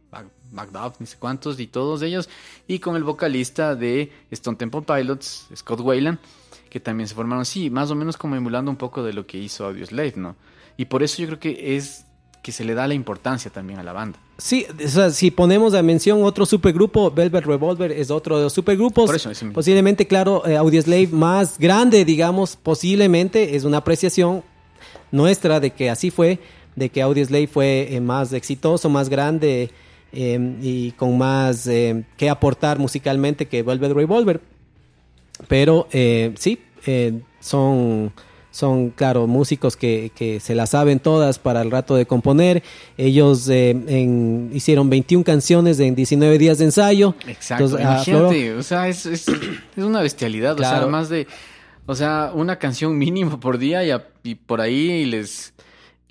Bagdad, 0.50 0.94
ni 0.98 1.06
sé 1.06 1.16
cuántos, 1.18 1.58
y 1.60 1.66
todos 1.66 2.02
ellos, 2.02 2.28
y 2.66 2.78
con 2.78 2.96
el 2.96 3.04
vocalista 3.04 3.74
de 3.74 4.12
Stone 4.30 4.56
Temple 4.56 4.82
Pilots, 4.82 5.48
Scott 5.54 5.80
Wayland, 5.80 6.18
que 6.70 6.80
también 6.80 7.08
se 7.08 7.14
formaron, 7.14 7.44
sí, 7.44 7.70
más 7.70 7.90
o 7.90 7.94
menos 7.94 8.16
como 8.16 8.36
emulando 8.36 8.70
un 8.70 8.76
poco 8.76 9.02
de 9.02 9.12
lo 9.12 9.26
que 9.26 9.38
hizo 9.38 9.66
Audioslave, 9.66 10.14
¿no? 10.16 10.36
Y 10.76 10.84
por 10.84 11.02
eso 11.02 11.20
yo 11.20 11.26
creo 11.26 11.40
que 11.40 11.76
es 11.76 12.04
que 12.42 12.52
se 12.52 12.64
le 12.64 12.74
da 12.74 12.86
la 12.86 12.94
importancia 12.94 13.50
también 13.50 13.78
a 13.78 13.82
la 13.82 13.92
banda. 13.92 14.18
Sí, 14.38 14.64
o 14.84 14.88
sea, 14.88 15.10
si 15.10 15.30
ponemos 15.30 15.74
a 15.74 15.82
mención 15.82 16.22
otro 16.22 16.46
supergrupo, 16.46 17.10
Velvet 17.10 17.44
Revolver 17.44 17.90
es 17.90 18.10
otro 18.10 18.38
de 18.38 18.44
los 18.44 18.52
supergrupos. 18.52 19.06
Por 19.06 19.16
eso, 19.16 19.30
posiblemente, 19.52 20.06
claro, 20.06 20.46
eh, 20.46 20.56
Audioslave 20.56 21.08
más 21.08 21.58
grande, 21.58 22.04
digamos, 22.04 22.56
posiblemente 22.56 23.56
es 23.56 23.64
una 23.64 23.78
apreciación 23.78 24.44
nuestra 25.10 25.58
de 25.58 25.72
que 25.72 25.90
así 25.90 26.10
fue, 26.10 26.38
de 26.76 26.88
que 26.90 27.02
Audioslave 27.02 27.48
fue 27.48 27.88
eh, 27.90 28.00
más 28.00 28.32
exitoso, 28.32 28.88
más 28.88 29.08
grande 29.08 29.70
eh, 30.12 30.56
y 30.62 30.92
con 30.92 31.18
más 31.18 31.66
eh, 31.66 32.04
que 32.16 32.28
aportar 32.30 32.78
musicalmente 32.78 33.46
que 33.46 33.62
Velvet 33.62 33.92
Revolver. 33.92 34.40
Pero 35.46 35.86
eh, 35.92 36.34
sí, 36.36 36.58
eh, 36.86 37.20
son, 37.40 38.12
son, 38.50 38.90
claro, 38.90 39.26
músicos 39.28 39.76
que, 39.76 40.10
que 40.14 40.40
se 40.40 40.54
la 40.56 40.66
saben 40.66 40.98
todas 40.98 41.38
para 41.38 41.62
el 41.62 41.70
rato 41.70 41.94
de 41.94 42.06
componer. 42.06 42.62
Ellos 42.96 43.48
eh, 43.48 43.70
en- 43.70 44.50
hicieron 44.52 44.90
21 44.90 45.22
canciones 45.24 45.78
en 45.78 45.94
19 45.94 46.38
días 46.38 46.58
de 46.58 46.64
ensayo. 46.64 47.14
Exacto, 47.26 47.64
Entonces, 47.66 47.86
ah, 47.86 47.92
imagínate, 47.94 48.54
o 48.54 48.62
sea, 48.62 48.88
es, 48.88 49.06
es, 49.06 49.28
es 49.28 49.84
una 49.84 50.00
bestialidad, 50.02 50.54
o 50.54 50.58
sea, 50.58 50.70
Claro. 50.70 50.88
más 50.88 51.08
de, 51.08 51.28
o 51.86 51.94
sea, 51.94 52.32
una 52.34 52.58
canción 52.58 52.98
mínimo 52.98 53.38
por 53.38 53.58
día 53.58 53.84
y, 53.84 53.90
a- 53.92 54.08
y 54.24 54.34
por 54.34 54.60
ahí 54.60 55.04
les, 55.04 55.54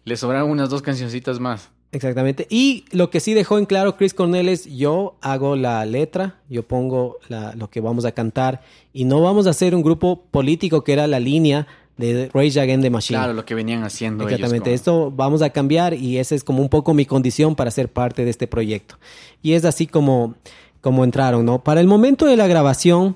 les 0.06 0.20
sobraron 0.22 0.50
unas 0.50 0.70
dos 0.70 0.82
cancioncitas 0.82 1.40
más. 1.42 1.70
Exactamente. 1.92 2.48
Y 2.50 2.84
lo 2.92 3.10
que 3.10 3.20
sí 3.20 3.34
dejó 3.34 3.58
en 3.58 3.66
claro 3.66 3.96
Chris 3.96 4.14
Cornell 4.14 4.50
es 4.50 4.66
yo 4.66 5.16
hago 5.22 5.56
la 5.56 5.86
letra, 5.86 6.36
yo 6.50 6.64
pongo 6.68 7.18
la- 7.30 7.54
lo 7.56 7.70
que 7.70 7.80
vamos 7.80 8.04
a 8.06 8.12
cantar 8.12 8.62
y 8.94 9.06
no 9.06 9.22
vamos 9.22 9.48
a 9.48 9.52
hacer 9.52 9.74
un 9.74 9.82
grupo 9.84 10.24
político 10.30 10.84
que 10.84 10.94
era 10.94 11.08
la 11.08 11.20
línea 11.20 11.66
de 11.96 12.30
Rage 12.34 12.60
Against 12.60 12.84
the 12.84 12.90
Machine. 12.90 13.18
Claro, 13.18 13.34
lo 13.34 13.46
que 13.46 13.56
venían 13.56 13.84
haciendo 13.84 14.26
Exactamente, 14.26 14.70
ellos. 14.70 14.82
esto 14.82 15.12
vamos 15.16 15.42
a 15.42 15.50
cambiar 15.50 15.94
y 15.96 16.18
esa 16.20 16.36
es 16.36 16.44
como 16.44 16.62
un 16.62 16.70
poco 16.70 16.94
mi 16.94 17.06
condición 17.06 17.56
para 17.56 17.72
ser 17.72 17.90
parte 17.92 18.24
de 18.26 18.30
este 18.32 18.48
proyecto. 18.48 18.98
Y 19.42 19.54
es 19.54 19.66
así 19.66 19.88
como, 19.88 20.36
como 20.82 21.04
entraron, 21.04 21.46
¿no? 21.46 21.64
Para 21.64 21.82
el 21.82 21.88
momento 21.88 22.26
de 22.28 22.36
la 22.38 22.46
grabación, 22.48 23.16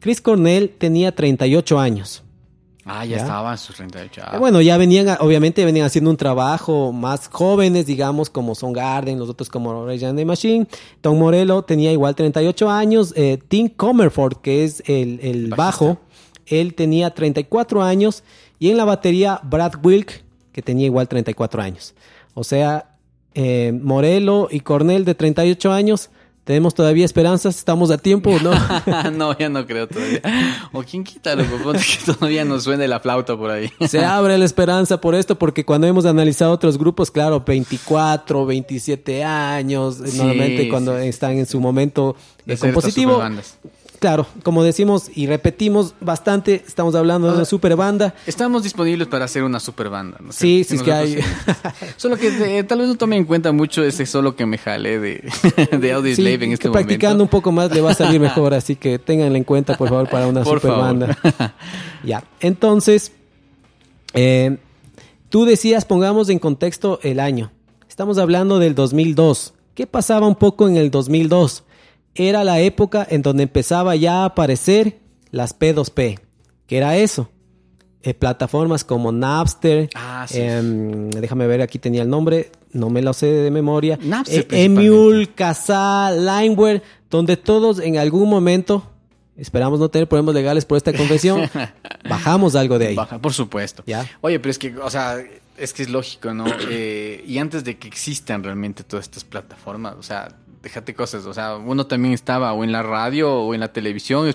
Chris 0.00 0.20
Cornell 0.20 0.68
tenía 0.76 1.14
38 1.14 1.78
años. 1.78 2.22
Ah, 2.88 3.04
ya, 3.04 3.16
¿Ya? 3.16 3.22
estaba 3.22 3.52
en 3.52 3.58
sus 3.58 3.76
38. 3.76 4.22
Ah, 4.24 4.38
Bueno, 4.38 4.60
ya 4.60 4.76
venían, 4.76 5.16
obviamente 5.20 5.64
venían 5.64 5.86
haciendo 5.86 6.10
un 6.10 6.16
trabajo 6.16 6.92
más 6.92 7.28
jóvenes, 7.28 7.86
digamos, 7.86 8.30
como 8.30 8.54
Son 8.54 8.72
Garden, 8.72 9.18
los 9.18 9.28
otros 9.28 9.48
como 9.48 9.84
Rage 9.86 9.98
Against 9.98 10.16
the 10.16 10.24
Machine. 10.24 10.66
Tom 11.00 11.18
Morello 11.18 11.62
tenía 11.62 11.92
igual 11.92 12.14
38 12.14 12.70
años. 12.70 13.12
Eh, 13.16 13.38
Tim 13.48 13.68
Comerford, 13.68 14.38
que 14.38 14.64
es 14.64 14.82
el, 14.86 15.20
el 15.22 15.48
bajo, 15.48 15.98
él 16.46 16.74
tenía 16.74 17.10
34 17.14 17.82
años. 17.82 18.24
Y 18.58 18.70
en 18.70 18.76
la 18.76 18.84
batería, 18.84 19.40
Brad 19.44 19.74
Wilk, 19.84 20.24
que 20.52 20.62
tenía 20.62 20.86
igual 20.86 21.06
34 21.08 21.62
años. 21.62 21.94
O 22.34 22.42
sea, 22.44 22.96
eh, 23.34 23.72
Morello 23.80 24.48
y 24.50 24.60
Cornell 24.60 25.04
de 25.04 25.14
38 25.14 25.72
años. 25.72 26.10
Tenemos 26.48 26.72
todavía 26.72 27.04
esperanzas, 27.04 27.58
estamos 27.58 27.90
a 27.90 27.98
tiempo, 27.98 28.34
¿no? 28.42 28.52
no, 29.12 29.36
ya 29.36 29.50
no 29.50 29.66
creo 29.66 29.86
todavía. 29.86 30.22
O 30.72 30.82
quién 30.82 31.04
quita, 31.04 31.36
loco, 31.36 31.72
que 31.72 32.10
todavía 32.10 32.42
nos 32.46 32.64
suene 32.64 32.88
la 32.88 33.00
flauta 33.00 33.36
por 33.36 33.50
ahí. 33.50 33.70
Se 33.86 34.02
abre 34.02 34.38
la 34.38 34.46
esperanza 34.46 34.98
por 34.98 35.14
esto, 35.14 35.38
porque 35.38 35.66
cuando 35.66 35.86
hemos 35.86 36.06
analizado 36.06 36.52
otros 36.52 36.78
grupos, 36.78 37.10
claro, 37.10 37.44
24, 37.46 38.46
27 38.46 39.24
años, 39.24 39.96
Sí, 40.02 40.16
normalmente 40.16 40.70
cuando 40.70 40.98
sí, 40.98 41.08
están 41.08 41.32
en 41.32 41.44
su 41.44 41.60
momento 41.60 42.16
De 42.46 42.54
eh, 42.54 42.58
compositivo. 42.58 43.22
Claro, 43.98 44.26
como 44.44 44.62
decimos 44.62 45.10
y 45.12 45.26
repetimos 45.26 45.94
bastante, 46.00 46.62
estamos 46.66 46.94
hablando 46.94 47.26
de 47.28 47.34
una 47.34 47.44
super 47.44 47.74
banda. 47.74 48.14
Estamos 48.26 48.62
disponibles 48.62 49.08
para 49.08 49.24
hacer 49.24 49.42
una 49.42 49.58
super 49.58 49.88
banda. 49.88 50.18
¿no? 50.20 50.30
Sí, 50.30 50.62
Si 50.62 50.70
sí, 50.70 50.74
es 50.76 50.82
que 50.84 50.92
hay. 50.92 51.18
Solo 51.96 52.16
que 52.16 52.58
eh, 52.58 52.62
tal 52.62 52.78
vez 52.78 52.86
no 52.88 52.94
tome 52.94 53.16
en 53.16 53.24
cuenta 53.24 53.50
mucho 53.50 53.82
ese 53.82 54.06
solo 54.06 54.36
que 54.36 54.46
me 54.46 54.56
jalé 54.56 55.00
de, 55.00 55.28
de 55.80 55.92
Audio 55.92 56.14
Sí, 56.14 56.22
Slave 56.22 56.44
en 56.44 56.52
este 56.52 56.68
que 56.68 56.70
practicando 56.70 57.16
momento. 57.16 57.22
un 57.24 57.28
poco 57.40 57.50
más 57.50 57.72
le 57.72 57.80
va 57.80 57.90
a 57.90 57.94
salir 57.94 58.20
mejor, 58.28 58.54
así 58.54 58.76
que 58.76 59.00
ténganlo 59.00 59.36
en 59.36 59.42
cuenta, 59.44 59.76
por 59.76 59.88
favor, 59.88 60.08
para 60.08 60.28
una 60.28 60.44
Por 60.44 60.58
super 60.60 60.70
favor. 60.76 60.84
banda. 60.86 61.18
ya, 62.04 62.22
entonces, 62.38 63.10
eh, 64.14 64.58
tú 65.28 65.44
decías, 65.44 65.84
pongamos 65.84 66.28
en 66.28 66.38
contexto 66.38 67.00
el 67.02 67.18
año. 67.18 67.50
Estamos 67.88 68.18
hablando 68.18 68.60
del 68.60 68.76
2002. 68.76 69.54
¿Qué 69.74 69.88
pasaba 69.88 70.28
un 70.28 70.36
poco 70.36 70.68
en 70.68 70.76
el 70.76 70.92
2002? 70.92 71.64
Era 72.18 72.42
la 72.44 72.60
época 72.60 73.06
en 73.08 73.22
donde 73.22 73.44
empezaba 73.44 73.94
ya 73.96 74.22
a 74.22 74.24
aparecer 74.26 74.98
las 75.30 75.58
P2P. 75.58 76.18
¿Qué 76.66 76.76
era 76.76 76.96
eso? 76.96 77.30
Eh, 78.02 78.12
plataformas 78.14 78.84
como 78.84 79.10
Napster, 79.12 79.88
Ah, 79.94 80.26
sí. 80.28 80.38
em, 80.40 81.10
déjame 81.10 81.46
ver, 81.46 81.62
aquí 81.62 81.78
tenía 81.78 82.02
el 82.02 82.08
nombre, 82.10 82.50
no 82.72 82.90
me 82.90 83.02
lo 83.02 83.12
sé 83.12 83.26
de 83.26 83.50
memoria. 83.50 83.98
Napster 84.02 84.46
Eh. 84.50 84.64
Emule, 84.64 85.28
Kazaa, 85.28 86.12
Limeware, 86.12 86.82
donde 87.10 87.36
todos 87.36 87.78
en 87.80 87.98
algún 87.98 88.28
momento, 88.28 88.84
esperamos 89.36 89.80
no 89.80 89.88
tener 89.88 90.08
problemas 90.08 90.34
legales 90.34 90.64
por 90.64 90.76
esta 90.76 90.92
confesión, 90.92 91.42
bajamos 92.08 92.54
algo 92.54 92.78
de 92.78 92.88
ahí. 92.88 92.94
Baja, 92.94 93.18
por 93.18 93.32
supuesto. 93.32 93.82
Ya. 93.86 94.06
Oye, 94.20 94.38
pero 94.40 94.50
es 94.50 94.58
que, 94.58 94.76
o 94.76 94.90
sea, 94.90 95.16
es 95.56 95.72
que 95.72 95.82
es 95.82 95.88
lógico, 95.88 96.32
¿no? 96.34 96.46
Eh, 96.70 97.24
y 97.26 97.38
antes 97.38 97.64
de 97.64 97.78
que 97.78 97.88
existan 97.88 98.42
realmente 98.44 98.84
todas 98.84 99.06
estas 99.06 99.24
plataformas, 99.24 99.94
o 99.98 100.02
sea, 100.02 100.28
déjate 100.68 100.94
cosas, 100.94 101.24
o 101.24 101.32
sea, 101.32 101.56
uno 101.56 101.86
también 101.86 102.12
estaba 102.12 102.52
o 102.52 102.62
en 102.62 102.72
la 102.72 102.82
radio 102.82 103.32
o 103.32 103.54
en 103.54 103.60
la 103.60 103.72
televisión 103.72 104.30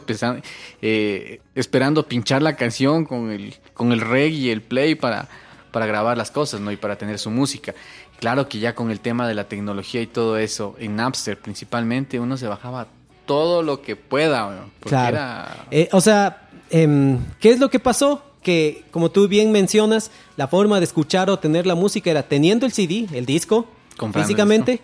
eh, 0.81 1.41
esperando 1.53 2.07
pinchar 2.07 2.41
la 2.41 2.55
canción 2.55 3.05
con 3.05 3.29
el, 3.29 3.53
con 3.75 3.91
el 3.91 4.01
reg 4.01 4.33
y 4.33 4.49
el 4.49 4.63
play 4.63 4.95
para, 4.95 5.29
para 5.71 5.85
grabar 5.85 6.17
las 6.17 6.31
cosas, 6.31 6.59
¿no? 6.59 6.71
Y 6.71 6.77
para 6.77 6.97
tener 6.97 7.19
su 7.19 7.29
música. 7.29 7.75
Claro 8.19 8.49
que 8.49 8.57
ya 8.57 8.73
con 8.73 8.89
el 8.89 8.99
tema 8.99 9.27
de 9.27 9.35
la 9.35 9.43
tecnología 9.43 10.01
y 10.01 10.07
todo 10.07 10.37
eso, 10.37 10.75
en 10.79 10.95
Napster 10.95 11.37
principalmente, 11.37 12.19
uno 12.19 12.35
se 12.35 12.47
bajaba 12.47 12.87
todo 13.27 13.61
lo 13.61 13.81
que 13.83 13.95
pueda, 13.95 14.65
Claro. 14.81 15.15
era... 15.15 15.65
Eh, 15.69 15.89
o 15.91 16.01
sea, 16.01 16.49
em, 16.71 17.19
¿qué 17.39 17.51
es 17.51 17.59
lo 17.59 17.69
que 17.69 17.79
pasó? 17.79 18.23
Que, 18.41 18.85
como 18.89 19.11
tú 19.11 19.27
bien 19.27 19.51
mencionas, 19.51 20.09
la 20.35 20.47
forma 20.47 20.79
de 20.79 20.85
escuchar 20.85 21.29
o 21.29 21.37
tener 21.37 21.67
la 21.67 21.75
música 21.75 22.09
era 22.09 22.23
teniendo 22.23 22.65
el 22.65 22.71
CD, 22.71 23.07
el 23.13 23.25
disco, 23.27 23.67
Comprando 23.97 24.19
el 24.19 24.25
físicamente, 24.25 24.81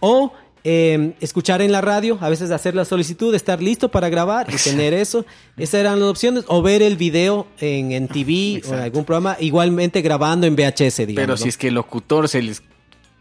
o 0.00 0.32
em, 0.64 1.14
escuchar 1.20 1.60
en 1.62 1.72
la 1.72 1.80
radio, 1.80 2.18
a 2.20 2.28
veces 2.28 2.50
hacer 2.50 2.74
la 2.74 2.84
solicitud, 2.84 3.34
estar 3.34 3.60
listo 3.62 3.90
para 3.90 4.08
grabar 4.08 4.46
y 4.52 4.56
tener 4.56 4.94
eso. 4.94 5.24
Esas 5.56 5.80
eran 5.80 5.98
las 6.00 6.08
opciones. 6.08 6.44
O 6.46 6.62
ver 6.62 6.82
el 6.82 6.96
video 6.96 7.46
en, 7.60 7.92
en 7.92 8.08
TV 8.08 8.62
o 8.68 8.74
en 8.74 8.80
algún 8.80 9.04
programa, 9.04 9.36
igualmente 9.40 10.02
grabando 10.02 10.46
en 10.46 10.54
VHS, 10.54 10.98
digamos. 11.06 11.14
Pero 11.16 11.36
si 11.36 11.48
es 11.48 11.56
que 11.56 11.68
el 11.68 11.74
locutor 11.74 12.28
se 12.28 12.42
les 12.42 12.62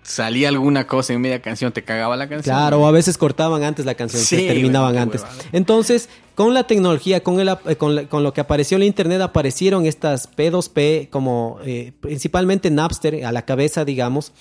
salía 0.04 0.50
alguna 0.50 0.88
cosa 0.88 1.14
en 1.14 1.22
media 1.22 1.42
canción, 1.44 1.72
te 1.72 1.84
cagaba 1.84 2.16
la 2.16 2.28
canción. 2.28 2.56
Claro, 2.56 2.82
o 2.82 2.88
a 2.88 2.92
veces 2.92 3.18
cortaban 3.20 3.64
antes 3.64 3.86
la 3.86 3.94
canción, 3.94 4.22
Sí, 4.24 4.36
se 4.36 4.48
terminaban 4.48 4.98
antes. 4.98 5.22
huevada. 5.22 5.44
Entonces, 5.52 6.10
con 6.34 6.56
la 6.56 6.66
tecnología, 6.66 7.22
con, 7.22 7.40
el, 7.40 7.50
eh, 7.50 7.76
con, 7.76 7.94
la- 7.96 8.06
con 8.10 8.24
lo 8.24 8.34
que 8.34 8.42
apareció 8.42 8.78
en 8.78 8.80
la 8.80 8.86
internet, 8.88 9.22
aparecieron 9.22 9.86
estas 9.86 10.28
P2P, 10.36 11.10
como 11.12 11.60
eh, 11.64 11.92
principalmente 12.02 12.72
Napster, 12.72 13.24
a 13.26 13.32
la 13.32 13.44
cabeza, 13.46 13.86
digamos, 13.86 14.32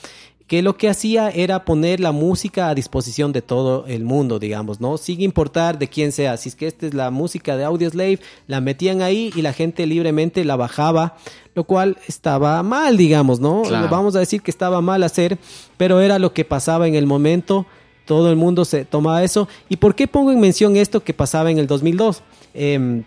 que 0.51 0.63
lo 0.63 0.77
que 0.77 0.89
hacía 0.89 1.31
era 1.31 1.65
poner 1.65 2.01
la 2.01 2.11
música 2.11 2.69
a 2.69 2.75
disposición 2.75 3.33
de 3.33 3.41
todo 3.41 3.87
el 3.87 4.03
mundo, 4.03 4.41
digamos, 4.41 4.81
¿no? 4.81 4.99
Sin 4.99 5.21
importar 5.21 5.79
de 5.79 5.87
quién 5.87 6.11
sea. 6.11 6.37
Si 6.39 6.49
es 6.49 6.57
que 6.57 6.67
esta 6.67 6.89
es 6.89 6.93
la 6.93 7.13
música 7.13 7.57
de 7.57 7.63
Audioslave, 7.63 8.19
la 8.49 8.61
metían 8.61 9.01
ahí 9.01 9.33
y 9.37 9.43
la 9.43 9.53
gente 9.53 9.87
libremente 9.87 10.45
la 10.45 10.57
bajaba, 10.57 11.17
lo 11.55 11.63
cual 11.63 11.99
estaba 12.09 12.61
mal, 12.65 12.97
digamos, 12.97 13.39
¿no? 13.39 13.63
Claro. 13.63 13.89
Vamos 13.91 14.17
a 14.17 14.19
decir 14.19 14.43
que 14.43 14.51
estaba 14.51 14.81
mal 14.81 15.05
hacer, 15.05 15.39
pero 15.77 16.01
era 16.01 16.19
lo 16.19 16.35
que 16.35 16.45
pasaba 16.45 16.89
en 16.89 16.97
el 16.97 17.07
momento. 17.07 17.65
Todo 18.05 18.29
el 18.29 18.35
mundo 18.35 18.65
se 18.65 18.85
tomaba 18.85 19.23
eso. 19.23 19.47
¿Y 19.69 19.77
por 19.77 19.95
qué 19.95 20.09
pongo 20.09 20.33
en 20.33 20.41
mención 20.41 20.77
esto 20.77 21.05
que 21.05 21.15
pasaba 21.15 21.53
en 21.53 21.59
el 21.59 21.69
2002? 21.69 22.25
Em, 22.55 23.05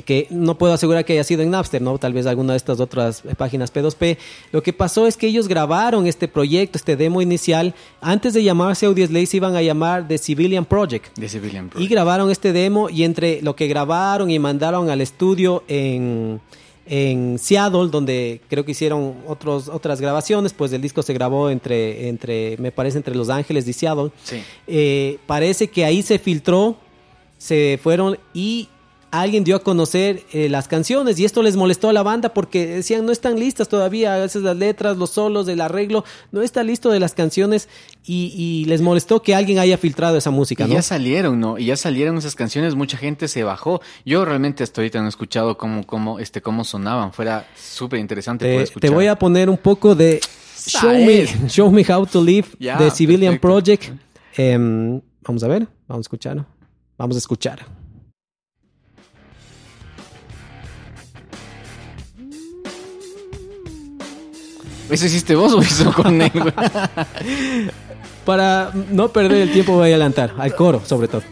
que 0.00 0.26
no 0.30 0.56
puedo 0.56 0.72
asegurar 0.72 1.04
que 1.04 1.12
haya 1.12 1.24
sido 1.24 1.42
en 1.42 1.50
Napster, 1.50 1.82
¿no? 1.82 1.98
Tal 1.98 2.14
vez 2.14 2.24
alguna 2.26 2.54
de 2.54 2.56
estas 2.56 2.80
otras 2.80 3.22
eh, 3.26 3.34
páginas 3.36 3.72
P2P. 3.72 4.16
Lo 4.50 4.62
que 4.62 4.72
pasó 4.72 5.06
es 5.06 5.16
que 5.18 5.26
ellos 5.26 5.48
grabaron 5.48 6.06
este 6.06 6.28
proyecto, 6.28 6.78
este 6.78 6.96
demo 6.96 7.20
inicial. 7.20 7.74
Antes 8.00 8.32
de 8.32 8.42
llamarse 8.42 8.86
Audioslave 8.86 9.26
se 9.26 9.36
iban 9.36 9.54
a 9.54 9.60
llamar 9.62 10.08
The 10.08 10.16
Civilian 10.16 10.64
Project. 10.64 11.16
De 11.18 11.28
Civilian 11.28 11.66
Y 11.66 11.68
Project. 11.68 11.90
grabaron 11.90 12.30
este 12.30 12.52
demo 12.52 12.88
y 12.88 13.04
entre 13.04 13.42
lo 13.42 13.54
que 13.54 13.66
grabaron 13.68 14.30
y 14.30 14.38
mandaron 14.38 14.88
al 14.88 15.02
estudio 15.02 15.62
en, 15.68 16.40
en 16.86 17.38
Seattle, 17.38 17.88
donde 17.90 18.40
creo 18.48 18.64
que 18.64 18.72
hicieron 18.72 19.16
otros, 19.28 19.68
otras 19.68 20.00
grabaciones, 20.00 20.54
pues 20.54 20.72
el 20.72 20.80
disco 20.80 21.02
se 21.02 21.12
grabó 21.12 21.50
entre, 21.50 22.08
entre, 22.08 22.56
me 22.58 22.72
parece, 22.72 22.96
entre 22.96 23.14
Los 23.14 23.28
Ángeles 23.28 23.68
y 23.68 23.72
Seattle. 23.74 24.10
Sí. 24.24 24.42
Eh, 24.66 25.18
parece 25.26 25.68
que 25.68 25.84
ahí 25.84 26.02
se 26.02 26.18
filtró, 26.18 26.76
se 27.36 27.78
fueron 27.82 28.16
y 28.32 28.68
alguien 29.12 29.44
dio 29.44 29.56
a 29.56 29.58
conocer 29.62 30.22
eh, 30.32 30.48
las 30.48 30.68
canciones 30.68 31.18
y 31.20 31.26
esto 31.26 31.42
les 31.42 31.54
molestó 31.54 31.90
a 31.90 31.92
la 31.92 32.02
banda 32.02 32.32
porque 32.32 32.66
decían 32.66 33.04
no 33.04 33.12
están 33.12 33.38
listas 33.38 33.68
todavía, 33.68 34.14
a 34.14 34.18
veces 34.18 34.42
las 34.42 34.56
letras, 34.56 34.96
los 34.96 35.10
solos, 35.10 35.46
el 35.48 35.60
arreglo, 35.60 36.02
no 36.32 36.40
está 36.40 36.64
listo 36.64 36.90
de 36.90 36.98
las 36.98 37.12
canciones 37.12 37.68
y, 38.06 38.32
y 38.34 38.64
les 38.64 38.80
molestó 38.80 39.22
que 39.22 39.34
alguien 39.34 39.58
haya 39.58 39.76
filtrado 39.76 40.16
esa 40.16 40.30
música, 40.30 40.64
Y 40.64 40.68
¿no? 40.68 40.74
ya 40.74 40.82
salieron, 40.82 41.38
¿no? 41.38 41.58
Y 41.58 41.66
ya 41.66 41.76
salieron 41.76 42.16
esas 42.16 42.34
canciones, 42.34 42.74
mucha 42.74 42.96
gente 42.96 43.28
se 43.28 43.44
bajó. 43.44 43.82
Yo 44.06 44.24
realmente 44.24 44.64
hasta 44.64 44.80
ahorita 44.80 44.98
no 45.00 45.06
he 45.06 45.08
escuchado 45.10 45.58
cómo, 45.58 45.86
cómo, 45.86 46.18
este, 46.18 46.40
cómo 46.40 46.64
sonaban. 46.64 47.12
Fuera 47.12 47.46
súper 47.54 48.00
interesante 48.00 48.46
Te, 48.46 48.62
escuchar. 48.62 48.88
te 48.88 48.94
voy 48.94 49.08
a 49.08 49.16
poner 49.16 49.50
un 49.50 49.58
poco 49.58 49.94
de 49.94 50.20
Show 50.66 50.90
Me. 50.90 51.26
Show 51.48 51.70
Me 51.70 51.84
How 51.86 52.06
to 52.06 52.24
Live 52.24 52.48
de 52.58 52.90
Civilian 52.90 53.38
perfecto. 53.38 53.48
Project. 53.48 53.90
Em, 54.38 55.02
vamos 55.22 55.44
a 55.44 55.48
ver, 55.48 55.68
vamos 55.86 56.04
a 56.04 56.06
escuchar. 56.06 56.46
Vamos 56.96 57.16
a 57.16 57.18
escuchar. 57.18 57.81
¿Eso 64.90 65.06
hiciste 65.06 65.34
vos 65.34 65.52
o 65.52 65.62
hizo 65.62 65.92
con 65.92 66.20
él? 66.20 66.30
Para 68.24 68.70
no 68.90 69.08
perder 69.08 69.42
el 69.42 69.52
tiempo 69.52 69.72
voy 69.72 69.84
a 69.84 69.86
adelantar, 69.86 70.34
al 70.38 70.54
coro 70.54 70.82
sobre 70.84 71.08
todo. 71.08 71.22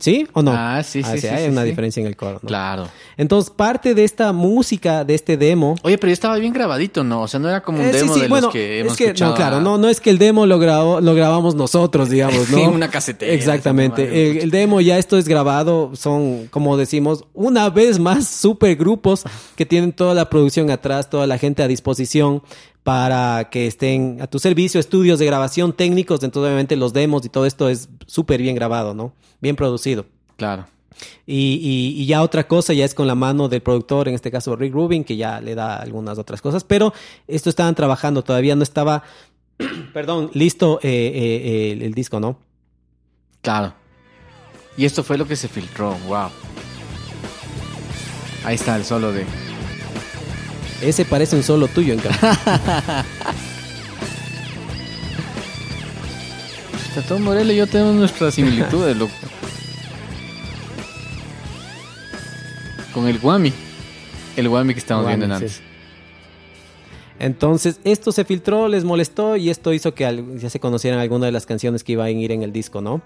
¿Sí 0.00 0.26
o 0.32 0.42
no? 0.42 0.52
Ah, 0.52 0.82
sí, 0.82 1.02
sí, 1.02 1.18
sí, 1.18 1.26
Hay 1.28 1.44
sí, 1.44 1.50
una 1.50 1.62
sí. 1.62 1.68
diferencia 1.68 2.00
en 2.00 2.06
el 2.06 2.16
coro. 2.16 2.40
¿no? 2.42 2.48
Claro. 2.48 2.88
Entonces, 3.16 3.50
parte 3.54 3.94
de 3.94 4.02
esta 4.04 4.32
música, 4.32 5.04
de 5.04 5.14
este 5.14 5.36
demo, 5.36 5.76
Oye, 5.82 5.98
pero 5.98 6.08
ya 6.08 6.14
estaba 6.14 6.36
bien 6.38 6.52
grabadito, 6.52 7.04
¿no? 7.04 7.22
O 7.22 7.28
sea, 7.28 7.38
no 7.38 7.48
era 7.48 7.62
como 7.62 7.78
un 7.80 7.84
Eh, 7.84 7.92
demo 7.92 8.14
sí, 8.14 8.22
de 8.22 8.28
bueno, 8.28 8.46
los 8.46 8.52
que 8.52 8.80
hemos 8.80 8.92
es 8.92 8.98
que, 8.98 9.04
escuchado. 9.04 9.30
no, 9.32 9.36
claro, 9.36 9.60
no, 9.60 9.78
no 9.78 9.88
es 9.88 10.00
que 10.00 10.10
el 10.10 10.18
demo 10.18 10.46
lo, 10.46 10.58
grabó, 10.58 11.00
lo 11.00 11.14
grabamos 11.14 11.54
nosotros, 11.54 12.08
digamos, 12.08 12.48
¿no? 12.50 12.70
Una 12.70 12.88
casetera, 12.88 13.32
Exactamente. 13.32 14.40
el 14.42 14.50
demo 14.50 14.80
ya 14.80 14.96
esto 14.98 15.18
es 15.18 15.28
grabado, 15.28 15.92
son, 15.94 16.46
como 16.48 16.76
decimos, 16.76 17.24
una 17.34 17.68
vez 17.70 17.98
más 17.98 18.26
super 18.40 18.74
grupos 18.76 19.24
que 19.56 19.66
tienen 19.66 19.92
toda 19.92 20.14
la 20.14 20.30
producción 20.30 20.70
atrás, 20.70 21.10
toda 21.10 21.26
la 21.26 21.36
gente 21.38 21.62
a 21.62 21.68
disposición 21.68 22.42
para 22.82 23.48
que 23.50 23.66
estén 23.66 24.18
a 24.22 24.26
tu 24.26 24.38
servicio, 24.38 24.80
estudios 24.80 25.18
de 25.18 25.26
grabación 25.26 25.72
técnicos, 25.72 26.22
entonces 26.22 26.48
obviamente 26.48 26.76
los 26.76 26.92
demos 26.92 27.24
y 27.24 27.28
todo 27.28 27.46
esto 27.46 27.68
es 27.68 27.88
súper 28.06 28.40
bien 28.40 28.54
grabado, 28.54 28.94
¿no? 28.94 29.12
Bien 29.40 29.54
producido. 29.56 30.06
Claro. 30.36 30.66
Y, 31.26 31.58
y- 31.62 32.02
y 32.02 32.06
ya 32.06 32.22
otra 32.22 32.46
cosa 32.48 32.72
ya 32.72 32.84
es 32.84 32.94
con 32.94 33.06
la 33.06 33.14
mano 33.14 33.48
del 33.48 33.62
productor, 33.62 34.08
en 34.08 34.14
este 34.14 34.30
caso 34.30 34.56
Rick 34.56 34.72
Rubin, 34.74 35.04
que 35.04 35.16
ya 35.16 35.40
le 35.40 35.54
da 35.54 35.76
algunas 35.76 36.18
otras 36.18 36.40
cosas, 36.42 36.64
pero 36.64 36.92
esto 37.26 37.48
estaban 37.50 37.74
trabajando, 37.74 38.22
todavía 38.22 38.54
no 38.56 38.62
estaba, 38.62 39.02
perdón, 39.94 40.30
listo 40.34 40.78
eh, 40.82 40.88
eh, 41.14 41.72
el, 41.72 41.82
el 41.82 41.94
disco, 41.94 42.18
¿no? 42.20 42.38
Claro. 43.42 43.74
Y 44.76 44.84
esto 44.84 45.02
fue 45.02 45.16
lo 45.18 45.26
que 45.26 45.36
se 45.36 45.48
filtró. 45.48 45.94
Wow. 46.06 46.28
Ahí 48.44 48.54
está 48.54 48.76
el 48.76 48.84
solo 48.84 49.12
de. 49.12 49.24
Ese 50.82 51.04
parece 51.04 51.36
un 51.36 51.42
solo 51.42 51.68
tuyo, 51.68 51.94
en 51.94 52.00
cambio. 52.00 52.20
Tatón 56.94 57.22
Morelo 57.22 57.52
y 57.52 57.56
yo 57.56 57.66
tenemos 57.66 57.94
nuestras 57.94 58.34
similitudes, 58.34 58.96
loco. 58.96 59.12
Con 62.92 63.06
el 63.06 63.18
Guami. 63.18 63.52
El 64.36 64.48
Guami 64.48 64.72
que 64.74 64.80
estamos 64.80 65.06
viendo 65.06 65.26
en 65.26 65.32
antes. 65.32 65.52
sí. 65.52 65.62
Entonces, 67.20 67.80
esto 67.84 68.12
se 68.12 68.24
filtró, 68.24 68.66
les 68.66 68.82
molestó 68.82 69.36
y 69.36 69.50
esto 69.50 69.74
hizo 69.74 69.94
que 69.94 70.24
ya 70.36 70.48
se 70.48 70.58
conocieran 70.58 71.00
algunas 71.00 71.28
de 71.28 71.32
las 71.32 71.44
canciones 71.44 71.84
que 71.84 71.92
iban 71.92 72.06
a 72.06 72.10
ir 72.10 72.32
en 72.32 72.42
el 72.42 72.50
disco, 72.50 72.80
¿no? 72.80 73.02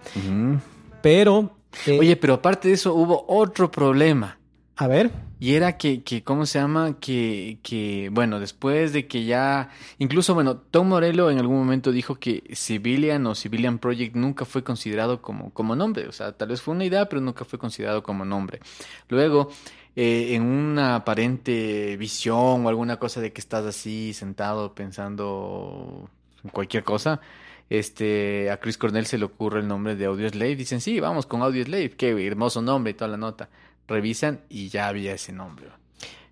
Pero, 1.03 1.51
eh, 1.85 1.99
Oye, 1.99 2.15
pero 2.15 2.35
aparte 2.35 2.69
de 2.69 2.75
eso 2.75 2.95
hubo 2.95 3.25
otro 3.27 3.73
problema. 3.73 4.39
A 4.77 4.89
ver, 4.89 5.13
Y 5.39 5.55
era 5.55 5.77
que, 5.77 6.03
que 6.03 6.25
¿cómo 6.25 6.47
se 6.47 6.59
llama? 6.59 6.99
Que, 6.99 7.59
que, 7.63 8.09
bueno, 8.11 8.41
después 8.41 8.93
de 8.93 9.07
que 9.07 9.25
ya, 9.25 9.71
incluso, 9.99 10.35
bueno, 10.35 10.57
Tom 10.57 10.89
Morello 10.89 11.31
en 11.31 11.39
algún 11.39 11.59
momento 11.59 11.93
dijo 11.93 12.17
que 12.17 12.43
Civilian 12.55 13.25
o 13.27 13.35
Civilian 13.37 13.79
Project 13.79 14.17
nunca 14.17 14.45
fue 14.45 14.65
considerado 14.65 15.23
como, 15.23 15.53
como 15.53 15.77
nombre. 15.77 16.09
O 16.09 16.13
sea, 16.13 16.33
tal 16.33 16.49
vez 16.49 16.61
fue 16.61 16.75
una 16.75 16.85
idea, 16.85 17.09
pero 17.09 17.21
nunca 17.21 17.45
fue 17.45 17.59
considerado 17.59 18.03
como 18.03 18.25
nombre. 18.25 18.61
Luego, 19.09 19.51
eh, 19.95 20.35
en 20.35 20.43
una 20.43 20.97
aparente 20.97 21.97
visión 21.97 22.67
o 22.67 22.69
alguna 22.69 22.99
cosa 22.99 23.21
de 23.21 23.33
que 23.33 23.41
estás 23.41 23.65
así 23.65 24.13
sentado 24.13 24.75
pensando 24.75 26.09
en 26.43 26.51
cualquier 26.51 26.83
cosa, 26.83 27.21
este, 27.71 28.51
a 28.51 28.59
Chris 28.59 28.77
Cornell 28.77 29.07
se 29.07 29.19
le 29.19 29.25
ocurre 29.25 29.61
el 29.61 29.69
nombre 29.69 29.95
de 29.95 30.07
Audioslave. 30.07 30.57
Dicen, 30.57 30.81
sí, 30.81 30.99
vamos 31.01 31.27
con 31.27 31.43
Audioslave, 31.43 31.91
qué 31.91 32.11
hermoso 32.27 32.61
nombre 32.61 32.91
y 32.91 32.95
toda 32.95 33.09
la 33.11 33.17
nota. 33.17 33.49
Revisan 33.89 34.41
y 34.49 34.69
ya 34.69 34.89
había 34.89 35.13
ese 35.15 35.33
nombre. 35.33 35.67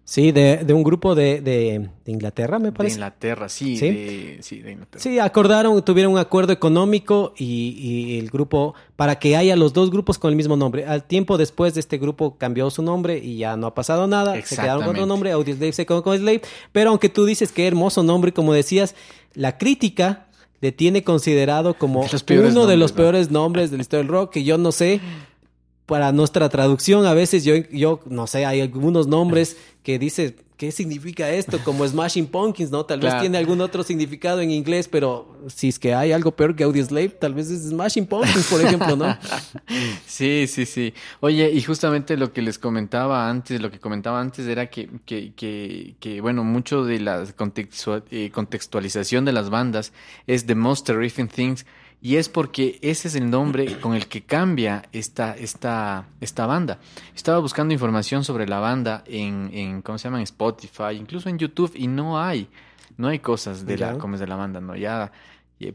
sí, 0.04 0.32
de, 0.32 0.58
de 0.64 0.72
un 0.74 0.82
grupo 0.82 1.14
de, 1.14 1.40
de- 1.40 1.88
de 2.04 2.12
Inglaterra, 2.12 2.58
me 2.58 2.66
De 2.66 2.72
parece. 2.72 2.94
Inglaterra, 2.96 3.48
sí, 3.48 3.76
¿Sí? 3.78 3.90
De, 3.90 4.38
sí, 4.42 4.60
de 4.60 4.72
Inglaterra. 4.72 5.02
Sí, 5.02 5.18
acordaron, 5.18 5.82
tuvieron 5.84 6.12
un 6.14 6.18
acuerdo 6.18 6.52
económico 6.52 7.32
y, 7.36 7.74
y 7.78 8.18
el 8.18 8.28
grupo, 8.30 8.74
para 8.96 9.18
que 9.18 9.36
haya 9.36 9.54
los 9.56 9.72
dos 9.72 9.90
grupos 9.90 10.18
con 10.18 10.30
el 10.30 10.36
mismo 10.36 10.56
nombre. 10.56 10.84
Al 10.86 11.04
tiempo 11.04 11.38
después 11.38 11.74
de 11.74 11.80
este 11.80 11.98
grupo 11.98 12.36
cambió 12.36 12.68
su 12.70 12.82
nombre 12.82 13.18
y 13.18 13.36
ya 13.38 13.56
no 13.56 13.66
ha 13.68 13.74
pasado 13.74 14.06
nada. 14.06 14.34
Se 14.42 14.56
quedaron 14.56 14.82
con 14.82 14.90
otro 14.96 15.06
nombre, 15.06 15.30
Audioslave 15.32 15.72
se 15.72 15.86
quedó 15.86 16.02
con 16.02 16.16
Slave. 16.18 16.42
Pero 16.72 16.90
aunque 16.90 17.08
tú 17.08 17.24
dices 17.24 17.52
que 17.52 17.66
hermoso 17.66 18.02
nombre, 18.02 18.32
como 18.32 18.52
decías, 18.52 18.94
la 19.34 19.56
crítica 19.56 20.26
le 20.60 20.72
tiene 20.72 21.02
considerado 21.04 21.74
como 21.74 22.00
uno 22.30 22.66
de 22.66 22.76
los 22.76 22.92
peores 22.92 23.30
nombres 23.30 23.70
de 23.70 23.76
la 23.78 23.82
historia 23.82 24.02
del 24.02 24.12
rock, 24.12 24.32
que 24.32 24.44
yo 24.44 24.58
no 24.58 24.72
sé. 24.72 25.00
Para 25.92 26.10
nuestra 26.10 26.48
traducción, 26.48 27.04
a 27.04 27.12
veces 27.12 27.44
yo, 27.44 27.54
yo 27.70 28.00
no 28.06 28.26
sé, 28.26 28.46
hay 28.46 28.62
algunos 28.62 29.08
nombres 29.08 29.58
que 29.82 29.98
dices, 29.98 30.32
¿qué 30.56 30.72
significa 30.72 31.28
esto? 31.28 31.58
Como 31.62 31.86
Smashing 31.86 32.28
Pumpkins, 32.28 32.70
¿no? 32.70 32.86
Tal 32.86 33.00
vez 33.00 33.20
tiene 33.20 33.36
algún 33.36 33.60
otro 33.60 33.82
significado 33.82 34.40
en 34.40 34.50
inglés, 34.50 34.88
pero 34.88 35.36
si 35.48 35.68
es 35.68 35.78
que 35.78 35.92
hay 35.92 36.12
algo 36.12 36.34
peor 36.34 36.56
que 36.56 36.64
Audioslave, 36.64 37.10
tal 37.10 37.34
vez 37.34 37.50
es 37.50 37.68
Smashing 37.68 38.06
Pumpkins, 38.06 38.46
por 38.46 38.62
ejemplo, 38.62 38.96
¿no? 38.96 39.14
Sí, 40.06 40.46
sí, 40.46 40.64
sí. 40.64 40.94
Oye, 41.20 41.50
y 41.50 41.60
justamente 41.60 42.16
lo 42.16 42.32
que 42.32 42.40
les 42.40 42.58
comentaba 42.58 43.28
antes, 43.28 43.60
lo 43.60 43.70
que 43.70 43.78
comentaba 43.78 44.18
antes 44.18 44.46
era 44.46 44.70
que, 44.70 44.88
que, 45.04 45.34
que, 45.34 45.94
que 46.00 46.22
bueno, 46.22 46.42
mucho 46.42 46.86
de 46.86 47.00
la 47.00 47.22
eh, 47.22 48.30
contextualización 48.30 49.26
de 49.26 49.32
las 49.32 49.50
bandas 49.50 49.92
es 50.26 50.46
The 50.46 50.54
Most 50.54 50.86
Terrifying 50.86 51.28
Things, 51.28 51.66
y 52.02 52.16
es 52.16 52.28
porque 52.28 52.78
ese 52.82 53.06
es 53.08 53.14
el 53.14 53.30
nombre 53.30 53.78
con 53.80 53.94
el 53.94 54.08
que 54.08 54.22
cambia 54.22 54.82
esta, 54.92 55.36
esta, 55.36 56.08
esta 56.20 56.46
banda. 56.46 56.80
Estaba 57.14 57.38
buscando 57.38 57.72
información 57.72 58.24
sobre 58.24 58.46
la 58.48 58.58
banda 58.58 59.04
en, 59.06 59.50
en, 59.52 59.82
¿cómo 59.82 59.98
se 59.98 60.04
llama? 60.04 60.18
En 60.18 60.24
Spotify, 60.24 60.96
incluso 60.98 61.28
en 61.28 61.38
YouTube, 61.38 61.72
y 61.76 61.86
no 61.86 62.20
hay, 62.20 62.48
no 62.96 63.06
hay 63.08 63.20
cosas 63.20 63.64
de 63.64 63.78
la, 63.78 63.92
como 63.98 64.14
es 64.14 64.20
de 64.20 64.26
la 64.26 64.36
banda, 64.36 64.60
¿no? 64.60 64.74
Ya, 64.74 65.12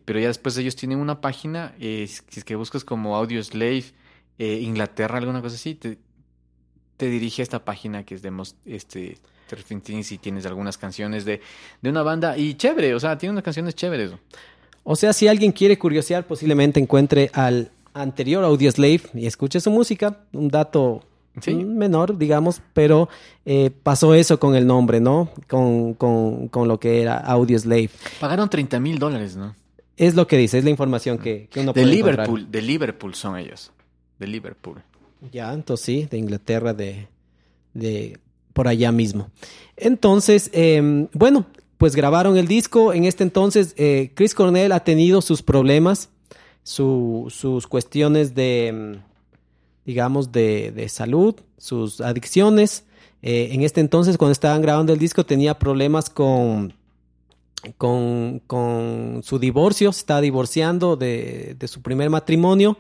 pero 0.04 0.20
ya 0.20 0.28
después 0.28 0.58
ellos 0.58 0.76
tienen 0.76 1.00
una 1.00 1.22
página, 1.22 1.74
eh, 1.80 2.06
si 2.08 2.40
es 2.40 2.44
que 2.44 2.56
buscas 2.56 2.84
como 2.84 3.16
Audio 3.16 3.42
Slave, 3.42 3.86
eh, 4.38 4.60
Inglaterra, 4.62 5.18
alguna 5.20 5.42
cosa 5.42 5.56
así, 5.56 5.76
te, 5.76 5.98
te 6.98 7.10
dirige 7.10 7.42
a 7.42 7.44
esta 7.44 7.64
página 7.64 8.04
que 8.04 8.16
es 8.16 8.22
de 8.22 8.32
Most- 8.32 8.58
este, 8.66 9.18
y 9.90 10.18
tienes 10.18 10.46
algunas 10.46 10.78
canciones 10.78 11.24
de, 11.24 11.40
de 11.82 11.90
una 11.90 12.04
banda 12.04 12.38
y 12.38 12.56
chévere, 12.56 12.94
o 12.94 13.00
sea, 13.00 13.18
tiene 13.18 13.32
unas 13.32 13.46
canciones 13.46 13.76
chéveres. 13.76 14.12
O 14.90 14.96
sea, 14.96 15.12
si 15.12 15.28
alguien 15.28 15.52
quiere 15.52 15.78
curiosear, 15.78 16.26
posiblemente 16.26 16.80
encuentre 16.80 17.30
al 17.34 17.72
anterior 17.94 18.42
Audioslave 18.46 19.02
y 19.14 19.26
escuche 19.26 19.60
su 19.60 19.70
música. 19.70 20.20
Un 20.32 20.48
dato 20.48 21.04
Sí. 21.42 21.54
menor, 21.54 22.18
digamos, 22.18 22.62
pero 22.74 23.10
eh, 23.46 23.70
pasó 23.84 24.14
eso 24.16 24.40
con 24.40 24.56
el 24.56 24.66
nombre, 24.66 25.02
¿no? 25.02 25.30
Con, 25.50 25.94
con, 25.94 26.48
con 26.48 26.68
lo 26.70 26.80
que 26.80 27.02
era 27.02 27.18
Audioslave. 27.18 27.90
Pagaron 28.22 28.50
30 28.50 28.80
mil 28.80 28.98
dólares, 28.98 29.36
¿no? 29.36 29.56
Es 29.98 30.16
lo 30.16 30.26
que 30.26 30.38
dice, 30.38 30.58
es 30.58 30.64
la 30.64 30.70
información 30.70 31.18
que, 31.18 31.48
que 31.52 31.60
uno 31.60 31.74
De 31.74 31.82
puede 31.82 31.94
Liverpool, 31.94 32.50
de 32.50 32.62
Liverpool 32.62 33.14
son 33.14 33.38
ellos. 33.38 33.72
De 34.20 34.26
Liverpool. 34.28 34.78
encontrar. 34.78 35.32
Ya, 35.34 35.54
entonces 35.54 35.86
sí, 35.86 36.08
de 36.10 36.18
Inglaterra, 36.18 36.74
de, 36.74 37.08
de 37.74 38.18
por 38.54 38.68
allá 38.70 38.92
mismo. 38.94 39.30
Entonces, 39.76 40.50
eh, 40.54 41.08
bueno, 41.14 41.46
pues 41.78 41.96
grabaron 41.96 42.38
el 42.38 42.48
disco. 42.48 42.94
En 42.94 43.06
este 43.06 43.24
entonces, 43.24 43.74
eh, 43.78 44.12
Chris 44.16 44.34
Cornell 44.34 44.72
ha 44.72 44.84
tenido 44.84 45.22
sus 45.22 45.42
problemas, 45.44 46.10
su- 46.64 47.28
sus 47.30 47.68
cuestiones 47.68 48.36
de, 48.36 48.72
mm, 48.74 49.86
digamos, 49.86 50.32
de, 50.32 50.72
de 50.72 50.90
salud, 50.90 51.36
sus 51.58 52.02
adicciones. 52.02 52.84
Eh, 53.22 53.50
en 53.52 53.64
este 53.64 53.82
entonces, 53.82 54.18
cuando 54.18 54.34
estaban 54.34 54.62
grabando 54.62 54.94
el 54.94 55.00
disco, 55.00 55.26
tenía 55.26 55.58
problemas 55.58 56.10
con, 56.10 56.74
con, 57.78 58.40
con 58.48 59.22
su 59.24 59.40
divorcio, 59.40 59.92
se 59.92 60.00
estaba 60.00 60.22
divorciando 60.22 60.96
de, 60.96 61.56
de 61.58 61.68
su 61.68 61.82
primer 61.82 62.10
matrimonio 62.10 62.78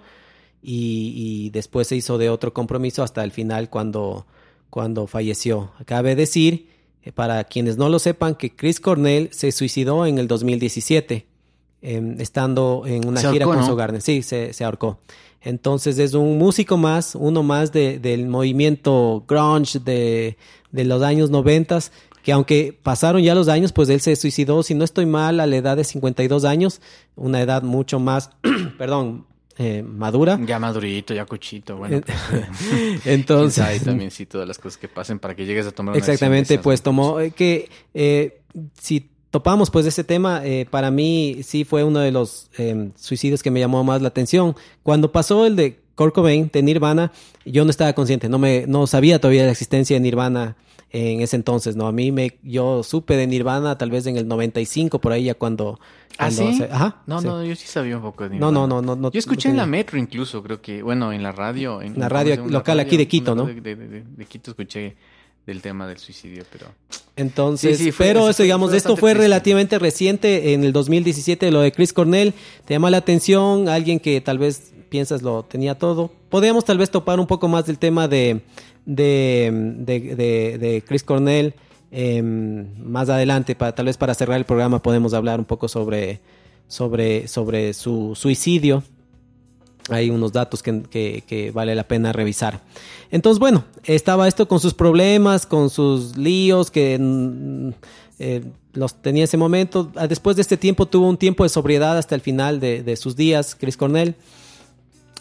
y, 0.62 1.50
después 1.52 1.88
se 1.88 1.96
hizo 1.96 2.18
de 2.18 2.30
otro 2.30 2.54
compromiso 2.54 3.04
hasta 3.04 3.24
el 3.24 3.32
final 3.32 3.70
cuando, 3.70 4.26
cuando 4.70 5.08
falleció. 5.08 5.72
Cabe 5.86 6.16
decir, 6.16 6.70
para 7.16 7.44
quienes 7.46 7.78
no 7.78 7.90
lo 7.90 8.00
sepan, 8.00 8.36
que 8.36 8.56
Chris 8.56 8.80
Cornell 8.80 9.30
se 9.32 9.52
suicidó 9.52 10.06
en 10.06 10.18
el 10.18 10.28
2017, 10.28 11.26
eh, 11.82 12.16
estando 12.20 12.84
en 12.86 13.08
una 13.08 13.22
Se 13.22 13.32
gira 13.32 13.46
ahorcó, 13.46 13.58
con 13.60 13.66
¿no? 13.66 13.72
Sogarden. 13.72 14.02
Sí, 14.02 14.22
se, 14.24 14.52
se 14.54 14.64
ahorcó. 14.64 15.00
Entonces 15.42 16.00
es 16.00 16.14
un 16.14 16.38
músico 16.38 16.76
más, 16.78 17.16
uno 17.16 17.44
más 17.44 17.72
de- 17.72 18.00
del 18.00 18.28
movimiento 18.28 19.24
grunge 19.28 19.80
de, 19.80 20.38
de 20.72 20.84
los 20.86 21.02
años 21.04 21.30
noventas, 21.30 21.92
que 22.24 22.34
aunque 22.34 22.78
pasaron 22.84 23.22
ya 23.22 23.34
los 23.36 23.48
años, 23.48 23.72
pues 23.72 23.88
él 23.88 24.02
se 24.02 24.16
suicidó, 24.18 24.62
si 24.64 24.74
no 24.74 24.84
estoy 24.84 25.06
mal, 25.06 25.40
a 25.40 25.46
la 25.48 25.56
edad 25.56 25.78
de 25.78 25.86
52 25.86 26.44
años, 26.44 26.82
una 27.16 27.40
edad 27.42 27.62
mucho 27.64 28.00
más, 28.00 28.32
perdón, 28.78 29.26
eh, 29.58 29.84
madura. 29.84 30.40
Ya 30.46 30.60
madurito, 30.60 31.14
ya 31.14 31.26
cochito, 31.26 31.78
bueno. 31.78 32.02
pues, 32.02 32.18
Entonces, 33.06 33.58
Entonces, 33.64 33.84
también 33.84 34.12
sí 34.12 34.26
todas 34.26 34.48
las 34.48 34.58
cosas 34.58 34.78
que 34.78 34.88
pasen 34.88 35.20
para 35.20 35.36
que 35.36 35.46
llegues 35.46 35.68
a 35.68 35.72
tomar 35.72 35.94
una 35.94 36.00
Exactamente, 36.00 36.56
decisión 36.56 36.64
pues 36.64 36.82
tomó 36.82 37.20
eh, 37.20 37.32
que 37.32 37.70
eh, 37.94 38.42
si 38.80 39.10
topamos 39.32 39.70
pues 39.70 39.86
ese 39.86 40.04
tema, 40.04 40.42
para 40.70 40.90
mí 40.90 41.42
sí 41.44 41.64
fue 41.64 41.84
uno 41.84 42.00
de 42.00 42.12
los 42.12 42.50
suicidios 42.96 43.44
que 43.44 43.52
me 43.52 43.60
llamó 43.60 43.84
más 43.84 44.02
la 44.02 44.08
atención. 44.08 44.56
Cuando 44.84 45.12
pasó 45.12 45.46
el 45.46 45.56
de 45.56 45.80
Kurt 45.98 46.14
Cobain, 46.16 46.50
de 46.54 46.62
Nirvana, 46.64 47.12
yo 47.44 47.66
no 47.66 47.72
estaba 47.72 47.92
consciente, 47.92 48.30
no 48.30 48.38
me 48.40 48.66
no 48.68 48.88
sabía 48.88 49.20
todavía 49.20 49.44
la 49.46 49.52
existencia 49.52 49.96
de 49.98 50.00
Nirvana 50.00 50.56
en 50.92 51.20
ese 51.22 51.36
entonces, 51.36 51.76
¿no? 51.76 51.88
A 51.88 51.92
mí 51.92 52.14
me 52.14 52.38
yo 52.44 52.82
supe 52.84 53.18
de 53.18 53.28
Nirvana 53.28 53.78
tal 53.78 53.92
vez 53.92 54.06
en 54.08 54.16
el 54.16 54.26
95 54.28 55.00
por 55.02 55.12
ahí 55.12 55.26
ya 55.26 55.34
cuando, 55.34 55.80
¿Ah, 56.14 56.30
cuando 56.30 56.50
sí? 56.52 56.58
se- 56.60 56.64
ajá, 56.72 57.02
No, 57.08 57.20
sí. 57.20 57.28
no, 57.28 57.44
yo 57.44 57.56
sí 57.58 57.68
sabía 57.68 57.98
un 57.98 58.04
poco 58.04 58.30
de 58.30 58.38
No, 58.38 58.52
no, 58.52 58.62
Nirvana. 58.68 58.68
no, 58.68 58.82
no, 58.82 58.96
no- 59.02 59.12
Yo 59.12 59.20
escuché 59.20 59.50
no 59.50 59.54
en 59.54 59.58
la 59.58 59.66
metro 59.66 59.98
incluso, 59.98 60.42
creo 60.42 60.62
que, 60.62 60.82
bueno, 60.82 61.12
en 61.12 61.24
la 61.24 61.34
radio. 61.34 61.82
En 61.82 62.00
La 62.00 62.08
radio 62.08 62.48
local 62.48 62.80
aquí 62.80 62.96
de 62.96 63.06
Quito, 63.08 63.36
¿no? 63.36 63.46
De, 63.46 63.60
de- 63.60 63.76
de- 63.76 64.04
de 64.04 64.26
Quito 64.26 64.52
escuché 64.52 64.96
del 65.46 65.62
tema 65.62 65.88
del 65.88 65.98
suicidio, 65.98 66.44
pero... 66.52 66.68
Entonces, 67.16 67.78
Sí, 67.78 67.86
sí, 67.86 67.92
fue- 67.92 68.08
pero 68.08 68.30
eso 68.30 68.44
digamos, 68.44 68.70
fue 68.70 68.78
esto 68.78 68.96
fue 68.98 69.12
triste. 69.12 69.24
relativamente 69.28 69.80
reciente, 69.80 70.54
en 70.54 70.64
el 70.64 70.72
2017, 70.74 71.52
lo 71.52 71.62
de 71.62 71.72
Chris 71.72 71.92
Cornell, 71.94 72.34
te 72.66 72.74
llama 72.74 72.90
la 72.92 72.98
atención, 72.98 73.68
alguien 73.70 74.00
que 74.00 74.22
tal 74.22 74.38
vez 74.38 74.74
piensas 74.88 75.22
lo 75.22 75.44
tenía 75.44 75.78
todo. 75.78 76.12
Podríamos 76.30 76.66
tal 76.66 76.78
vez 76.78 76.90
topar 76.90 77.20
un 77.20 77.28
poco 77.28 77.48
más 77.48 77.66
del 77.66 77.78
tema 77.78 78.08
de, 78.08 78.42
de, 78.86 79.52
de, 80.60 80.84
Chris 80.88 81.04
Cornell 81.04 81.54
eh, 81.92 82.22
más 82.22 83.10
adelante, 83.10 83.56
para, 83.56 83.74
tal 83.74 83.86
vez 83.86 83.98
para 83.98 84.14
cerrar 84.14 84.38
el 84.38 84.46
programa 84.46 84.82
podemos 84.82 85.14
hablar 85.14 85.40
un 85.40 85.46
poco 85.46 85.68
sobre, 85.68 86.20
sobre, 86.68 87.28
sobre 87.28 87.74
su 87.74 88.14
suicidio 88.16 88.84
hay 89.90 90.10
unos 90.10 90.34
datos 90.34 90.62
que, 90.64 90.82
que- 91.26 91.52
vale 91.52 91.74
la 91.76 91.88
pena 91.88 92.12
revisar. 92.12 92.62
Entonces, 93.10 93.40
bueno, 93.40 93.64
estaba 93.86 94.28
esto 94.28 94.48
con 94.48 94.60
sus 94.60 94.74
problemas, 94.74 95.46
con 95.46 95.70
sus 95.70 96.18
líos 96.18 96.72
que 96.72 96.98
mm, 97.00 97.70
eh, 98.20 98.44
los 98.74 98.96
tenía 99.02 99.22
en 99.22 99.26
ese 99.26 99.38
momento. 99.38 99.92
Ah, 99.96 100.08
Después 100.08 100.36
de 100.36 100.42
este 100.42 100.58
tiempo 100.58 100.88
tuvo 100.88 101.08
un 101.08 101.16
tiempo 101.18 101.44
de 101.44 101.50
sobriedad 101.50 101.98
hasta 101.98 102.16
el 102.16 102.22
final 102.22 102.60
de, 102.60 102.84
de 102.84 102.96
sus 102.98 103.16
días, 103.16 103.56
Chris 103.56 103.78
Cornell. 103.78 104.16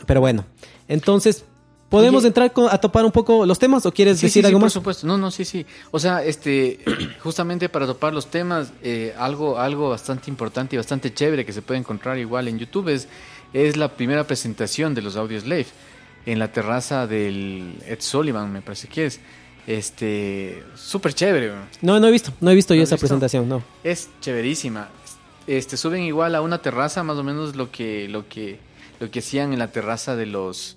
Pero 0.04 0.20
bueno, 0.20 0.44
entonces, 0.88 1.44
¿podemos 1.88 2.20
Oye. 2.20 2.28
entrar 2.28 2.52
a 2.70 2.78
topar 2.78 3.04
un 3.04 3.12
poco 3.12 3.46
los 3.46 3.58
temas 3.58 3.86
o 3.86 3.92
quieres 3.92 4.18
Sí, 4.18 4.26
decir 4.26 4.42
sí, 4.42 4.46
algo 4.46 4.58
sí, 4.58 4.62
más? 4.64 4.72
Por 4.74 4.80
supuesto, 4.82 5.06
no, 5.06 5.16
no, 5.16 5.30
sí, 5.30 5.44
sí. 5.44 5.64
O 5.90 5.98
sea, 5.98 6.22
este, 6.24 6.80
justamente 7.22 7.68
para 7.68 7.86
topar 7.86 8.12
los 8.12 8.26
temas, 8.26 8.72
eh, 8.82 9.14
algo, 9.18 9.58
algo 9.58 9.88
bastante 9.90 10.30
importante 10.30 10.76
y 10.76 10.78
bastante 10.78 11.12
chévere 11.14 11.44
que 11.46 11.52
se 11.52 11.62
puede 11.62 11.80
encontrar 11.80 12.18
igual 12.18 12.48
en 12.48 12.58
YouTube 12.58 12.88
es, 12.88 13.08
es 13.52 13.76
la 13.76 13.88
primera 13.96 14.24
presentación 14.26 14.94
de 14.94 15.02
los 15.02 15.16
Audio 15.16 15.40
Slave 15.40 15.66
en 16.26 16.38
la 16.40 16.50
terraza 16.52 17.06
del 17.06 17.76
Ed 17.86 18.00
Sullivan, 18.00 18.52
me 18.52 18.60
parece 18.60 18.88
que 18.88 19.06
es. 19.06 19.20
Este, 19.66 20.62
súper 20.76 21.12
chévere. 21.12 21.52
No, 21.82 21.98
no 21.98 22.06
he 22.06 22.10
visto, 22.12 22.32
no 22.40 22.50
he 22.50 22.54
visto 22.54 22.72
¿No 22.72 22.78
yo 22.78 22.84
esa 22.84 22.94
visto? 22.94 23.00
presentación, 23.06 23.48
no. 23.48 23.62
Es 23.82 24.08
chéverísima. 24.20 24.88
Este, 25.48 25.76
suben 25.76 26.02
igual 26.02 26.34
a 26.36 26.40
una 26.40 26.58
terraza, 26.62 27.02
más 27.02 27.16
o 27.18 27.24
menos 27.24 27.56
lo 27.56 27.70
que, 27.70 28.08
lo 28.08 28.28
que, 28.28 28.58
lo 29.00 29.10
que 29.10 29.20
hacían 29.20 29.52
en 29.52 29.58
la 29.58 29.72
terraza 29.72 30.16
de 30.16 30.26
los, 30.26 30.76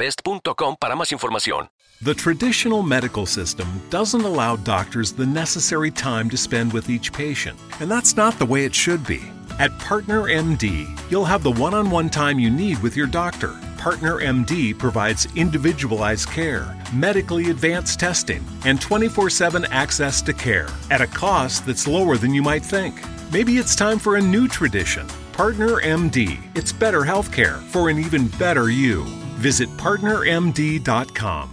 para 0.77 0.95
más 0.95 1.11
información. 1.11 1.69
The 2.01 2.15
traditional 2.15 2.81
medical 2.81 3.27
system 3.27 3.67
doesn't 3.91 4.25
allow 4.25 4.55
doctors 4.55 5.11
the 5.11 5.27
necessary 5.27 5.91
time 5.91 6.27
to 6.31 6.37
spend 6.37 6.73
with 6.73 6.89
each 6.89 7.13
patient, 7.13 7.59
and 7.79 7.91
that's 7.91 8.17
not 8.17 8.39
the 8.39 8.45
way 8.45 8.65
it 8.65 8.73
should 8.73 9.05
be. 9.05 9.21
At 9.59 9.77
Partner 9.77 10.23
MD, 10.23 10.89
you'll 11.11 11.25
have 11.25 11.43
the 11.43 11.51
one 11.51 11.75
on 11.75 11.91
one 11.91 12.09
time 12.09 12.39
you 12.39 12.49
need 12.49 12.79
with 12.79 12.97
your 12.97 13.05
doctor. 13.05 13.53
Partner 13.77 14.19
MD 14.19 14.75
provides 14.75 15.27
individualized 15.35 16.29
care, 16.29 16.75
medically 16.91 17.51
advanced 17.51 17.99
testing, 17.99 18.43
and 18.65 18.81
24 18.81 19.29
7 19.29 19.65
access 19.65 20.23
to 20.23 20.33
care 20.33 20.69
at 20.89 21.01
a 21.01 21.05
cost 21.05 21.67
that's 21.67 21.87
lower 21.87 22.17
than 22.17 22.33
you 22.33 22.41
might 22.41 22.65
think. 22.65 22.99
Maybe 23.31 23.59
it's 23.59 23.75
time 23.75 23.99
for 23.99 24.15
a 24.15 24.21
new 24.21 24.47
tradition. 24.47 25.05
Partner 25.33 25.79
MD. 25.81 26.39
It's 26.55 26.71
better 26.71 27.01
healthcare 27.01 27.61
for 27.67 27.89
an 27.89 27.99
even 27.99 28.27
better 28.39 28.71
you. 28.71 29.20
Visit 29.41 29.69
partnermd.com. 29.81 31.49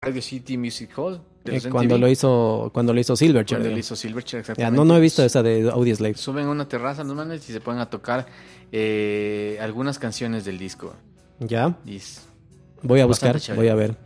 Radio 0.00 0.22
City 0.22 0.56
Music 0.56 0.90
Hall. 0.96 1.20
Eh, 1.44 1.60
cuando 1.70 1.96
lo 1.96 2.08
hizo 2.08 2.70
cuando 2.74 2.92
lo 2.92 3.00
hizo 3.00 3.16
Silverchair. 3.16 3.58
Cuando 3.60 3.72
lo 3.74 3.78
hizo 3.78 3.96
Silverchair, 3.96 4.38
Ya, 4.44 4.52
exactamente. 4.52 4.76
no, 4.76 4.84
no 4.84 4.96
he 4.96 5.00
visto 5.00 5.22
esa 5.24 5.42
de 5.42 5.70
Audio 5.70 5.94
Slave. 5.96 6.14
Suben 6.14 6.46
a 6.46 6.50
una 6.50 6.68
terraza 6.68 7.04
normalmente 7.04 7.46
y 7.48 7.52
se 7.52 7.60
ponen 7.60 7.80
a 7.80 7.88
tocar 7.88 8.26
eh, 8.72 9.58
algunas 9.60 9.98
canciones 9.98 10.44
del 10.44 10.58
disco. 10.58 10.94
Ya. 11.40 11.76
Y 11.86 12.00
Voy 12.82 13.00
a 13.00 13.06
buscar, 13.06 13.40
chévere. 13.40 13.60
voy 13.62 13.68
a 13.68 13.74
ver. 13.74 13.96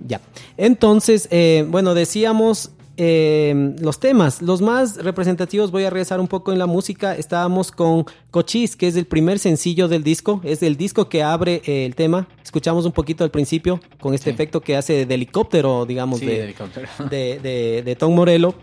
Ya. 0.00 0.20
Entonces, 0.56 1.28
eh, 1.30 1.64
bueno, 1.68 1.94
decíamos 1.94 2.70
eh, 2.96 3.74
los 3.80 4.00
temas. 4.00 4.40
Los 4.42 4.62
más 4.62 4.96
representativos, 4.96 5.70
voy 5.70 5.84
a 5.84 5.90
regresar 5.90 6.18
un 6.20 6.28
poco 6.28 6.52
en 6.52 6.58
la 6.58 6.66
música. 6.66 7.14
Estábamos 7.14 7.70
con 7.72 8.04
Cochise, 8.30 8.76
que 8.76 8.86
es 8.88 8.96
el 8.96 9.06
primer 9.06 9.38
sencillo 9.38 9.88
del 9.88 10.02
disco. 10.02 10.40
Es 10.44 10.62
el 10.62 10.76
disco 10.76 11.08
que 11.08 11.22
abre 11.22 11.62
eh, 11.66 11.84
el 11.86 11.94
tema. 11.94 12.26
Escuchamos 12.42 12.86
un 12.86 12.92
poquito 12.92 13.24
al 13.24 13.30
principio 13.30 13.80
con 14.00 14.14
este 14.14 14.30
Sí. 14.30 14.34
efecto 14.34 14.60
que 14.60 14.76
hace 14.76 15.06
de 15.06 15.14
helicóptero, 15.14 15.84
digamos, 15.86 16.20
sí, 16.20 16.26
de, 16.26 16.32
de 16.36 16.44
helicóptero. 16.44 16.88
de, 17.10 17.38
de- 17.42 17.82
de 17.84 17.96
Tom 17.96 18.14
Morello. 18.14 18.54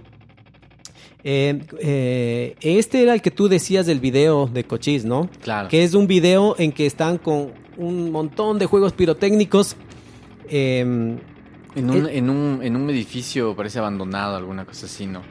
Eh, 1.26 1.62
eh, 1.80 2.56
este 2.62 3.02
era 3.02 3.14
el 3.14 3.22
que 3.22 3.32
tú 3.32 3.48
decías 3.48 3.86
del 3.86 4.00
video 4.02 4.48
de 4.48 4.66
Cochise, 4.66 5.08
¿no? 5.08 5.30
Claro. 5.42 5.70
Que 5.70 5.84
es 5.84 5.94
un 5.94 6.06
video 6.06 6.56
en 6.58 6.72
que 6.74 6.86
están 6.86 7.18
con 7.18 7.52
un 7.78 8.12
montón 8.12 8.60
de 8.60 8.66
juegos 8.66 8.92
pirotécnicos. 8.94 9.76
eh, 10.50 11.18
En 11.76 11.90
un, 11.90 12.08
en, 12.08 12.30
un, 12.30 12.60
en 12.62 12.76
un 12.76 12.90
edificio 12.90 13.56
parece 13.56 13.80
abandonado, 13.80 14.36
alguna 14.36 14.66
cosa 14.66 14.86
así, 14.86 15.06
¿no? 15.08 15.22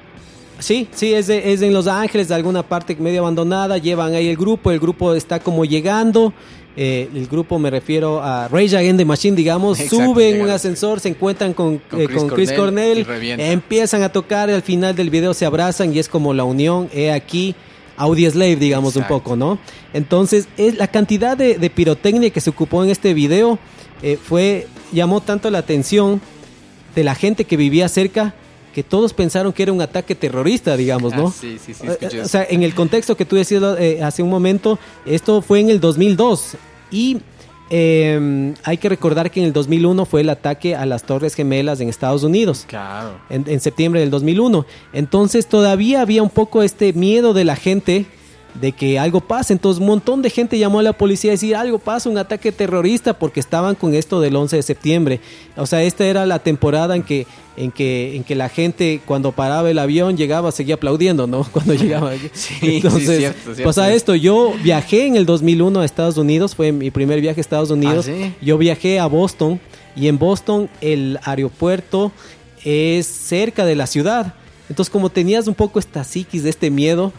sí, 0.58 0.86
sí, 0.92 1.12
es, 1.12 1.26
de- 1.26 1.52
es 1.52 1.60
en 1.62 1.72
Los 1.72 1.86
Ángeles, 1.88 2.28
de 2.28 2.34
alguna 2.36 2.62
parte 2.62 2.94
medio 2.96 3.20
abandonada. 3.20 3.78
Llevan 3.78 4.14
ahí 4.14 4.28
el 4.28 4.36
grupo, 4.36 4.70
el 4.70 4.78
grupo 4.80 5.14
está 5.14 5.40
como 5.40 5.64
llegando. 5.64 6.32
eh, 6.76 7.08
el 7.14 7.26
grupo 7.26 7.58
me 7.58 7.68
refiero 7.68 8.22
a 8.22 8.48
Rage 8.48 8.76
Against 8.76 8.98
the 8.98 9.04
Machine, 9.04 9.36
digamos. 9.36 9.78
Exacto, 9.80 10.04
suben 10.06 10.40
un 10.40 10.48
ascensor, 10.50 11.00
se 11.00 11.08
encuentran 11.10 11.52
con, 11.52 11.78
Con 11.78 12.00
eh, 12.00 12.06
Chris 12.06 12.18
con 12.18 12.28
Chris 12.30 12.52
Cornell 12.52 13.06
empiezan 13.38 14.02
a 14.02 14.08
tocar. 14.10 14.50
Al 14.50 14.62
final 14.62 14.94
del 14.96 15.10
video 15.10 15.34
se 15.34 15.44
abrazan 15.46 15.94
y 15.94 15.98
es 15.98 16.08
como 16.08 16.32
la 16.34 16.44
unión. 16.44 16.88
He 16.92 17.10
aquí. 17.12 17.54
Audio 17.94 18.28
Slave, 18.30 18.56
digamos 18.56 18.96
Exacto. 18.96 19.14
un 19.14 19.20
poco, 19.20 19.36
¿no? 19.36 19.58
Entonces, 19.92 20.48
es 20.56 20.76
la 20.76 20.86
cantidad 20.88 21.36
de, 21.36 21.58
de 21.58 21.70
pirotecnia 21.70 22.30
que 22.30 22.40
se 22.40 22.48
ocupó 22.50 22.82
en 22.82 22.90
este 22.90 23.12
video 23.14 23.58
eh, 24.02 24.18
fue 24.20 24.66
llamó 24.92 25.20
tanto 25.20 25.50
la 25.50 25.58
atención 25.58 26.20
de 26.94 27.04
la 27.04 27.14
gente 27.14 27.44
que 27.44 27.56
vivía 27.56 27.88
cerca 27.88 28.34
que 28.74 28.82
todos 28.82 29.12
pensaron 29.12 29.52
que 29.52 29.62
era 29.64 29.72
un 29.72 29.82
ataque 29.82 30.14
terrorista, 30.14 30.76
digamos, 30.78 31.14
¿no? 31.14 31.26
Ah, 31.28 31.32
sí, 31.38 31.58
sí, 31.62 31.74
sí, 31.74 31.86
Eh, 31.86 31.90
escuché 32.00 32.18
eh, 32.18 32.22
o 32.22 32.28
sea, 32.28 32.46
en 32.48 32.62
el 32.62 32.74
contexto 32.74 33.16
que 33.18 33.26
tú 33.26 33.36
decías 33.36 33.62
eh, 33.78 34.02
hace 34.02 34.22
un 34.22 34.30
momento, 34.30 34.78
esto 35.04 35.42
fue 35.42 35.60
en 35.60 35.68
el 35.68 35.78
2002 35.78 36.54
y 36.90 37.18
eh, 37.74 38.54
hay 38.64 38.76
que 38.78 38.88
recordar 38.88 39.30
que 39.30 39.40
en 39.40 39.46
el 39.46 39.52
2001 39.52 40.04
fue 40.04 40.20
el 40.22 40.30
ataque 40.30 40.74
a 40.76 40.84
las 40.86 41.04
Torres 41.04 41.34
Gemelas 41.34 41.80
en 41.80 41.88
Estados 41.88 42.22
Unidos 42.22 42.64
Claro. 42.68 43.18
en, 43.30 43.44
en 43.46 43.60
septiembre 43.60 44.00
del 44.00 44.10
2001. 44.10 44.66
Entonces 44.92 45.46
todavía 45.46 46.00
había 46.02 46.22
un 46.22 46.30
poco 46.30 46.62
este 46.62 46.92
miedo 46.92 47.32
de 47.34 47.44
la 47.44 47.56
gente 47.56 48.06
de 48.54 48.72
que 48.72 48.98
algo 48.98 49.20
pasa. 49.20 49.52
Entonces 49.52 49.80
un 49.80 49.86
montón 49.86 50.22
de 50.22 50.30
gente 50.30 50.58
llamó 50.58 50.80
a 50.80 50.82
la 50.82 50.92
policía 50.92 51.30
a 51.30 51.32
decir 51.32 51.56
algo 51.56 51.78
pasa, 51.78 52.08
un 52.08 52.18
ataque 52.18 52.52
terrorista, 52.52 53.18
porque 53.18 53.40
estaban 53.40 53.74
con 53.74 53.94
esto 53.94 54.20
del 54.20 54.36
11 54.36 54.56
de 54.56 54.62
septiembre. 54.62 55.20
O 55.56 55.66
sea, 55.66 55.82
esta 55.82 56.04
era 56.04 56.26
la 56.26 56.38
temporada 56.38 56.96
en 56.96 57.02
que, 57.02 57.26
en 57.56 57.70
que, 57.70 58.16
en 58.16 58.24
que 58.24 58.34
la 58.34 58.48
gente 58.48 59.00
cuando 59.04 59.32
paraba 59.32 59.70
el 59.70 59.78
avión 59.78 60.16
llegaba, 60.16 60.52
seguía 60.52 60.74
aplaudiendo, 60.74 61.26
¿no? 61.26 61.44
Cuando 61.52 61.74
llegaba. 61.74 62.12
Sí, 62.32 62.56
Entonces, 62.62 63.08
sí, 63.08 63.16
cierto, 63.18 63.54
cierto. 63.54 63.62
pues 63.62 63.78
esto, 63.78 64.14
yo 64.14 64.52
viajé 64.62 65.06
en 65.06 65.16
el 65.16 65.26
2001 65.26 65.80
a 65.80 65.84
Estados 65.84 66.16
Unidos, 66.16 66.54
fue 66.54 66.72
mi 66.72 66.90
primer 66.90 67.20
viaje 67.20 67.40
a 67.40 67.42
Estados 67.42 67.70
Unidos. 67.70 68.06
¿Ah, 68.08 68.12
sí? 68.14 68.34
Yo 68.40 68.58
viajé 68.58 68.98
a 68.98 69.06
Boston 69.06 69.60
y 69.96 70.08
en 70.08 70.18
Boston 70.18 70.68
el 70.80 71.18
aeropuerto 71.24 72.12
es 72.64 73.06
cerca 73.06 73.64
de 73.64 73.74
la 73.74 73.86
ciudad. 73.86 74.34
Entonces, 74.68 74.90
como 74.90 75.10
tenías 75.10 75.48
un 75.48 75.54
poco 75.54 75.78
esta 75.78 76.04
psiquis 76.04 76.44
de 76.44 76.50
este 76.50 76.70
miedo, 76.70 77.12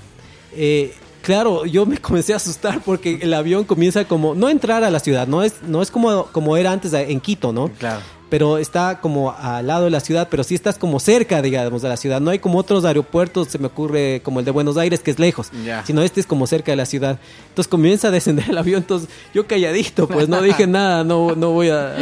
eh, 0.55 0.93
claro, 1.23 1.65
yo 1.65 1.87
me 1.87 1.97
comencé 2.01 2.33
a 2.33 2.35
asustar 2.35 2.81
porque 2.85 3.17
el 3.21 3.33
avión 3.33 3.63
comienza 3.63 4.05
como 4.05 4.35
no 4.35 4.49
entrar 4.49 4.83
a 4.83 4.91
la 4.91 4.99
ciudad, 4.99 5.25
no 5.27 5.41
es 5.41 5.63
no 5.63 5.81
es 5.81 5.89
como 5.89 6.27
como 6.27 6.55
era 6.55 6.71
antes 6.71 6.93
en 6.93 7.19
Quito, 7.19 7.51
¿no? 7.51 7.69
Claro. 7.79 8.01
Pero 8.29 8.57
está 8.57 8.99
como 8.99 9.31
al 9.31 9.67
lado 9.67 9.85
de 9.85 9.91
la 9.91 9.99
ciudad, 9.99 10.27
pero 10.31 10.43
sí 10.43 10.55
estás 10.55 10.77
como 10.77 10.99
cerca, 10.99 11.41
digamos, 11.41 11.83
de 11.83 11.89
la 11.89 11.97
ciudad. 11.97 12.19
No 12.19 12.31
hay 12.31 12.39
como 12.39 12.57
otros 12.57 12.83
aeropuertos, 12.83 13.49
se 13.49 13.59
me 13.59 13.67
ocurre 13.67 14.21
como 14.23 14.39
el 14.39 14.45
de 14.45 14.51
Buenos 14.51 14.75
Aires, 14.77 15.01
que 15.01 15.11
es 15.11 15.19
lejos, 15.19 15.51
sino 15.85 16.01
este 16.01 16.19
es 16.19 16.25
como 16.25 16.47
cerca 16.47 16.71
de 16.71 16.75
la 16.75 16.85
ciudad. 16.85 17.19
Entonces 17.49 17.69
comienza 17.69 18.07
a 18.07 18.11
descender 18.11 18.49
el 18.49 18.57
avión, 18.57 18.81
entonces 18.81 19.09
yo 19.33 19.45
calladito, 19.45 20.07
pues 20.07 20.27
no 20.27 20.41
dije 20.41 20.65
nada, 20.67 21.03
no, 21.03 21.35
no 21.35 21.51
voy 21.51 21.69
a... 21.69 21.95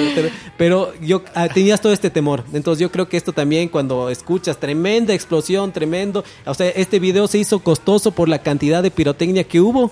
Pero 0.57 0.93
yo 1.01 1.21
ah, 1.35 1.49
tenías 1.49 1.81
todo 1.81 1.91
este 1.91 2.09
temor. 2.09 2.45
Entonces 2.53 2.79
yo 2.79 2.91
creo 2.91 3.09
que 3.09 3.17
esto 3.17 3.33
también 3.33 3.67
cuando 3.67 4.09
escuchas 4.09 4.57
tremenda 4.57 5.13
explosión, 5.13 5.71
tremendo... 5.73 6.23
O 6.45 6.53
sea, 6.53 6.69
este 6.69 6.99
video 6.99 7.27
se 7.27 7.39
hizo 7.39 7.59
costoso 7.59 8.11
por 8.11 8.29
la 8.29 8.39
cantidad 8.39 8.81
de 8.81 8.91
pirotecnia 8.91 9.43
que 9.43 9.59
hubo. 9.59 9.91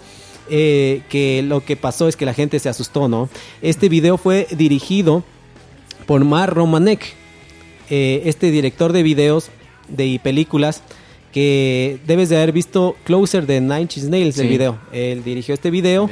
eh, 0.49 1.03
que 1.09 1.41
lo 1.43 1.63
que 1.63 1.75
pasó 1.75 2.07
es 2.07 2.15
que 2.15 2.25
la 2.25 2.33
gente 2.33 2.59
se 2.59 2.69
asustó, 2.69 3.07
¿no? 3.07 3.29
Este 3.61 3.87
video 3.89 4.17
fue 4.17 4.47
dirigido 4.51 5.23
por 6.09 6.25
Mar 6.25 6.51
Romanek, 6.55 7.13
eh, 7.91 8.23
este 8.25 8.49
director 8.49 8.93
de 8.93 9.03
videos 9.03 9.51
de 9.87 10.07
y 10.07 10.17
películas 10.17 10.81
que 11.31 11.99
debes 12.07 12.29
de 12.29 12.37
haber 12.37 12.51
visto 12.51 12.95
Closer 13.03 13.45
de 13.45 13.61
Nine 13.61 13.81
Inch 13.81 13.97
Nails 13.97 14.39
el 14.39 14.47
video. 14.47 14.79
Él 14.91 15.23
dirigió 15.23 15.53
este 15.53 15.69
video. 15.69 16.09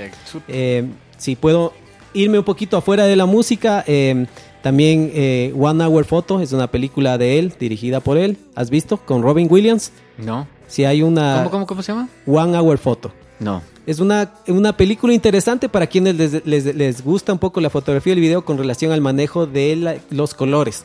Eh, 0.49 0.85
si 1.17 1.35
puedo 1.35 1.73
irme 2.13 2.37
un 2.37 2.45
poquito 2.45 2.77
afuera 2.77 3.05
de 3.05 3.15
la 3.15 3.25
música, 3.25 3.83
eh, 3.87 4.27
también 4.61 5.09
eh, 5.15 5.51
One 5.59 5.83
Hour 5.83 6.05
Photo 6.05 6.41
es 6.41 6.51
una 6.51 6.67
película 6.69 7.17
de 7.17 7.39
él, 7.39 7.55
dirigida 7.59 7.99
por 7.99 8.19
él. 8.19 8.37
¿Has 8.53 8.69
visto? 8.69 8.97
Con 8.97 9.23
Robin 9.23 9.47
Williams. 9.49 9.91
No. 10.19 10.47
Si 10.67 10.85
hay 10.85 11.01
una 11.01 11.37
¿Cómo, 11.37 11.49
cómo, 11.49 11.65
cómo 11.65 11.81
se 11.81 11.91
llama? 11.91 12.07
One 12.27 12.55
Hour 12.55 12.77
Photo. 12.77 13.11
No. 13.39 13.63
Es 13.87 13.99
una, 13.99 14.33
una 14.47 14.75
película 14.77 15.13
interesante 15.13 15.69
para 15.69 15.87
quienes 15.87 16.15
les, 16.15 16.45
les- 16.45 16.75
les 16.75 17.03
gusta 17.03 17.31
un 17.33 17.39
poco 17.39 17.59
la 17.61 17.69
fotografía 17.71 18.11
y 18.11 18.15
el 18.15 18.19
video 18.19 18.43
con 18.45 18.57
relación 18.57 18.91
al 18.91 19.01
manejo 19.01 19.47
de 19.47 19.75
la- 19.77 19.95
los 20.11 20.33
colores. 20.35 20.83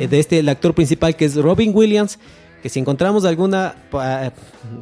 Eh, 0.00 0.08
de 0.08 0.18
este, 0.18 0.38
el 0.40 0.48
actor 0.48 0.74
principal 0.74 1.14
que 1.14 1.26
es 1.26 1.36
Robin 1.36 1.72
Williams, 1.74 2.18
que 2.62 2.68
si 2.70 2.80
encontramos 2.80 3.24
alguna 3.26 3.74
pa- 3.90 4.32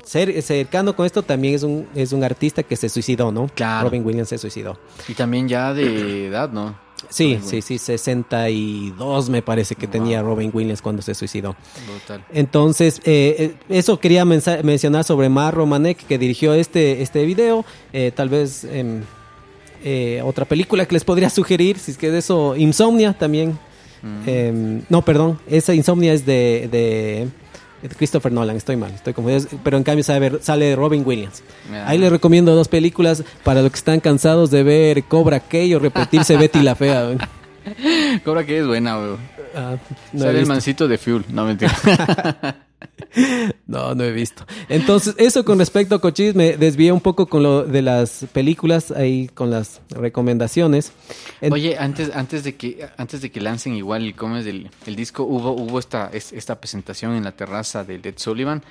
cer- 0.05 0.41
cercano 0.43 0.95
con 0.97 1.05
esto, 1.07 1.23
también 1.23 1.55
es 1.57 1.63
un, 1.65 1.87
es 1.95 2.13
un 2.13 2.23
artista 2.25 2.63
que 2.63 2.77
se 2.77 2.89
suicidó, 2.89 3.33
¿no? 3.33 3.49
Claro. 3.55 3.89
Robin 3.89 4.07
Williams 4.07 4.29
se 4.31 4.39
suicidó. 4.39 4.79
Y 5.09 5.15
también 5.15 5.49
ya 5.49 5.75
de 5.75 6.29
edad, 6.29 6.51
¿no? 6.51 6.79
Sí, 7.09 7.39
sí, 7.45 7.63
sí, 7.63 7.79
62 7.79 9.29
me 9.31 9.43
parece 9.43 9.75
que 9.75 9.87
Wow. 9.87 9.93
tenía 9.93 10.23
Robin 10.23 10.51
Williams 10.53 10.83
cuando 10.83 11.03
se 11.03 11.15
suicidó. 11.15 11.55
Brutal. 11.89 12.25
Entonces, 12.33 13.01
eh, 13.05 13.37
eh, 13.39 13.55
eso 13.69 13.99
quería 14.01 14.25
mencionar 14.25 15.05
sobre 15.05 15.29
Mar 15.29 15.55
Romanek, 15.55 15.99
que 16.07 16.19
dirigió 16.19 16.55
este, 16.55 17.03
este 17.03 17.25
video. 17.25 17.65
Eh, 17.93 18.13
tal 18.15 18.29
vez 18.29 18.65
em, 18.65 19.03
eh, 19.85 20.21
otra 20.25 20.45
película 20.47 20.87
que 20.87 20.95
les 20.95 21.05
podría 21.05 21.31
sugerir, 21.31 21.79
si 21.79 21.93
es 21.93 21.99
que 21.99 22.09
es 22.09 22.15
eso, 22.15 22.57
Insomnia 22.57 23.13
también. 23.13 23.59
Em, 24.25 24.83
no, 24.89 25.03
perdón, 25.03 25.39
esa 25.49 25.75
Insomnia 25.75 26.13
es 26.13 26.25
de, 26.25 26.69
de- 26.71 27.29
de 27.46 27.46
Christopher 27.97 28.33
Nolan, 28.33 28.57
estoy 28.57 28.77
mal, 28.77 28.93
estoy 28.93 29.13
confundido. 29.13 29.49
Pero 29.63 29.77
en 29.77 29.85
cambio 29.85 30.03
sale, 30.05 30.39
sale 30.41 30.75
Robin 30.77 31.03
Williams. 31.05 31.43
Ah. 31.73 31.85
Ahí 31.89 31.99
les 31.99 32.11
recomiendo 32.11 32.55
dos 32.55 32.69
películas 32.69 33.23
para 33.45 33.63
los 33.63 33.71
que 33.71 33.79
están 33.79 34.01
cansados 34.01 34.51
de 34.51 34.63
ver 34.63 35.05
Cobra 35.05 35.41
Kai 35.41 35.75
o 35.75 35.79
repetirse 35.79 36.37
Betty 36.37 36.63
la 36.63 36.75
Fea. 36.75 37.17
Cobra 38.25 38.45
que 38.45 38.59
es 38.59 38.67
buena, 38.67 38.99
weón. 38.99 39.19
Ah, 39.55 39.77
no, 40.13 40.21
Sale 40.21 40.41
el 40.41 40.47
mancito 40.47 40.87
de 40.89 40.99
Fuel. 40.99 41.25
No, 41.29 41.45
mentira. 41.45 41.75
No, 43.67 43.95
no 43.95 44.05
he 44.05 44.13
visto. 44.13 44.47
Entonces, 44.69 45.15
eso 45.19 45.45
con 45.45 45.59
respecto 45.59 45.95
a 45.97 46.01
Cochise, 46.01 46.35
me 46.35 46.57
desvié 46.57 46.93
un 46.93 47.01
poco 47.01 47.27
con 47.27 47.43
lo 47.43 47.65
de 47.65 47.83
las 47.83 48.25
películas, 48.33 48.91
ahí 48.91 49.29
con 49.29 49.51
las 49.51 49.81
recomendaciones. 49.91 50.93
En- 51.41 51.53
Oye, 51.53 51.77
antes, 51.79 52.11
antes 52.15 52.45
de 52.45 52.55
que, 52.55 52.89
antes 52.97 53.21
de 53.21 53.31
que 53.31 53.41
lancen 53.41 53.75
igual 53.75 54.05
el 54.05 54.15
es 54.39 54.47
el, 54.47 54.71
disco, 54.97 55.25
hubo, 55.25 55.51
hubo 55.53 55.79
esta, 55.79 56.11
es- 56.13 56.33
esta 56.33 56.61
presentación 56.61 57.15
en 57.15 57.25
la 57.25 57.33
terraza 57.33 57.85
de 57.85 57.97
Ed 57.97 58.15
Sullivan. 58.17 58.63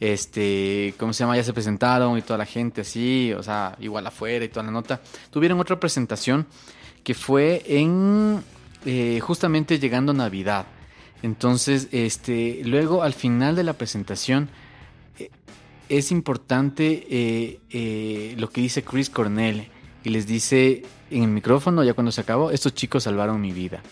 Este, 0.00 0.94
¿cómo 0.98 1.12
se 1.12 1.20
llama? 1.22 1.36
Ya 1.36 1.44
se 1.44 1.52
presentaron 1.52 2.18
y 2.18 2.22
toda 2.22 2.38
la 2.38 2.46
gente 2.46 2.80
así, 2.80 3.32
o 3.38 3.42
sea, 3.42 3.76
igual 3.80 4.04
afuera 4.04 4.44
y 4.44 4.48
toda 4.48 4.64
la 4.66 4.72
nota. 4.72 5.00
Tuvieron 5.30 5.60
otra 5.60 5.78
presentación 5.78 6.46
que 7.04 7.14
fue 7.14 7.62
en 7.66 8.42
eh, 8.84 9.20
justamente 9.22 9.78
llegando 9.78 10.12
Navidad. 10.12 10.66
Entonces, 11.22 11.88
este, 11.92 12.62
luego 12.64 13.02
al 13.02 13.14
final 13.14 13.54
de 13.54 13.62
la 13.62 13.74
presentación 13.74 14.48
eh, 15.18 15.30
es 15.88 16.10
importante 16.10 17.06
eh, 17.08 17.60
eh, 17.70 18.34
lo 18.38 18.50
que 18.50 18.60
dice 18.60 18.82
Chris 18.82 19.08
Cornell 19.08 19.68
y 20.02 20.10
les 20.10 20.26
dice 20.26 20.82
en 21.10 21.22
el 21.22 21.28
micrófono 21.28 21.84
ya 21.84 21.94
cuando 21.94 22.10
se 22.10 22.20
acabó, 22.20 22.50
estos 22.50 22.74
chicos 22.74 23.04
salvaron 23.04 23.40
mi 23.40 23.52
vida. 23.52 23.82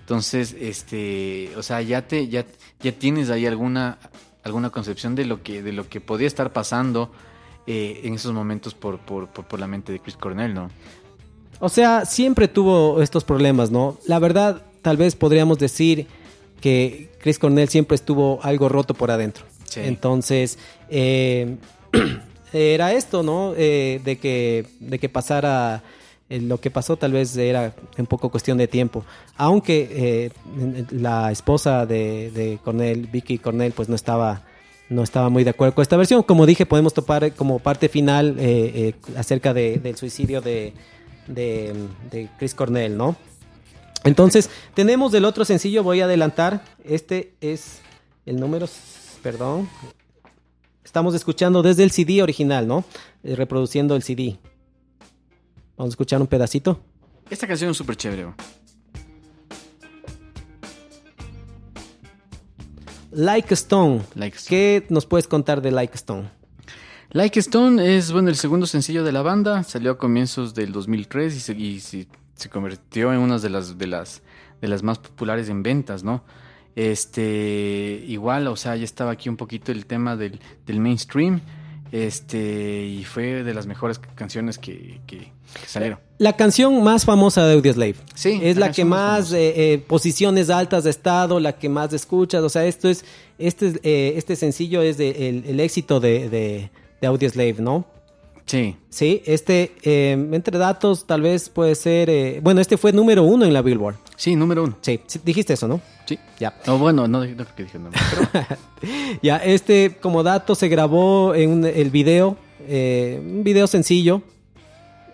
Entonces, 0.00 0.54
este, 0.58 1.52
o 1.56 1.62
sea, 1.62 1.80
ya 1.80 2.06
te, 2.06 2.28
ya, 2.28 2.44
ya 2.80 2.92
tienes 2.92 3.30
ahí 3.30 3.46
alguna, 3.46 3.98
alguna 4.42 4.70
concepción 4.70 5.14
de 5.14 5.24
lo 5.24 5.42
que, 5.42 5.62
de 5.62 5.72
lo 5.72 5.88
que 5.88 6.00
podía 6.00 6.26
estar 6.26 6.52
pasando 6.52 7.12
en 7.66 8.12
esos 8.12 8.32
momentos 8.32 8.74
por, 8.74 8.98
por, 8.98 9.28
por, 9.28 9.46
por 9.46 9.60
la 9.60 9.68
mente 9.68 9.92
de 9.92 10.00
Chris 10.00 10.16
Cornell, 10.16 10.52
¿no? 10.52 10.68
O 11.60 11.68
sea, 11.68 12.04
siempre 12.04 12.48
tuvo 12.48 13.00
estos 13.00 13.22
problemas, 13.22 13.70
¿no? 13.70 13.96
La 14.08 14.18
verdad, 14.18 14.66
tal 14.82 14.96
vez 14.96 15.14
podríamos 15.14 15.60
decir 15.60 16.08
que 16.62 17.10
Chris 17.20 17.38
Cornell 17.38 17.68
siempre 17.68 17.94
estuvo 17.96 18.40
algo 18.42 18.70
roto 18.70 18.94
por 18.94 19.10
adentro. 19.10 19.44
Sí. 19.68 19.80
Entonces, 19.84 20.58
eh, 20.88 21.56
era 22.52 22.92
esto, 22.94 23.22
¿no? 23.22 23.52
Eh, 23.56 24.00
de, 24.04 24.16
que, 24.16 24.64
de 24.80 24.98
que 24.98 25.08
pasara 25.08 25.82
eh, 26.30 26.40
lo 26.40 26.58
que 26.60 26.70
pasó, 26.70 26.96
tal 26.96 27.12
vez 27.12 27.36
era 27.36 27.74
un 27.98 28.06
poco 28.06 28.30
cuestión 28.30 28.56
de 28.58 28.68
tiempo. 28.68 29.04
Aunque 29.36 29.88
eh, 29.90 30.30
la 30.90 31.30
esposa 31.32 31.84
de, 31.86 32.30
de 32.30 32.58
Cornell, 32.64 33.06
Vicky 33.08 33.38
Cornell, 33.38 33.72
pues 33.72 33.88
no 33.88 33.94
estaba 33.96 34.42
no 34.88 35.02
estaba 35.02 35.30
muy 35.30 35.42
de 35.42 35.50
acuerdo 35.50 35.74
con 35.74 35.82
esta 35.82 35.96
versión. 35.96 36.22
Como 36.22 36.44
dije, 36.44 36.66
podemos 36.66 36.92
topar 36.92 37.32
como 37.32 37.58
parte 37.60 37.88
final 37.88 38.36
eh, 38.38 38.72
eh, 38.74 38.94
acerca 39.16 39.54
de- 39.54 39.78
del 39.78 39.96
suicidio 39.96 40.42
de, 40.42 40.74
de, 41.28 41.72
de 42.10 42.28
Chris 42.38 42.54
Cornell, 42.54 42.94
¿no? 42.94 43.16
Entonces, 44.04 44.50
tenemos 44.74 45.12
del 45.12 45.24
otro 45.24 45.44
sencillo, 45.44 45.82
voy 45.82 46.00
a 46.00 46.04
adelantar. 46.04 46.64
Este 46.84 47.34
es 47.40 47.80
el 48.26 48.40
número, 48.40 48.68
perdón. 49.22 49.68
Estamos 50.84 51.14
escuchando 51.14 51.62
desde 51.62 51.84
el 51.84 51.90
CD 51.90 52.22
original, 52.22 52.66
¿no? 52.66 52.84
Eh, 53.22 53.36
reproduciendo 53.36 53.94
el 53.94 54.02
CD. 54.02 54.38
Vamos 55.76 55.92
a 55.92 55.94
escuchar 55.94 56.20
un 56.20 56.26
pedacito. 56.26 56.80
Esta 57.30 57.46
canción 57.46 57.70
es 57.70 57.76
súper 57.76 57.96
chévere. 57.96 58.24
¿no? 58.24 58.34
Like 63.12 63.54
Stone. 63.54 64.02
Like 64.14 64.36
a 64.36 64.38
Stone. 64.38 64.48
¿Qué 64.48 64.86
nos 64.88 65.06
puedes 65.06 65.28
contar 65.28 65.62
de 65.62 65.70
Like 65.70 65.94
Stone? 65.94 66.30
Like 67.10 67.38
Stone 67.40 67.96
es 67.96 68.10
bueno 68.10 68.30
el 68.30 68.36
segundo 68.36 68.66
sencillo 68.66 69.04
de 69.04 69.12
la 69.12 69.20
banda, 69.20 69.64
salió 69.64 69.90
a 69.92 69.98
comienzos 69.98 70.54
del 70.54 70.72
2003 70.72 71.34
y 71.34 71.40
se, 71.40 71.52
y 71.52 72.08
se- 72.42 72.48
convirtió 72.50 73.12
en 73.12 73.20
una 73.20 73.38
de 73.38 73.50
las 73.50 73.78
de 73.78 73.86
las 73.86 74.22
de 74.60 74.68
las 74.68 74.82
más 74.82 74.98
populares 74.98 75.48
en 75.48 75.62
ventas, 75.62 76.02
¿no? 76.04 76.22
Este 76.74 78.02
igual, 78.06 78.46
o 78.48 78.56
sea, 78.56 78.76
ya 78.76 78.84
estaba 78.84 79.12
aquí 79.12 79.28
un 79.28 79.36
poquito 79.36 79.72
el 79.72 79.86
tema 79.86 80.16
del, 80.16 80.40
del 80.66 80.80
mainstream, 80.80 81.40
este 81.92 82.84
y 82.86 83.04
fue 83.04 83.42
de 83.44 83.54
las 83.54 83.66
mejores 83.66 83.98
canciones 84.14 84.58
que, 84.58 85.00
que- 85.06 85.18
que 85.52 85.66
salieron. 85.66 85.98
La 86.18 86.34
canción 86.34 86.82
más 86.82 87.04
famosa 87.04 87.46
de 87.46 87.54
Audioslave. 87.54 87.96
Sí, 88.14 88.40
Es 88.42 88.56
la 88.56 88.66
la, 88.68 88.72
que 88.72 88.84
más 88.86 89.32
eh, 89.32 89.72
eh, 89.74 89.78
posiciones 89.86 90.48
altas 90.48 90.84
de 90.84 90.90
estado, 90.90 91.40
la 91.40 91.52
que 91.58 91.68
más 91.68 91.92
escuchas. 91.92 92.42
O 92.42 92.48
sea, 92.48 92.64
esto 92.64 92.88
es, 92.88 93.04
este, 93.38 93.66
es, 93.68 93.80
eh, 93.82 94.14
este 94.16 94.36
sencillo 94.36 94.80
es 94.82 94.96
de- 94.96 95.28
el, 95.28 95.44
el 95.46 95.60
éxito 95.60 96.00
de, 96.00 96.30
de, 96.30 96.70
de 97.00 97.06
Audioslave, 97.06 97.56
¿no? 97.58 97.84
Sí, 98.46 98.76
Sí, 98.90 99.22
este, 99.24 99.72
eh, 99.82 100.12
entre 100.32 100.58
datos, 100.58 101.06
tal 101.06 101.22
vez 101.22 101.48
puede 101.48 101.74
ser. 101.74 102.10
eh, 102.10 102.40
bueno, 102.42 102.60
este 102.60 102.76
fue 102.76 102.92
número 102.92 103.22
uno 103.22 103.44
en 103.46 103.52
la 103.54 103.62
Billboard. 103.62 103.96
sí, 104.16 104.36
número 104.36 104.64
uno. 104.64 104.76
Sí, 104.82 105.00
sí, 105.06 105.20
dijiste 105.24 105.54
eso, 105.54 105.66
¿no? 105.68 105.80
Sí. 106.06 106.18
Ya. 106.38 106.52
No, 106.66 106.76
bueno, 106.78 107.06
no, 107.08 107.24
no 107.24 107.34
creo 107.44 107.46
que 107.56 107.62
dije 107.62 107.78
el 107.78 107.84
número, 107.84 108.02
pero 108.32 108.46
Ya, 109.22 109.36
este, 109.38 109.96
como 110.00 110.22
dato, 110.22 110.54
se 110.54 110.68
grabó 110.68 111.34
en 111.34 111.50
un- 111.50 111.64
el 111.66 111.90
video 111.90 112.36
eh, 112.68 113.18
un 113.24 113.42
video 113.44 113.66
sencillo 113.66 114.22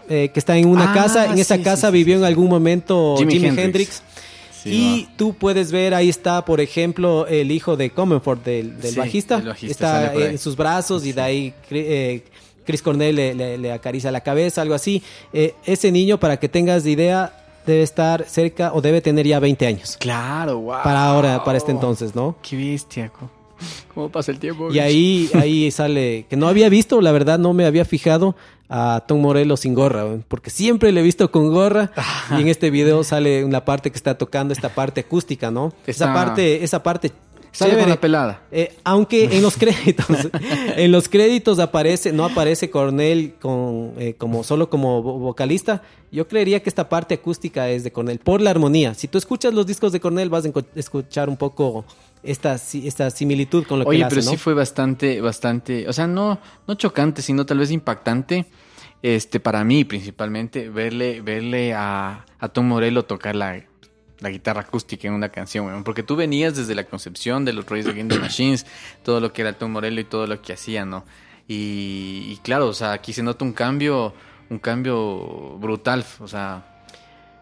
eh, 0.08 0.30
que 0.32 0.40
está 0.40 0.56
en 0.56 0.68
una 0.68 0.90
Ah, 0.90 0.94
casa. 0.94 1.26
En 1.26 1.38
esa 1.38 1.60
casa 1.62 1.88
sí, 1.88 1.92
vivió 1.92 2.16
en 2.16 2.24
algún 2.24 2.48
momento 2.48 3.14
Jimi 3.18 3.34
Jimi, 3.34 3.46
Hendrix. 3.48 3.64
Hendrix. 3.64 4.02
Sí, 4.62 4.70
y 4.70 5.08
tú 5.16 5.34
puedes 5.34 5.70
ver, 5.70 5.94
ahí 5.94 6.08
está, 6.08 6.44
por 6.44 6.60
ejemplo, 6.60 7.26
el 7.28 7.50
hijo 7.52 7.76
de 7.76 7.90
Comenfort, 7.90 8.44
del, 8.44 8.80
del 8.80 8.92
Sí, 8.92 8.98
bajista. 8.98 9.36
el 9.38 9.46
bajista 9.48 10.06
está 10.06 10.14
en 10.30 10.38
sus 10.38 10.56
brazos 10.56 11.06
y 11.06 11.12
de 11.12 11.20
ahí 11.20 11.54
eh, 11.70 12.24
Chris 12.68 12.82
Cornell 12.82 13.16
le, 13.16 13.34
le- 13.34 13.56
le 13.56 13.72
acaricia 13.72 14.10
la 14.12 14.20
cabeza, 14.20 14.60
algo 14.60 14.74
así. 14.74 15.02
Eh, 15.32 15.54
ese 15.64 15.90
niño, 15.90 16.20
para 16.20 16.36
que 16.36 16.50
tengas 16.50 16.84
idea, 16.84 17.32
debe 17.66 17.82
estar 17.82 18.26
cerca 18.28 18.74
o 18.74 18.82
debe 18.82 19.00
tener 19.00 19.26
ya 19.26 19.40
20 19.40 19.66
años. 19.66 19.96
Claro, 19.98 20.58
wow. 20.58 20.82
Para 20.84 21.06
ahora, 21.06 21.44
para 21.44 21.56
este 21.56 21.70
entonces, 21.72 22.14
¿no? 22.14 22.36
Qué 22.42 22.56
bestia. 22.56 23.10
¿Cómo 23.94 24.10
pasa 24.10 24.32
el 24.32 24.38
tiempo? 24.38 24.70
Y 24.70 24.80
ahí, 24.80 25.30
ahí 25.32 25.70
sale, 25.70 26.26
que 26.28 26.36
no 26.36 26.46
había 26.46 26.68
visto, 26.68 27.00
la 27.00 27.10
verdad 27.10 27.38
no 27.38 27.54
me 27.54 27.64
había 27.64 27.86
fijado 27.86 28.36
a 28.68 29.02
Tom 29.08 29.22
Morello 29.22 29.56
sin 29.56 29.72
gorra, 29.72 30.04
porque 30.28 30.50
siempre 30.50 30.92
le 30.92 31.00
he 31.00 31.02
visto 31.02 31.30
con 31.30 31.50
gorra 31.50 31.90
y 32.38 32.42
en 32.42 32.48
este 32.48 32.68
video 32.70 33.02
sale 33.02 33.42
una 33.44 33.64
parte 33.64 33.90
que 33.90 33.96
está 33.96 34.18
tocando 34.18 34.52
esta 34.52 34.68
parte 34.68 35.00
acústica, 35.00 35.50
¿no? 35.50 35.72
Esa 35.86 36.04
Está- 36.04 36.12
parte, 36.14 36.62
esa 36.62 36.82
parte 36.82 37.10
Sale 37.52 37.78
con 37.78 37.88
la 37.88 38.00
pelada. 38.00 38.42
Eh, 38.52 38.76
aunque 38.84 39.24
en 39.36 39.42
los 39.42 39.56
créditos, 39.56 40.06
en 40.76 40.92
los 40.92 41.08
créditos 41.08 41.58
aparece, 41.58 42.12
no 42.12 42.24
aparece 42.24 42.70
Cornell 42.70 43.34
con, 43.40 43.94
eh, 43.98 44.14
como 44.16 44.44
solo 44.44 44.70
como 44.70 45.02
vo- 45.02 45.18
vocalista. 45.18 45.82
Yo 46.12 46.26
creería 46.28 46.62
que 46.62 46.68
esta 46.68 46.88
parte 46.88 47.14
acústica 47.14 47.68
es 47.68 47.84
de 47.84 47.92
Cornell 47.92 48.18
por 48.18 48.40
la 48.40 48.50
armonía. 48.50 48.94
Si 48.94 49.08
tú 49.08 49.18
escuchas 49.18 49.52
los 49.54 49.66
discos 49.66 49.92
de 49.92 50.00
Cornell 50.00 50.28
vas 50.30 50.44
a 50.46 50.50
escuchar 50.74 51.28
un 51.28 51.36
poco 51.36 51.84
esta, 52.22 52.54
esta 52.54 53.10
similitud 53.10 53.64
con 53.66 53.78
lo 53.80 53.84
que 53.84 53.90
Oye, 53.90 53.98
él 53.98 54.04
hace, 54.04 54.14
pero 54.16 54.24
¿no? 54.24 54.30
sí 54.30 54.36
fue 54.36 54.54
bastante, 54.54 55.20
bastante, 55.20 55.88
o 55.88 55.92
sea, 55.92 56.06
no, 56.06 56.38
no 56.66 56.74
chocante, 56.74 57.22
sino 57.22 57.44
tal 57.46 57.58
vez 57.58 57.70
impactante, 57.70 58.46
este, 59.02 59.38
para 59.38 59.62
mí 59.64 59.84
principalmente, 59.84 60.68
verle, 60.70 61.20
verle 61.20 61.72
a, 61.74 62.24
a 62.38 62.48
Tom 62.48 62.66
Morello 62.66 63.04
tocar 63.04 63.36
la, 63.36 63.62
la 64.20 64.30
guitarra 64.30 64.62
acústica 64.62 65.08
en 65.08 65.14
una 65.14 65.28
canción, 65.28 65.66
weón. 65.66 65.84
porque 65.84 66.02
tú 66.02 66.16
venías 66.16 66.56
desde 66.56 66.74
la 66.74 66.84
concepción 66.84 67.44
de 67.44 67.52
los 67.52 67.66
Reyes 67.66 67.86
Against 67.86 68.12
the 68.12 68.20
Machines, 68.20 68.66
todo 69.02 69.20
lo 69.20 69.32
que 69.32 69.42
era 69.42 69.52
Tom 69.52 69.72
Morello 69.72 70.00
y 70.00 70.04
todo 70.04 70.26
lo 70.26 70.40
que 70.42 70.52
hacía, 70.52 70.84
¿no? 70.84 71.04
Y, 71.46 72.26
y 72.30 72.38
claro, 72.42 72.68
o 72.68 72.74
sea, 72.74 72.92
aquí 72.92 73.12
se 73.12 73.22
nota 73.22 73.44
un 73.44 73.52
cambio, 73.52 74.12
un 74.50 74.58
cambio 74.58 75.56
brutal, 75.58 76.04
o 76.20 76.28
sea, 76.28 76.74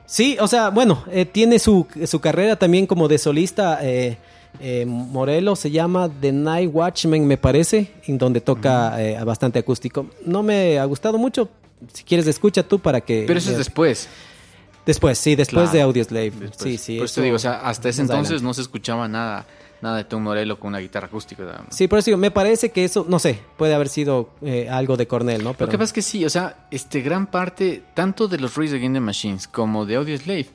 Sí, 0.06 0.36
o 0.40 0.46
sea, 0.46 0.70
bueno, 0.70 1.02
eh, 1.10 1.24
tiene 1.26 1.58
su, 1.58 1.84
su 2.06 2.20
carrera 2.20 2.56
también 2.56 2.86
como 2.86 3.08
de 3.08 3.18
solista. 3.18 3.80
Eh, 3.82 4.16
eh, 4.60 4.86
Morelo 4.86 5.56
se 5.56 5.70
llama 5.70 6.08
The 6.20 6.32
Night 6.32 6.70
Watchman, 6.72 7.26
me 7.26 7.36
parece, 7.36 7.90
en 8.06 8.16
donde 8.16 8.40
toca 8.40 9.02
eh, 9.02 9.22
bastante 9.24 9.58
acústico. 9.58 10.06
No 10.24 10.42
me 10.42 10.78
ha 10.78 10.84
gustado 10.84 11.18
mucho. 11.18 11.48
Si 11.92 12.04
quieres, 12.04 12.26
escucha 12.26 12.62
tú 12.62 12.78
para 12.78 13.00
que. 13.00 13.24
pero 13.26 13.38
eso 13.38 13.50
es 13.50 13.58
después. 13.58 14.08
Después, 14.86 15.18
sí, 15.18 15.34
después 15.34 15.64
Claro. 15.64 15.72
de 15.76 15.82
Audioslave. 15.82 16.30
Después. 16.30 16.56
Sí, 16.56 16.78
sí. 16.78 16.96
Por 16.96 17.04
eso 17.06 17.14
eso 17.14 17.22
digo, 17.22 17.36
o 17.36 17.38
sea, 17.40 17.60
hasta 17.60 17.88
ese 17.88 18.02
entonces 18.02 18.26
adelante. 18.26 18.44
no 18.44 18.54
se 18.54 18.60
escuchaba 18.62 19.08
nada, 19.08 19.44
nada 19.82 19.96
de 19.96 20.04
Tom 20.04 20.22
Morello 20.22 20.58
con 20.60 20.68
una 20.68 20.78
guitarra 20.78 21.08
acústica. 21.08 21.64
Sí, 21.70 21.88
por 21.88 21.98
eso 21.98 22.06
digo, 22.06 22.18
me 22.18 22.30
parece 22.30 22.70
que 22.70 22.84
eso, 22.84 23.04
no 23.08 23.18
sé, 23.18 23.40
puede 23.56 23.74
haber 23.74 23.88
sido 23.88 24.30
eh, 24.42 24.68
algo 24.70 24.96
de 24.96 25.06
Cornell, 25.08 25.42
¿no? 25.44 25.56
Lo 25.58 25.68
que 25.68 25.76
pasa 25.76 25.84
es 25.84 25.92
que 25.92 26.02
sí, 26.02 26.24
o 26.24 26.30
sea, 26.30 26.68
este 26.70 27.00
gran 27.02 27.26
parte, 27.26 27.82
tanto 27.94 28.28
de 28.28 28.38
los 28.38 28.54
Race 28.56 28.74
Against 28.76 28.94
the 28.94 29.00
Machines 29.00 29.48
como 29.48 29.84
de 29.86 29.96
Audioslave, 29.96 30.46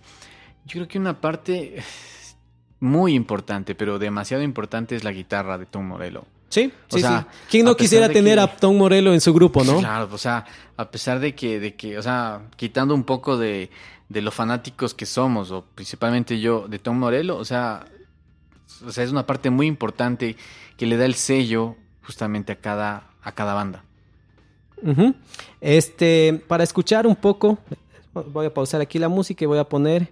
yo 0.65 0.71
creo 0.73 0.88
que 0.88 0.97
una 0.97 1.19
parte 1.19 1.77
eh, 1.79 1.84
muy 2.79 3.13
importante, 3.13 3.75
pero 3.75 3.99
demasiado 3.99 4.43
importante 4.43 4.95
es 4.95 5.03
la 5.03 5.11
guitarra 5.11 5.57
de 5.57 5.65
Tom 5.65 5.86
Morello. 5.88 6.23
Sí, 6.52 6.72
o 6.91 6.95
sí, 6.95 7.02
sea, 7.02 7.22
sí. 7.32 7.38
¿Quién 7.49 7.66
no 7.66 7.76
quisiera 7.76 8.08
tener 8.10 8.36
que- 8.36 8.41
a 8.41 8.56
Tom 8.58 8.78
Morello 8.78 9.14
en 9.14 9.22
su 9.22 9.34
grupo, 9.34 9.64
no? 9.64 9.80
Claro, 9.80 10.10
o 10.12 10.18
sea, 10.18 10.45
a 10.78 10.91
pesar 10.91 11.20
de 11.20 11.34
que, 11.34 11.60
de 11.60 11.76
que, 11.76 11.97
o 11.97 12.02
sea, 12.04 12.41
quitando 12.58 12.93
un 12.93 13.04
poco 13.06 13.38
de, 13.38 13.70
de 14.10 14.22
los 14.22 14.34
fanáticos 14.34 14.93
que 14.93 15.06
somos, 15.06 15.49
o 15.52 15.64
principalmente 15.74 16.39
yo, 16.39 16.68
de 16.68 16.78
Tom 16.78 16.97
Morello, 16.99 17.38
o 17.38 17.45
sea, 17.45 17.86
o 18.86 18.91
sea, 18.91 19.04
es 19.04 19.12
una 19.12 19.26
parte 19.26 19.49
muy 19.49 19.66
importante 19.66 20.36
que 20.78 20.86
le 20.86 20.97
da 20.97 21.06
el 21.06 21.16
sello 21.16 21.78
justamente 22.04 22.52
a 22.52 22.58
cada, 22.58 23.08
a 23.24 23.32
cada 23.32 23.54
banda. 23.54 23.84
Este, 25.62 26.41
para 26.47 26.64
escuchar 26.64 27.08
un 27.08 27.16
poco, 27.16 27.60
voy 28.14 28.47
a 28.47 28.54
pausar 28.54 28.82
aquí 28.82 28.99
la 28.99 29.08
música 29.08 29.43
y 29.43 29.47
voy 29.47 29.60
a 29.60 29.64
poner 29.64 30.12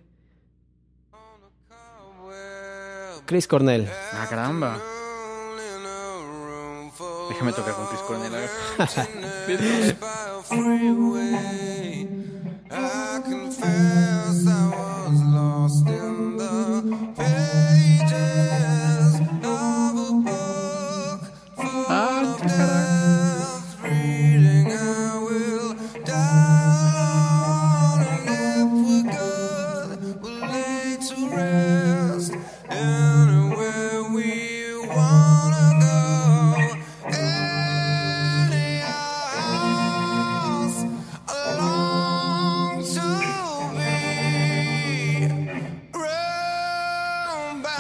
Chris 3.26 3.48
Cornell. 3.48 3.88
Ah, 4.14 4.26
caramba. 4.30 4.78
Déjame 7.30 7.54
tocar 7.54 7.76
con 7.76 7.86
Chris 7.88 8.02
Cornell. 8.02 8.34
a 8.34 8.40
ver. 8.40 8.50
I 12.72 13.22
confess 13.24 14.48
I 14.48 14.70
was 15.08 15.22
lost 15.24 15.88
in 15.88 16.29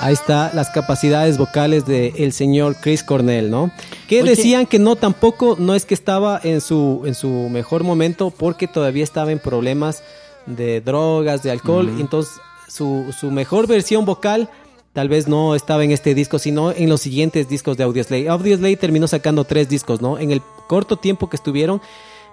Ahí 0.10 0.14
está 0.14 0.50
las 0.56 0.72
capacidades 0.72 1.38
vocales 1.38 1.86
del 1.86 2.34
señor 2.34 2.78
Chris 2.82 3.04
Cornell, 3.04 3.52
¿no? 3.52 3.70
Que 4.08 4.24
Oye. 4.24 4.32
decían 4.32 4.66
que 4.66 4.80
no 4.80 4.96
tampoco, 4.96 5.56
no 5.60 5.76
es 5.76 5.86
que 5.86 5.94
estaba 5.94 6.42
en 6.44 6.62
su, 6.62 7.04
en 7.06 7.14
su 7.14 7.30
mejor 7.30 7.84
momento 7.84 8.32
porque 8.32 8.68
todavía 8.68 9.04
estaba 9.04 9.32
en 9.32 9.38
problemas 9.38 10.02
de 10.48 10.82
drogas, 10.82 11.44
de 11.44 11.52
alcohol, 11.52 11.94
y 11.96 12.02
entonces 12.02 12.34
su, 12.68 13.14
su 13.16 13.30
mejor 13.30 13.68
versión 13.68 14.06
vocal 14.06 14.50
tal 14.94 15.10
vez 15.10 15.28
no 15.28 15.54
estaba 15.54 15.84
en 15.84 15.92
este 15.92 16.16
disco, 16.16 16.40
sino 16.40 16.72
en 16.72 16.90
los 16.90 17.02
siguientes 17.02 17.48
discos 17.48 17.78
de 17.78 17.84
Audioslave. 17.84 18.30
Audioslave 18.30 18.78
terminó 18.78 19.08
sacando 19.08 19.44
tres 19.44 19.70
discos, 19.70 20.02
¿no? 20.02 20.18
En 20.18 20.32
el 20.32 20.42
corto 20.66 20.98
tiempo 20.98 21.30
que 21.30 21.36
estuvieron, 21.36 21.84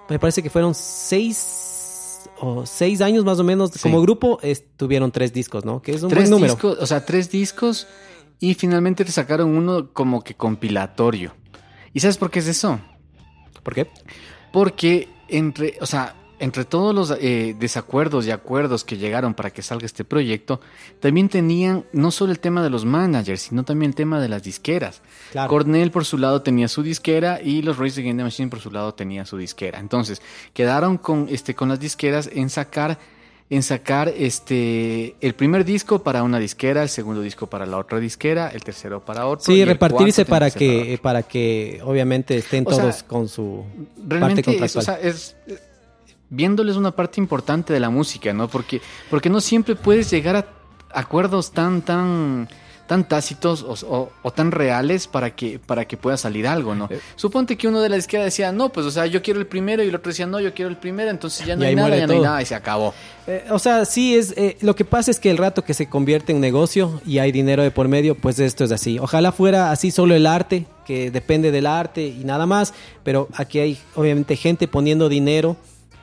me 0.09 0.17
parece 0.17 0.41
que 0.41 0.49
fueron 0.49 0.73
seis 0.73 1.66
o 2.39 2.65
seis 2.65 3.01
años 3.01 3.25
más 3.25 3.39
o 3.39 3.43
menos 3.43 3.71
como 3.81 4.01
grupo, 4.01 4.39
estuvieron 4.41 5.11
tres 5.11 5.33
discos, 5.33 5.65
¿no? 5.65 5.81
Que 5.81 5.91
es 5.91 6.03
un 6.03 6.09
tres 6.09 6.23
buen 6.23 6.31
número. 6.31 6.53
discos, 6.53 6.77
o 6.79 6.85
sea, 6.85 7.05
tres 7.05 7.29
discos 7.31 7.87
y 8.39 8.53
finalmente 8.53 9.03
le 9.03 9.11
sacaron 9.11 9.55
uno 9.55 9.91
como 9.93 10.23
que 10.23 10.35
compilatorio. 10.35 11.33
¿Y 11.93 11.99
sabes 11.99 12.17
por 12.17 12.29
qué 12.29 12.39
es 12.39 12.47
eso? 12.47 12.79
¿Por 13.63 13.73
qué? 13.73 13.87
Porque 14.51 15.09
entre, 15.27 15.77
o 15.81 15.85
sea, 15.85 16.15
entre 16.39 16.65
todos 16.65 16.93
los 16.93 17.11
eh, 17.19 17.55
desacuerdos 17.59 18.27
y 18.27 18.31
acuerdos 18.31 18.83
que 18.83 18.97
llegaron 18.97 19.33
para 19.33 19.49
que 19.49 19.61
salga 19.61 19.85
este 19.85 20.03
proyecto, 20.03 20.61
también 20.99 21.29
tenían 21.29 21.85
no 21.93 22.11
solo 22.11 22.31
el 22.31 22.39
tema 22.39 22.63
de 22.63 22.69
los 22.69 22.85
managers, 22.85 23.41
sino 23.41 23.63
también 23.63 23.91
el 23.91 23.95
tema 23.95 24.21
de 24.21 24.29
las 24.29 24.43
disqueras. 24.43 25.01
Claro. 25.31 25.49
Cornell 25.49 25.91
por 25.91 26.05
su 26.05 26.17
lado 26.17 26.41
tenía 26.41 26.67
su 26.67 26.83
disquera 26.83 27.41
y 27.41 27.61
los 27.61 27.77
Race 27.77 27.99
Against 27.99 28.17
the 28.17 28.23
Machine 28.23 28.49
por 28.49 28.59
su 28.59 28.71
lado 28.71 28.93
tenía 28.93 29.25
su 29.25 29.37
disquera. 29.37 29.79
Entonces, 29.79 30.21
quedaron 30.53 30.97
con 30.97 31.27
este 31.29 31.55
con 31.55 31.69
las 31.69 31.79
disqueras 31.79 32.29
en 32.31 32.49
sacar 32.49 32.99
en 33.49 33.63
sacar 33.63 34.09
este 34.09 35.15
el 35.21 35.33
primer 35.33 35.63
disco 35.63 36.03
para 36.03 36.23
una 36.23 36.37
disquera, 36.37 36.83
el 36.83 36.89
segundo 36.89 37.21
disco 37.21 37.47
para 37.47 37.65
la 37.65 37.77
otra 37.77 37.99
disquera, 37.99 38.49
el 38.49 38.63
tercero 38.63 39.03
para 39.03 39.25
otro. 39.25 39.51
y 39.51 39.55
Sí, 39.55 39.61
el 39.61 39.69
repartirse 39.69 40.25
para 40.25 40.51
que, 40.51 40.99
para 41.01 41.23
que 41.23 41.79
obviamente 41.83 42.37
estén 42.37 42.65
O 42.67 42.71
sea, 42.71 42.81
todos 42.81 43.03
con 43.03 43.29
su 43.29 43.63
parte 44.19 44.41
es, 44.41 44.45
contractual. 44.45 44.81
o 44.81 44.85
sea, 44.85 44.99
es 44.99 45.37
viéndoles 46.29 46.75
una 46.75 46.91
parte 46.91 47.19
importante 47.21 47.73
de 47.73 47.79
la 47.79 47.89
música, 47.89 48.33
¿no? 48.33 48.47
Porque 48.47 48.81
porque 49.09 49.29
no 49.29 49.41
siempre 49.41 49.75
puedes 49.75 50.09
llegar 50.11 50.35
a 50.35 50.45
acuerdos 50.99 51.51
tan 51.51 51.81
tan 51.81 52.47
tan 52.87 53.05
tácitos 53.05 53.63
o, 53.63 53.73
o- 53.93 54.11
o 54.23 54.31
tan 54.31 54.49
reales 54.49 55.07
para 55.07 55.35
que 55.35 55.59
para 55.59 55.83
que 55.83 55.97
pueda 55.97 56.15
salir 56.15 56.47
algo, 56.47 56.73
¿no? 56.73 56.87
Eh. 56.89 57.01
Suponte 57.17 57.57
que 57.57 57.67
uno 57.67 57.81
de 57.81 57.89
la 57.89 57.97
izquierda 57.97 58.23
decía, 58.23 58.53
"No, 58.53 58.69
pues 58.69 58.85
o 58.85 58.91
sea, 58.91 59.05
yo 59.07 59.21
quiero 59.21 59.41
el 59.41 59.45
primero" 59.45 59.83
y 59.83 59.89
el 59.89 59.95
otro 59.95 60.09
decía, 60.09 60.25
"No, 60.25 60.39
yo 60.39 60.53
quiero 60.53 60.69
el 60.69 60.77
primero", 60.77 61.09
entonces 61.11 61.45
ya 61.45 61.57
no 61.57 61.65
hay 61.65 61.75
nada, 61.75 61.97
ya 61.97 62.07
no 62.07 62.13
hay 62.13 62.19
nada 62.21 62.41
y 62.41 62.45
se 62.45 62.55
acabó. 62.55 62.93
Eh, 63.27 63.43
o 63.49 63.59
sea, 63.59 63.83
sí 63.83 64.15
es 64.15 64.33
eh, 64.37 64.55
lo 64.61 64.73
que 64.77 64.85
pasa 64.85 65.11
es 65.11 65.19
que 65.19 65.29
el 65.29 65.37
rato 65.37 65.65
que 65.65 65.73
se 65.73 65.89
convierte 65.89 66.31
en 66.31 66.39
negocio 66.39 67.01
y 67.05 67.17
hay 67.19 67.33
dinero 67.33 67.61
de 67.61 67.71
por 67.71 67.89
medio, 67.89 68.15
pues 68.15 68.39
esto 68.39 68.63
es 68.63 68.71
así. 68.71 68.99
Ojalá 68.99 69.33
fuera 69.33 69.71
así 69.71 69.91
solo 69.91 70.15
el 70.15 70.25
arte, 70.25 70.65
que 70.85 71.11
depende 71.11 71.51
del 71.51 71.67
arte 71.67 72.07
y 72.07 72.23
nada 72.23 72.45
más, 72.45 72.73
pero 73.03 73.27
aquí 73.33 73.59
hay 73.59 73.77
obviamente 73.95 74.37
gente 74.37 74.69
poniendo 74.69 75.09
dinero 75.09 75.57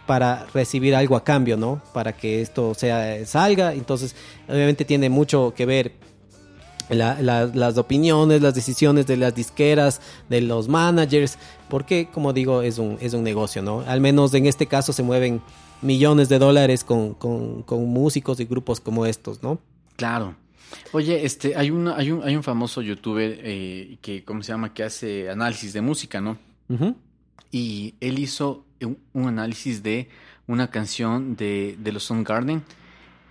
para 0.07 0.47
recibir 0.53 0.95
algo 0.95 1.17
a 1.17 1.25
cambio, 1.25 1.57
¿no? 1.57 1.81
Para 1.93 2.13
que 2.13 2.41
esto 2.43 2.75
sea 2.75 3.25
salga, 3.27 3.73
entonces 3.75 4.15
obviamente 4.49 4.85
tiene 4.85 5.09
mucho 5.09 5.55
que 5.57 5.65
ver 5.67 5.93
la- 6.91 7.21
la- 7.23 7.47
las 7.47 7.79
opiniones, 7.79 8.43
las 8.43 8.55
decisiones 8.55 9.07
de 9.07 9.17
las 9.17 9.35
disqueras, 9.35 10.01
de 10.29 10.43
los 10.43 10.69
managers, 10.69 11.39
porque 11.71 12.09
como 12.13 12.33
digo, 12.35 12.61
es 12.63 12.79
un, 12.79 12.99
es 13.01 13.15
un 13.15 13.23
negocio, 13.23 13.63
¿no? 13.63 13.81
Al 13.87 14.01
menos 14.03 14.35
en 14.35 14.45
este 14.47 14.67
caso 14.67 14.93
se 14.93 15.03
mueven 15.03 15.41
millones 15.81 16.29
de 16.29 16.39
dólares 16.39 16.85
con, 16.85 17.15
con- 17.15 17.63
con 17.63 17.85
músicos 17.87 18.39
y 18.41 18.45
grupos 18.45 18.81
como 18.81 19.07
estos, 19.07 19.43
¿no? 19.43 19.59
Claro. 19.97 20.35
Oye, 20.93 21.25
este, 21.25 21.57
hay 21.57 21.71
una, 21.71 21.97
hay 21.97 22.11
un, 22.11 22.23
hay 22.23 22.37
un 22.37 22.43
famoso 22.43 22.83
youtuber 22.83 23.39
eh, 23.43 23.97
que, 24.03 24.25
¿cómo 24.25 24.43
se 24.43 24.53
llama? 24.53 24.75
Que 24.75 24.83
hace 24.83 25.31
análisis 25.31 25.73
de 25.73 25.81
música, 25.81 26.21
¿no? 26.21 26.37
Y 27.51 27.95
él 28.01 28.19
hizo 28.19 28.65
un, 28.87 29.29
análisis 29.29 29.83
de 29.83 30.09
una 30.47 30.71
canción 30.71 31.37
de, 31.37 31.77
de 31.79 31.93
los 31.93 32.05
Soundgarden. 32.05 32.63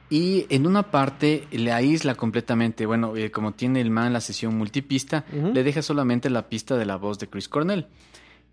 Y 0.09 0.45
en 0.49 0.67
una 0.67 0.91
parte 0.91 1.47
le 1.51 1.71
aísla 1.71 2.15
completamente. 2.15 2.85
Bueno, 2.85 3.15
eh, 3.15 3.31
como 3.31 3.53
tiene 3.53 3.81
el 3.81 3.89
man 3.89 4.13
la 4.13 4.21
sesión 4.21 4.55
multipista, 4.55 5.25
le 5.31 5.63
deja 5.63 5.81
solamente 5.81 6.29
la 6.29 6.49
pista 6.49 6.77
de 6.77 6.85
la 6.85 6.97
voz 6.97 7.17
de 7.17 7.27
Chris 7.27 7.49
Cornell. 7.49 7.87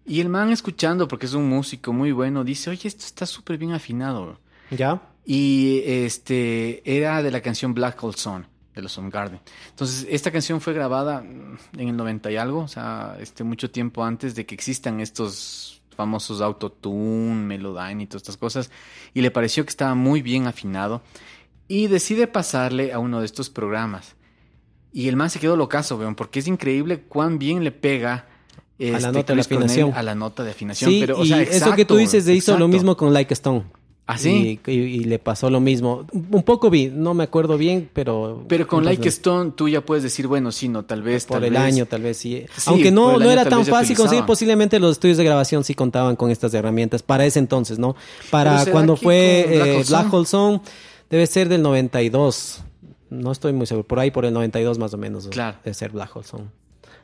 Y 0.06 0.20
el 0.20 0.28
man 0.28 0.50
escuchando, 0.50 1.06
porque 1.06 1.26
es 1.26 1.34
un 1.34 1.48
músico 1.48 1.92
muy 1.92 2.12
bueno, 2.12 2.44
dice, 2.44 2.70
oye, 2.70 2.88
esto 2.88 3.04
está 3.04 3.26
súper 3.26 3.58
bien 3.58 3.72
afinado. 3.72 4.38
¿Ya? 4.70 5.02
Y 5.26 5.82
este 5.84 6.82
era 6.84 7.22
de 7.22 7.30
la 7.30 7.40
canción 7.42 7.74
Black 7.74 8.02
Hole 8.02 8.16
Sun 8.16 8.46
de 8.74 8.82
los 8.82 8.92
Soundgarden. 8.92 9.40
Entonces, 9.68 10.06
esta 10.08 10.30
canción 10.30 10.60
fue 10.60 10.72
grabada 10.72 11.22
en 11.22 11.88
el 11.88 11.96
90 11.96 12.30
y 12.30 12.36
algo, 12.36 12.60
o 12.60 12.68
sea, 12.68 13.16
este 13.20 13.44
mucho 13.44 13.70
tiempo 13.70 14.04
antes 14.04 14.34
de 14.34 14.46
que 14.46 14.54
existan 14.54 15.00
estos 15.00 15.79
famosos 16.00 16.40
autotune, 16.40 17.34
Melodyne 17.34 18.04
y 18.04 18.06
todas 18.06 18.22
estas 18.22 18.38
cosas, 18.38 18.70
y 19.12 19.20
le 19.20 19.30
pareció 19.30 19.64
que 19.64 19.68
estaba 19.68 19.94
muy 19.94 20.22
bien 20.22 20.46
afinado 20.46 21.02
y 21.68 21.88
decide 21.88 22.26
pasarle 22.26 22.94
a 22.94 22.98
uno 22.98 23.20
de 23.20 23.26
estos 23.26 23.50
programas. 23.50 24.16
Y 24.94 25.08
el 25.08 25.16
man 25.16 25.28
se 25.28 25.38
quedó 25.38 25.56
locazo, 25.56 25.98
weón, 25.98 26.14
porque 26.14 26.38
es 26.38 26.46
increíble 26.46 27.02
cuán 27.02 27.38
bien 27.38 27.64
le 27.64 27.70
pega 27.70 28.26
la 28.78 28.96
este, 28.96 29.12
nota 29.12 29.18
de 29.18 29.24
Cornell 29.24 29.40
afinación. 29.40 29.92
a 29.94 30.02
la 30.02 30.14
nota 30.14 30.42
de 30.42 30.52
afinación. 30.52 30.90
Sí, 30.90 31.00
pero, 31.00 31.18
o 31.18 31.22
y 31.24 31.28
sea, 31.28 31.42
eso 31.42 31.74
que 31.76 31.84
tú 31.84 31.98
exacto, 31.98 32.16
dices, 32.16 32.28
hizo 32.28 32.52
lo 32.52 32.64
exacto. 32.64 32.68
mismo 32.68 32.96
con 32.96 33.12
Like 33.12 33.34
a 33.34 33.36
Stone. 33.36 33.64
¿Ah, 34.12 34.18
sí? 34.18 34.58
Y, 34.66 34.70
y- 34.70 34.74
y 34.74 35.04
le 35.04 35.18
pasó 35.18 35.50
lo 35.50 35.60
mismo. 35.60 36.04
Un 36.12 36.42
poco 36.42 36.68
vi, 36.70 36.88
no 36.88 37.14
me 37.14 37.24
acuerdo 37.24 37.56
bien, 37.56 37.88
pero... 37.92 38.44
Pero 38.48 38.66
con 38.66 38.84
Like 38.84 38.96
entonces, 38.96 39.14
Stone 39.18 39.52
tú 39.56 39.68
ya 39.68 39.82
puedes 39.82 40.02
decir, 40.02 40.26
bueno, 40.26 40.50
sí, 40.50 40.68
no, 40.68 40.84
tal 40.84 41.02
vez. 41.02 41.26
Por 41.26 41.36
tal 41.36 41.44
el 41.44 41.52
vez. 41.52 41.60
año, 41.62 41.86
tal 41.86 42.02
vez 42.02 42.16
sí. 42.16 42.44
Sí, 42.56 42.62
Aunque 42.66 42.90
no, 42.90 43.12
no 43.12 43.18
año 43.20 43.30
era 43.30 43.44
tan 43.44 43.64
fácil 43.64 43.96
conseguir, 43.96 44.24
posiblemente 44.24 44.78
los 44.80 44.92
estudios 44.92 45.16
de 45.18 45.24
grabación 45.24 45.62
sí 45.62 45.74
contaban 45.74 46.16
con 46.16 46.30
estas 46.30 46.52
herramientas 46.54 47.02
para 47.02 47.24
ese 47.24 47.38
entonces, 47.38 47.78
¿no? 47.78 47.94
Para 48.30 48.50
Pero 48.50 48.60
¿será 48.64 48.72
cuando 48.72 48.96
fue 48.96 49.46
eh, 49.48 49.60
Hole 49.76 49.84
Black? 49.88 50.12
Hole 50.12 50.26
Sun, 50.26 50.60
debe 51.08 51.26
ser 51.26 51.48
del 51.48 51.62
92. 51.62 52.62
No 53.10 53.32
estoy 53.32 53.52
muy 53.52 53.66
seguro, 53.66 53.86
por 53.86 53.98
ahí 54.00 54.10
por 54.10 54.24
el 54.24 54.32
92 54.34 54.78
más 54.78 54.92
o 54.94 54.98
menos. 54.98 55.28
Claro. 55.28 55.56
Debe 55.64 55.74
ser 55.74 55.90
Black 55.92 56.14
Hole 56.16 56.26
Sun. 56.26 56.50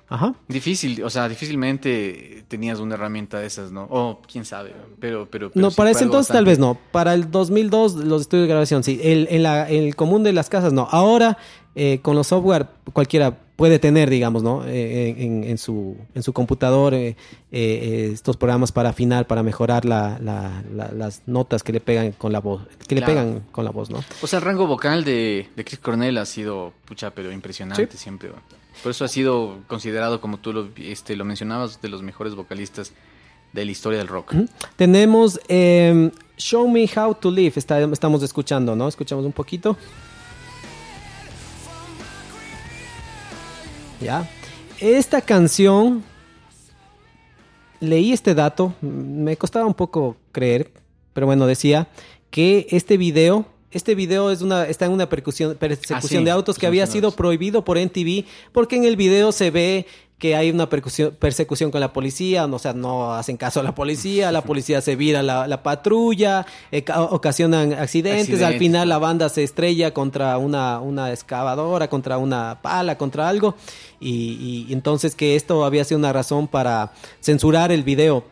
Ajá. 0.08 0.34
Difícil, 0.48 1.02
o 1.02 1.10
sea, 1.10 1.28
difícilmente 1.28 2.44
tenías 2.48 2.78
una 2.78 2.94
herramienta 2.94 3.38
de 3.40 3.46
esas, 3.46 3.72
¿no? 3.72 3.86
O 3.90 4.20
quién 4.30 4.44
sabe, 4.44 4.72
pero. 5.00 5.28
pero, 5.30 5.50
pero 5.50 5.60
No, 5.60 5.70
sí 5.70 5.76
para 5.76 5.90
ese 5.90 6.04
entonces 6.04 6.32
tal 6.32 6.44
vez 6.44 6.58
no. 6.58 6.78
Para 6.92 7.12
el 7.14 7.30
2002 7.30 7.94
los 7.96 8.22
estudios 8.22 8.44
de 8.44 8.48
grabación 8.48 8.84
sí. 8.84 9.00
El, 9.02 9.26
en 9.30 9.42
la, 9.42 9.68
el 9.68 9.96
común 9.96 10.22
de 10.22 10.32
las 10.32 10.48
casas 10.48 10.72
no. 10.72 10.86
Ahora 10.90 11.38
eh, 11.74 11.98
con 12.02 12.14
los 12.14 12.28
software 12.28 12.66
cualquiera 12.92 13.36
puede 13.56 13.78
tener, 13.78 14.08
digamos, 14.10 14.42
¿no? 14.42 14.64
Eh, 14.66 15.14
en, 15.18 15.42
en 15.44 15.58
su, 15.58 15.96
en 16.14 16.22
su 16.22 16.32
computador 16.32 16.94
eh, 16.94 17.16
eh, 17.50 18.10
estos 18.12 18.36
programas 18.36 18.70
para 18.70 18.90
afinar, 18.90 19.26
para 19.26 19.42
mejorar 19.42 19.84
la, 19.86 20.18
la- 20.20 20.62
la- 20.72 20.92
las 20.92 21.22
notas 21.26 21.62
que 21.62 21.72
le 21.72 21.80
pegan 21.80 22.12
con 22.12 22.32
la 22.32 22.40
voz, 22.40 22.62
que 22.86 22.94
le 22.94 23.02
pegan 23.02 23.42
con 23.52 23.64
la 23.64 23.70
voz, 23.70 23.90
¿no? 23.90 24.04
O 24.22 24.26
sea, 24.26 24.38
el 24.38 24.44
rango 24.44 24.66
vocal 24.66 25.04
de, 25.04 25.48
de 25.56 25.64
Chris 25.64 25.80
Cornell 25.80 26.16
ha 26.18 26.26
sido, 26.26 26.72
pucha, 26.84 27.10
pero 27.10 27.32
impresionante 27.32 27.96
siempre. 27.96 28.28
¿no? 28.28 28.36
Por 28.82 28.90
eso 28.90 29.04
ha 29.04 29.08
sido 29.08 29.58
considerado, 29.66 30.20
como 30.20 30.38
tú 30.38 30.52
lo, 30.52 30.68
este, 30.76 31.16
lo 31.16 31.24
mencionabas, 31.24 31.80
de 31.80 31.88
los 31.88 32.02
mejores 32.02 32.34
vocalistas 32.34 32.92
de 33.52 33.64
la 33.64 33.70
historia 33.70 33.98
del 33.98 34.08
rock. 34.08 34.34
Tenemos 34.76 35.40
eh, 35.48 36.10
Show 36.36 36.68
Me 36.68 36.88
How 36.94 37.14
to 37.14 37.30
Live, 37.30 37.54
estamos 37.56 38.22
escuchando, 38.22 38.76
¿no? 38.76 38.86
Escuchamos 38.86 39.24
un 39.24 39.32
poquito. 39.32 39.76
Ya. 44.00 44.28
Esta 44.78 45.22
canción, 45.22 46.04
leí 47.80 48.12
este 48.12 48.34
dato, 48.34 48.74
me 48.82 49.36
costaba 49.36 49.64
un 49.64 49.74
poco 49.74 50.16
creer, 50.32 50.70
pero 51.14 51.26
bueno, 51.26 51.46
decía 51.46 51.88
que 52.30 52.66
este 52.70 52.98
video, 52.98 53.46
este 53.70 53.94
video 53.94 54.30
es 54.30 54.42
una, 54.42 54.64
está 54.66 54.86
en 54.86 54.92
una 54.92 55.08
percusión, 55.08 55.56
persecución 55.56 55.98
Ah, 55.98 56.00
sí, 56.20 56.24
de 56.24 56.30
autos 56.30 56.58
que 56.58 56.66
había 56.66 56.86
sido 56.86 57.10
prohibido 57.10 57.64
por 57.64 57.78
NTV, 57.78 58.24
porque 58.52 58.76
en 58.76 58.84
el 58.84 58.96
video 58.96 59.32
se 59.32 59.50
ve 59.50 59.86
que 60.18 60.34
hay 60.34 60.48
una 60.50 60.66
percusión- 60.70 61.14
persecución 61.14 61.70
con 61.70 61.80
la 61.82 61.92
policía, 61.92 62.46
o 62.46 62.58
sea, 62.58 62.72
no 62.72 63.12
hacen 63.12 63.36
caso 63.36 63.60
a 63.60 63.62
la 63.62 63.74
policía, 63.74 64.32
la 64.32 64.40
policía 64.40 64.80
se 64.80 64.96
vira 64.96 65.22
la, 65.22 65.46
la 65.46 65.62
patrulla, 65.62 66.46
eh, 66.72 66.82
ca- 66.84 67.02
ocasionan 67.02 67.74
accidentes, 67.74 68.40
al 68.42 68.54
final 68.58 68.88
la 68.88 68.96
banda 68.96 69.28
se 69.28 69.42
estrella 69.42 69.92
contra 69.92 70.38
una, 70.38 70.80
una 70.80 71.12
excavadora, 71.12 71.90
contra 71.90 72.16
una 72.16 72.60
pala, 72.62 72.96
contra 72.96 73.28
algo, 73.28 73.56
y, 74.00 74.64
y 74.68 74.72
entonces 74.72 75.14
que 75.14 75.36
esto 75.36 75.66
había 75.66 75.84
sido 75.84 75.98
una 75.98 76.14
razón 76.14 76.48
para 76.48 76.92
censurar 77.20 77.70
el 77.70 77.82
video. 77.82 78.24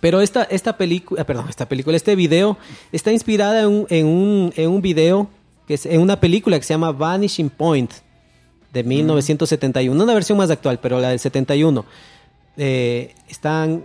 Pero 0.00 0.20
esta, 0.20 0.44
esta 0.44 0.76
película, 0.76 1.24
perdón, 1.24 1.46
esta 1.48 1.68
película, 1.68 1.96
este 1.96 2.16
video 2.16 2.56
está 2.92 3.12
inspirada 3.12 3.62
en 3.62 3.68
un, 3.68 3.86
en 3.90 4.06
un, 4.06 4.52
en 4.56 4.70
un 4.70 4.82
video, 4.82 5.28
que 5.66 5.74
es 5.74 5.86
en 5.86 6.00
una 6.00 6.18
película 6.18 6.58
que 6.58 6.64
se 6.64 6.74
llama 6.74 6.92
Vanishing 6.92 7.50
Point 7.50 7.92
de 8.72 8.84
1971, 8.84 10.02
una 10.02 10.14
versión 10.14 10.38
más 10.38 10.50
actual, 10.50 10.78
pero 10.80 10.98
la 10.98 11.10
del 11.10 11.18
71. 11.18 11.84
Eh, 12.56 13.14
están, 13.28 13.84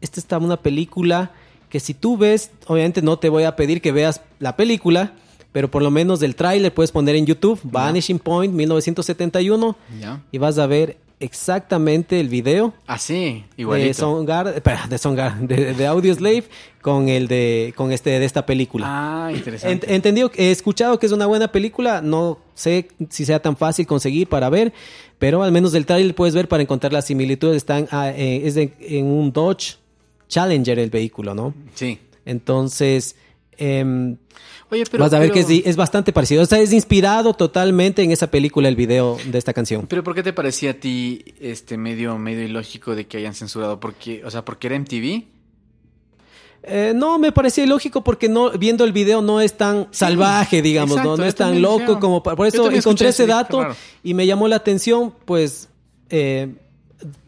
esta 0.00 0.20
está 0.20 0.38
una 0.38 0.58
película 0.58 1.32
que 1.68 1.80
si 1.80 1.94
tú 1.94 2.16
ves, 2.16 2.50
obviamente 2.66 3.02
no 3.02 3.18
te 3.18 3.28
voy 3.28 3.44
a 3.44 3.56
pedir 3.56 3.80
que 3.80 3.90
veas 3.90 4.20
la 4.38 4.56
película, 4.56 5.14
pero 5.52 5.70
por 5.70 5.82
lo 5.82 5.90
menos 5.90 6.20
del 6.20 6.36
tráiler 6.36 6.72
puedes 6.74 6.92
poner 6.92 7.16
en 7.16 7.26
YouTube 7.26 7.60
Vanishing 7.64 8.18
Point 8.18 8.52
1971 8.54 9.76
¿Ya? 10.00 10.22
y 10.30 10.38
vas 10.38 10.58
a 10.58 10.66
ver 10.66 10.98
exactamente 11.20 12.20
el 12.20 12.28
video 12.28 12.74
Ah, 12.86 12.98
sí, 12.98 13.44
de. 13.56 13.94
Soundgarden, 13.94 14.62
de 14.88 14.98
Soundgarden, 14.98 15.46
de, 15.46 15.74
de 15.74 15.86
Audioslave 15.86 16.44
con 16.82 17.08
el 17.08 17.28
de 17.28 17.72
con 17.76 17.92
este 17.92 18.10
de 18.18 18.24
esta 18.24 18.44
película. 18.46 18.86
Ah, 18.88 19.32
interesante. 19.32 19.90
He 19.90 19.94
entendido, 19.94 20.30
he 20.36 20.50
escuchado 20.50 20.98
que 20.98 21.06
es 21.06 21.12
una 21.12 21.26
buena 21.26 21.48
película, 21.48 22.02
no 22.02 22.38
sé 22.54 22.88
si 23.10 23.24
sea 23.24 23.40
tan 23.40 23.56
fácil 23.56 23.86
conseguir 23.86 24.28
para 24.28 24.48
ver, 24.50 24.72
pero 25.18 25.42
al 25.42 25.52
menos 25.52 25.72
del 25.72 25.86
trailer 25.86 26.14
puedes 26.14 26.34
ver 26.34 26.48
para 26.48 26.62
encontrar 26.62 26.92
las 26.92 27.06
similitudes. 27.06 27.56
Están, 27.56 27.88
ah, 27.90 28.10
eh, 28.10 28.42
es 28.44 28.54
de- 28.54 28.72
en 28.80 29.06
un 29.06 29.32
Dodge 29.32 29.76
Challenger 30.28 30.78
el 30.78 30.90
vehículo, 30.90 31.34
¿no? 31.34 31.54
Sí. 31.74 31.98
Entonces, 32.26 33.16
em, 33.56 34.16
Oye, 34.70 34.84
pero. 34.90 35.04
vas 35.04 35.12
a 35.12 35.18
ver 35.18 35.30
pero- 35.32 35.46
que 35.46 35.58
es, 35.58 35.66
es 35.66 35.76
bastante 35.76 36.12
parecido. 36.12 36.42
O 36.42 36.46
sea, 36.46 36.58
es 36.58 36.72
inspirado 36.72 37.34
totalmente 37.34 38.02
en 38.02 38.10
esa 38.10 38.30
película 38.30 38.68
el 38.68 38.76
video 38.76 39.18
de 39.26 39.38
esta 39.38 39.52
canción. 39.52 39.86
Pero 39.88 40.02
¿por 40.02 40.14
qué 40.14 40.22
te 40.22 40.32
parecía 40.32 40.72
a 40.72 40.74
ti 40.74 41.24
este 41.40 41.76
medio 41.76 42.18
medio 42.18 42.42
ilógico 42.42 42.94
de 42.94 43.06
que 43.06 43.18
hayan 43.18 43.34
censurado? 43.34 43.80
Porque, 43.80 44.24
o 44.24 44.30
sea, 44.30 44.44
porque 44.44 44.66
era 44.68 44.78
MTV. 44.78 45.24
Eh, 46.66 46.92
no, 46.94 47.18
me 47.18 47.30
parecía 47.30 47.64
ilógico 47.64 48.02
porque 48.02 48.28
no 48.28 48.50
viendo 48.52 48.84
el 48.84 48.92
video 48.92 49.20
no 49.20 49.40
es 49.42 49.54
tan 49.54 49.88
salvaje, 49.90 50.62
digamos, 50.62 50.92
exacto, 50.92 51.10
¿no? 51.10 51.16
No 51.18 51.24
es 51.26 51.34
tan 51.34 51.60
loco 51.60 52.00
como... 52.00 52.22
Por 52.22 52.46
eso 52.46 52.70
encontré 52.70 53.08
ese 53.08 53.26
dato 53.26 53.66
y 54.02 54.14
me 54.14 54.26
llamó 54.26 54.48
la 54.48 54.56
atención, 54.56 55.12
pues, 55.26 55.68
eh, 56.08 56.54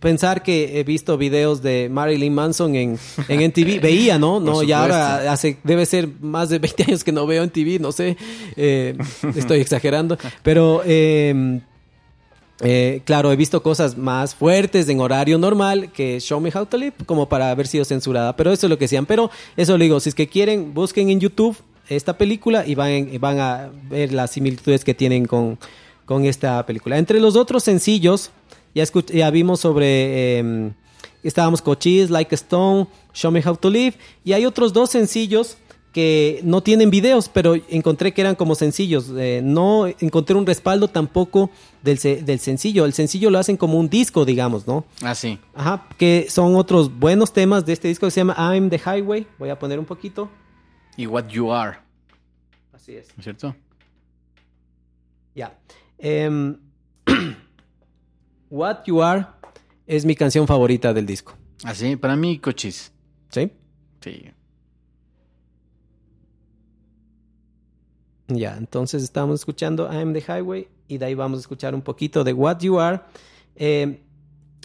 pensar 0.01 0.43
que 0.43 0.79
he 0.79 0.85
visto 0.85 1.19
videos 1.19 1.63
de 1.63 1.89
Marilyn 1.91 2.35
Manson 2.35 2.75
en, 2.75 2.99
en 3.29 3.41
NTV. 3.43 3.81
Veía, 3.83 4.19
¿no? 4.19 4.41
No, 4.41 4.53
Por 4.53 4.65
y 4.65 4.73
ahora 4.73 5.33
hace, 5.33 5.59
debe 5.65 5.87
ser 5.87 6.09
más 6.21 6.49
de 6.49 6.59
20 6.59 6.83
años 6.85 7.05
que 7.05 7.13
no 7.13 7.27
veo 7.27 7.43
en 7.43 7.51
TV, 7.51 7.79
no 7.79 7.93
sé. 7.93 8.17
eh, 8.57 8.97
estoy 9.35 9.61
exagerando. 9.61 10.19
Pero... 10.43 10.83
eh, 10.85 11.61
eh, 12.61 13.03
claro, 13.05 13.31
he 13.33 13.37
visto 13.37 13.63
cosas 13.63 13.99
más 13.99 14.35
fuertes 14.35 14.89
en 14.89 15.01
horario 15.01 15.37
normal 15.39 15.93
que 15.93 16.19
Show 16.21 16.41
Me 16.41 16.51
How 16.55 16.67
to 16.67 16.79
Live, 16.79 16.95
como 17.05 17.29
para 17.29 17.51
haber 17.51 17.67
sido 17.67 17.85
censurada. 17.85 18.35
Pero 18.37 18.53
eso 18.53 18.67
es 18.67 18.71
lo 18.71 18.79
que 18.79 18.85
decían. 18.85 19.07
Pero 19.07 19.31
eso 19.57 19.77
lo 19.77 19.83
digo, 19.83 20.01
si 20.01 20.09
es 20.09 20.15
que 20.15 20.29
quieren, 20.29 20.73
busquen 20.73 21.11
en 21.11 21.21
YouTube 21.21 21.57
esta 21.89 22.17
película 22.17 22.67
y 22.67 22.75
van, 22.75 23.11
van 23.21 23.39
a 23.41 23.71
ver 23.91 24.13
las 24.13 24.33
similitudes 24.33 24.85
que 24.85 24.95
tienen 24.95 25.27
con, 25.27 25.59
con 26.05 26.25
esta 26.25 26.65
película. 26.65 26.99
Entre 26.99 27.21
los 27.21 27.37
otros 27.37 27.63
sencillos, 27.63 28.31
ya, 28.77 28.85
ya 29.13 29.31
vimos 29.31 29.61
sobre... 29.61 30.39
eh, 30.39 30.73
estábamos 31.23 31.63
Cochise, 31.63 32.11
Like 32.11 32.35
a 32.35 32.37
Stone, 32.37 32.87
Show 33.13 33.33
Me 33.33 33.43
How 33.45 33.57
to 33.57 33.71
Live. 33.71 33.97
Y 34.25 34.33
hay 34.33 34.47
otros 34.47 34.73
dos 34.73 34.91
sencillos 34.91 35.59
que 35.93 36.41
no 36.45 36.63
tienen 36.63 36.91
videos, 36.91 37.31
pero 37.31 37.55
encontré 37.71 38.13
que 38.13 38.21
eran 38.21 38.35
como 38.35 38.55
sencillos. 38.55 39.11
Eh, 39.17 39.41
no 39.43 39.87
encontré 39.87 40.37
un 40.37 40.45
respaldo 40.47 40.89
tampoco 40.89 41.51
del, 41.83 41.99
del 41.99 42.39
sencillo. 42.39 42.85
El 42.85 42.93
sencillo 42.93 43.31
lo 43.31 43.39
hacen 43.39 43.57
como 43.57 43.79
un 43.79 43.89
disco, 43.89 44.25
digamos, 44.27 44.67
¿no? 44.67 44.85
Ah, 45.03 45.15
sí. 45.15 45.39
Ajá, 45.55 45.89
que 45.97 46.27
son 46.29 46.55
otros 46.57 46.97
buenos 46.99 47.33
temas 47.33 47.65
de 47.65 47.73
este 47.73 47.89
disco 47.89 48.07
que 48.07 48.11
se 48.11 48.21
llama 48.21 48.37
I'm 48.37 48.69
the 48.69 48.79
Highway. 48.79 49.27
Voy 49.39 49.49
a 49.49 49.59
poner 49.59 49.79
un 49.79 49.87
poquito. 49.87 50.29
Y 50.99 51.07
What 51.07 51.29
You 51.29 51.51
Are, 51.53 51.79
Así 52.73 52.95
es. 52.95 53.09
¿no 53.09 53.21
es 53.21 53.25
cierto? 53.25 53.57
Ya. 55.35 55.59
Em, 55.99 56.59
What 58.51 58.85
You 58.87 59.03
Are 59.03 59.27
es 59.87 60.05
mi 60.05 60.15
canción 60.15 60.47
favorita 60.47 60.93
del 60.93 61.07
disco. 61.07 61.35
Así, 61.65 61.97
para 61.97 62.17
mí, 62.17 62.39
cochis. 62.39 62.93
¿Sí? 63.31 63.51
Sí. 64.01 64.25
Ya, 68.29 68.57
entonces 68.57 69.03
estamos 69.03 69.41
escuchando 69.41 69.89
I 69.93 69.97
Am 69.99 70.13
the 70.13 70.21
Highway 70.21 70.69
y 70.89 70.99
de 70.99 71.07
ahí 71.07 71.15
vamos 71.15 71.39
a 71.39 71.41
escuchar 71.41 71.75
un 71.75 71.83
poquito 71.83 72.25
de 72.25 72.33
What 72.33 72.59
You 72.61 72.79
Are. 72.81 73.01
Eh, 73.55 74.01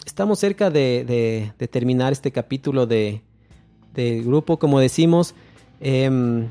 estamos 0.04 0.38
cerca 0.40 0.70
de, 0.70 1.04
de- 1.06 1.52
de 1.58 1.68
terminar 1.68 2.12
este 2.12 2.32
capítulo 2.32 2.86
de, 2.86 3.22
del 3.94 4.24
grupo, 4.24 4.58
como 4.58 4.80
decimos. 4.80 5.34
em, 5.80 6.48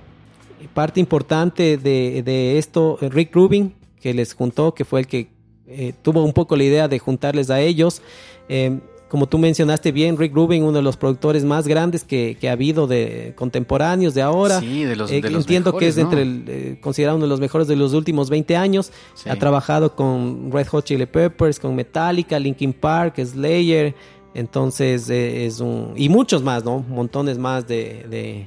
parte 0.74 1.00
importante 1.00 1.78
de, 1.78 2.22
de 2.24 2.58
esto, 2.60 2.98
Rick 3.02 3.34
Rubin, 3.36 3.74
que 4.00 4.14
les 4.14 4.34
juntó, 4.34 4.74
que 4.74 4.86
fue 4.86 5.00
el 5.02 5.08
que 5.08 5.30
eh, 5.72 5.94
tuvo 6.02 6.24
un 6.24 6.34
poco 6.34 6.56
la 6.56 6.64
idea 6.64 6.88
de 6.88 7.00
juntarles 7.00 7.50
a 7.50 7.60
ellos. 7.62 8.02
Em, 8.50 8.80
como 9.10 9.28
tú 9.28 9.38
mencionaste 9.38 9.92
bien, 9.92 10.18
Rick 10.18 10.34
Rubin, 10.34 10.64
uno 10.64 10.78
de 10.78 10.82
los 10.82 10.96
productores 10.96 11.44
más 11.44 11.68
grandes 11.68 12.06
que, 12.06 12.38
que 12.40 12.48
ha 12.48 12.54
habido 12.54 12.88
de 12.88 13.34
contemporáneos 13.36 14.14
de 14.14 14.22
ahora. 14.22 14.62
Sí, 14.62 14.84
de 14.86 14.96
los, 14.96 15.12
Eh, 15.12 15.20
de 15.22 15.30
los 15.30 15.42
entiendo 15.42 15.76
que 15.76 15.88
es 15.90 15.98
entre 15.98 16.22
el, 16.22 16.46
eh, 16.48 16.78
considerado 16.80 17.18
uno 17.18 17.26
de 17.26 17.30
los 17.30 17.42
mejores 17.42 17.68
de 17.68 17.76
los 17.76 17.94
últimos 17.94 18.30
20 18.30 18.56
años. 18.56 18.92
Sí. 19.16 19.30
Ha 19.30 19.36
trabajado 19.36 19.96
con 19.98 20.50
Red 20.50 20.68
Hot 20.68 20.86
Chili 20.86 21.06
Peppers, 21.08 21.60
con 21.60 21.76
Metallica, 21.76 22.40
Linkin 22.40 22.72
Park, 22.72 23.16
Slayer. 23.26 23.94
Entonces 24.34 25.10
eh, 25.10 25.46
es 25.46 25.60
un... 25.60 25.92
Y 25.98 26.08
muchos 26.08 26.42
más, 26.42 26.64
¿no? 26.64 26.80
Montones 26.88 27.38
más 27.38 27.68
de, 27.68 28.06
de, 28.10 28.46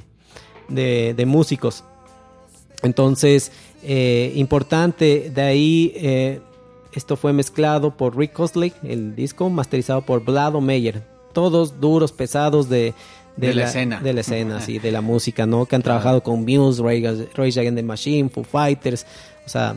de- 0.68 1.12
de 1.14 1.26
músicos. 1.26 1.84
Entonces, 2.82 3.52
eh, 3.82 4.32
importante, 4.34 5.30
de 5.34 5.42
ahí 5.42 5.92
eh, 5.94 6.40
esto 6.98 7.16
fue 7.16 7.32
mezclado 7.32 7.96
por 7.96 8.16
Rick 8.16 8.38
Osley, 8.38 8.72
el 8.82 9.14
disco, 9.14 9.48
masterizado 9.50 10.02
por 10.02 10.24
Vlado 10.24 10.60
Meyer. 10.60 11.02
Todos 11.32 11.80
duros, 11.80 12.12
pesados 12.12 12.68
de, 12.68 12.94
De 13.36 13.54
la 13.54 13.64
escena. 13.64 14.00
De 14.00 14.12
la 14.12 14.20
escena, 14.20 14.60
sí, 14.60 14.78
de 14.78 14.92
la 14.92 15.00
música, 15.02 15.46
¿no? 15.46 15.66
Que 15.66 15.76
han 15.76 15.82
trabajado 15.82 16.22
con 16.22 16.44
Muse, 16.44 16.82
Rage 16.82 17.60
Against 17.60 17.76
the 17.76 17.82
Machine, 17.82 18.28
Foo 18.28 18.44
Fighters. 18.44 19.06
O 19.44 19.48
sea, 19.48 19.76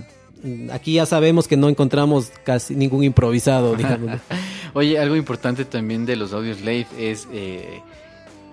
aquí 0.72 0.94
ya 0.94 1.06
sabemos 1.06 1.48
que 1.48 1.58
no 1.58 1.70
encontramos 1.70 2.32
casi 2.44 2.76
ningún 2.76 3.04
improvisado, 3.04 3.76
digamos. 3.76 4.20
Oye, 4.74 5.00
algo 5.00 5.16
importante 5.16 5.66
también 5.66 6.06
de 6.06 6.16
los 6.16 6.34
Audio 6.34 6.54
Slave 6.54 6.88
es, 7.00 7.28
eh, 7.32 7.82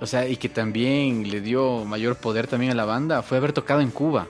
o 0.00 0.06
sea, 0.06 0.28
y 0.28 0.36
que 0.36 0.48
también 0.48 1.30
le 1.30 1.40
dio 1.40 1.84
mayor 1.84 2.16
poder 2.16 2.46
también 2.46 2.72
a 2.72 2.74
la 2.74 2.84
banda, 2.84 3.22
fue 3.22 3.38
haber 3.38 3.52
tocado 3.52 3.80
en 3.80 3.90
Cuba. 3.90 4.28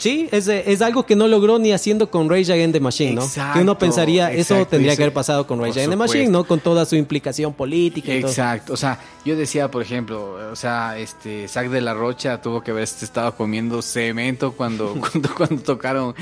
Sí, 0.00 0.30
es, 0.32 0.48
es 0.48 0.80
algo 0.80 1.04
que 1.04 1.14
no 1.14 1.28
logró 1.28 1.58
ni 1.58 1.72
haciendo 1.72 2.10
con 2.10 2.30
Rage 2.30 2.50
Against 2.50 2.72
the 2.72 2.80
Machine, 2.80 3.14
¿no? 3.16 3.22
Exacto, 3.22 3.52
que 3.52 3.62
uno 3.62 3.78
pensaría, 3.78 4.32
eso 4.32 4.66
tendría 4.66 4.96
que 4.96 5.02
haber 5.02 5.12
pasado 5.12 5.46
con 5.46 5.58
Rage 5.58 5.72
Against 5.72 5.90
the. 5.90 5.96
Machine, 5.96 6.28
¿no? 6.28 6.44
Con 6.44 6.58
toda 6.58 6.86
su 6.86 6.96
implicación 6.96 7.52
política 7.52 8.14
y 8.14 8.22
todo. 8.22 8.30
Exacto, 8.30 8.72
o 8.72 8.76
sea, 8.78 8.98
yo 9.26 9.36
decía, 9.36 9.70
por 9.70 9.82
ejemplo, 9.82 10.38
o 10.50 10.56
sea, 10.56 10.96
este 10.96 11.46
Zack 11.48 11.68
de 11.68 11.82
la 11.82 11.92
Rocha 11.92 12.40
tuvo 12.40 12.62
que 12.62 12.70
haber 12.70 12.84
estado 12.84 13.36
comiendo 13.36 13.82
cemento 13.82 14.52
cuando 14.52 14.94
cuando, 15.12 15.34
cuando 15.34 15.62
tocaron 15.62 16.14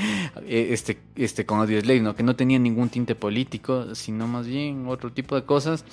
eh, 0.45 0.67
este 0.71 0.99
este 1.15 1.45
con 1.45 1.61
Audio 1.61 1.79
Slave, 1.79 2.01
¿no? 2.01 2.13
Que 2.17 2.23
no 2.23 2.35
tenía 2.35 2.59
ningún 2.59 2.89
tinte 2.89 3.15
político, 3.15 3.95
sino 3.95 4.27
más 4.27 4.45
bien 4.45 4.87
otro 4.89 5.13
tipo 5.13 5.35
de 5.35 5.43
cosas. 5.43 5.85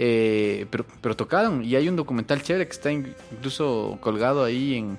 Eh, 0.00 0.66
pero, 0.70 0.86
pero 1.00 1.16
tocaron 1.16 1.64
y 1.64 1.74
hay 1.74 1.88
un 1.88 1.96
documental 1.96 2.40
chévere 2.40 2.66
que 2.66 2.72
está 2.72 2.92
incluso 2.92 3.98
colgado 4.00 4.44
ahí 4.44 4.76
en, 4.76 4.96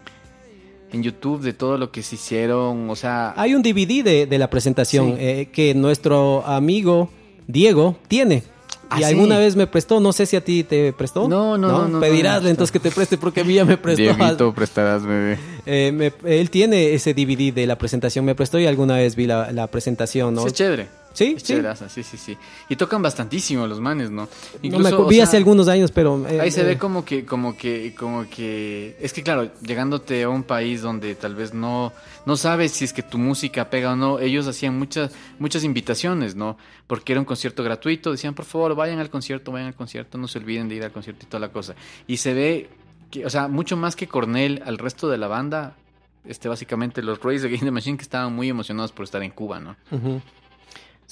en 0.91 1.03
YouTube 1.03 1.41
de 1.41 1.53
todo 1.53 1.77
lo 1.77 1.91
que 1.91 2.01
se 2.03 2.15
hicieron, 2.15 2.89
o 2.89 2.95
sea, 2.95 3.33
Hay 3.37 3.53
un 3.55 3.61
DVD 3.61 4.03
de, 4.03 4.25
de 4.25 4.37
la 4.37 4.49
presentación 4.49 5.09
Sí. 5.09 5.15
eh, 5.19 5.49
que 5.51 5.73
nuestro 5.75 6.45
amigo 6.45 7.09
Diego 7.47 7.97
tiene. 8.07 8.43
Ah, 8.91 8.97
y 8.99 9.03
sí. 9.03 9.09
alguna 9.11 9.37
vez 9.37 9.55
me 9.55 9.67
prestó, 9.67 9.99
no 9.99 10.11
sé 10.13 10.25
si 10.25 10.35
a 10.35 10.43
ti 10.43 10.63
te 10.63 10.91
prestó. 10.93 11.27
No, 11.27 11.59
no, 11.59 11.67
no, 11.67 11.87
no, 11.87 11.99
Pedirásle 11.99 12.45
no. 12.45 12.49
entonces 12.49 12.71
que 12.71 12.79
te 12.79 12.89
preste 12.89 13.19
porque 13.19 13.41
a 13.41 13.43
mí 13.43 13.53
ya 13.53 13.63
me 13.65 13.77
prestó. 13.77 14.01
Dieguito, 14.01 14.51
prestarás, 14.53 15.05
bebé. 15.05 15.37
Eh, 15.67 15.91
me- 15.93 16.11
él 16.25 16.49
tiene 16.49 16.93
ese 16.95 17.13
DVD 17.13 17.53
de 17.53 17.67
la 17.67 17.77
presentación, 17.77 18.25
me 18.25 18.33
prestó 18.33 18.57
y 18.57 18.65
alguna 18.65 18.95
vez 18.95 19.15
vi 19.15 19.27
la, 19.27 19.51
la 19.51 19.67
presentación, 19.67 20.33
¿no? 20.33 20.47
Es 20.47 20.53
chévere. 20.53 20.87
Sí, 21.19 21.35
sí. 21.37 21.61
sí, 21.89 22.03
sí, 22.03 22.17
sí. 22.17 22.37
Y 22.69 22.77
tocan 22.77 23.01
bastantísimo 23.01 23.67
los 23.67 23.81
manes, 23.81 24.09
¿no? 24.09 24.29
No 24.63 24.79
me 24.79 24.89
vi 25.09 25.15
sea, 25.15 25.25
hace 25.25 25.35
algunos 25.35 25.67
años, 25.67 25.91
pero... 25.91 26.25
eh, 26.29 26.39
Ahí 26.39 26.49
se 26.49 26.61
eh, 26.61 26.63
ve 26.63 26.77
como 26.77 27.03
que, 27.03 27.25
como 27.25 27.57
que, 27.57 27.93
como 27.93 28.29
que... 28.29 28.95
Es 29.01 29.11
que 29.11 29.21
claro, 29.21 29.51
llegándote 29.61 30.23
a 30.23 30.29
un 30.29 30.43
país 30.43 30.81
donde 30.81 31.15
tal 31.15 31.35
vez 31.35 31.53
no, 31.53 31.91
no 32.25 32.37
sabes 32.37 32.71
si 32.71 32.85
es 32.85 32.93
que 32.93 33.03
tu 33.03 33.17
música 33.17 33.69
pega 33.69 33.91
o 33.91 33.95
no, 33.97 34.19
ellos 34.19 34.47
hacían 34.47 34.79
muchas, 34.79 35.11
muchas 35.39 35.65
invitaciones, 35.65 36.37
¿no? 36.37 36.57
Porque 36.87 37.11
era 37.11 37.19
un 37.19 37.25
concierto 37.25 37.65
gratuito, 37.65 38.11
decían, 38.13 38.33
por 38.33 38.45
favor, 38.45 38.73
vayan 38.75 38.99
al 38.99 39.09
concierto, 39.09 39.51
vayan 39.51 39.67
al 39.67 39.75
concierto, 39.75 40.17
no 40.17 40.29
se 40.29 40.39
olviden 40.39 40.69
de 40.69 40.75
ir 40.75 40.83
al 40.85 40.93
concierto 40.93 41.25
y 41.25 41.27
toda 41.27 41.41
la 41.41 41.49
cosa. 41.49 41.75
Y 42.07 42.15
se 42.15 42.33
ve, 42.33 42.69
que, 43.11 43.25
o 43.25 43.29
sea, 43.29 43.49
mucho 43.49 43.75
más 43.75 43.97
que 43.97 44.07
Cornell, 44.07 44.63
al 44.65 44.77
resto 44.77 45.09
de 45.09 45.17
la 45.17 45.27
banda, 45.27 45.75
este, 46.23 46.47
básicamente 46.47 47.01
los 47.01 47.21
Rays 47.21 47.43
Against 47.43 47.65
the 47.65 47.71
Machine 47.71 47.97
que 47.97 48.03
estaban 48.03 48.33
muy 48.33 48.47
emocionados 48.47 48.93
por 48.93 49.03
estar 49.03 49.21
en 49.21 49.31
Cuba, 49.31 49.59
¿no? 49.59 49.75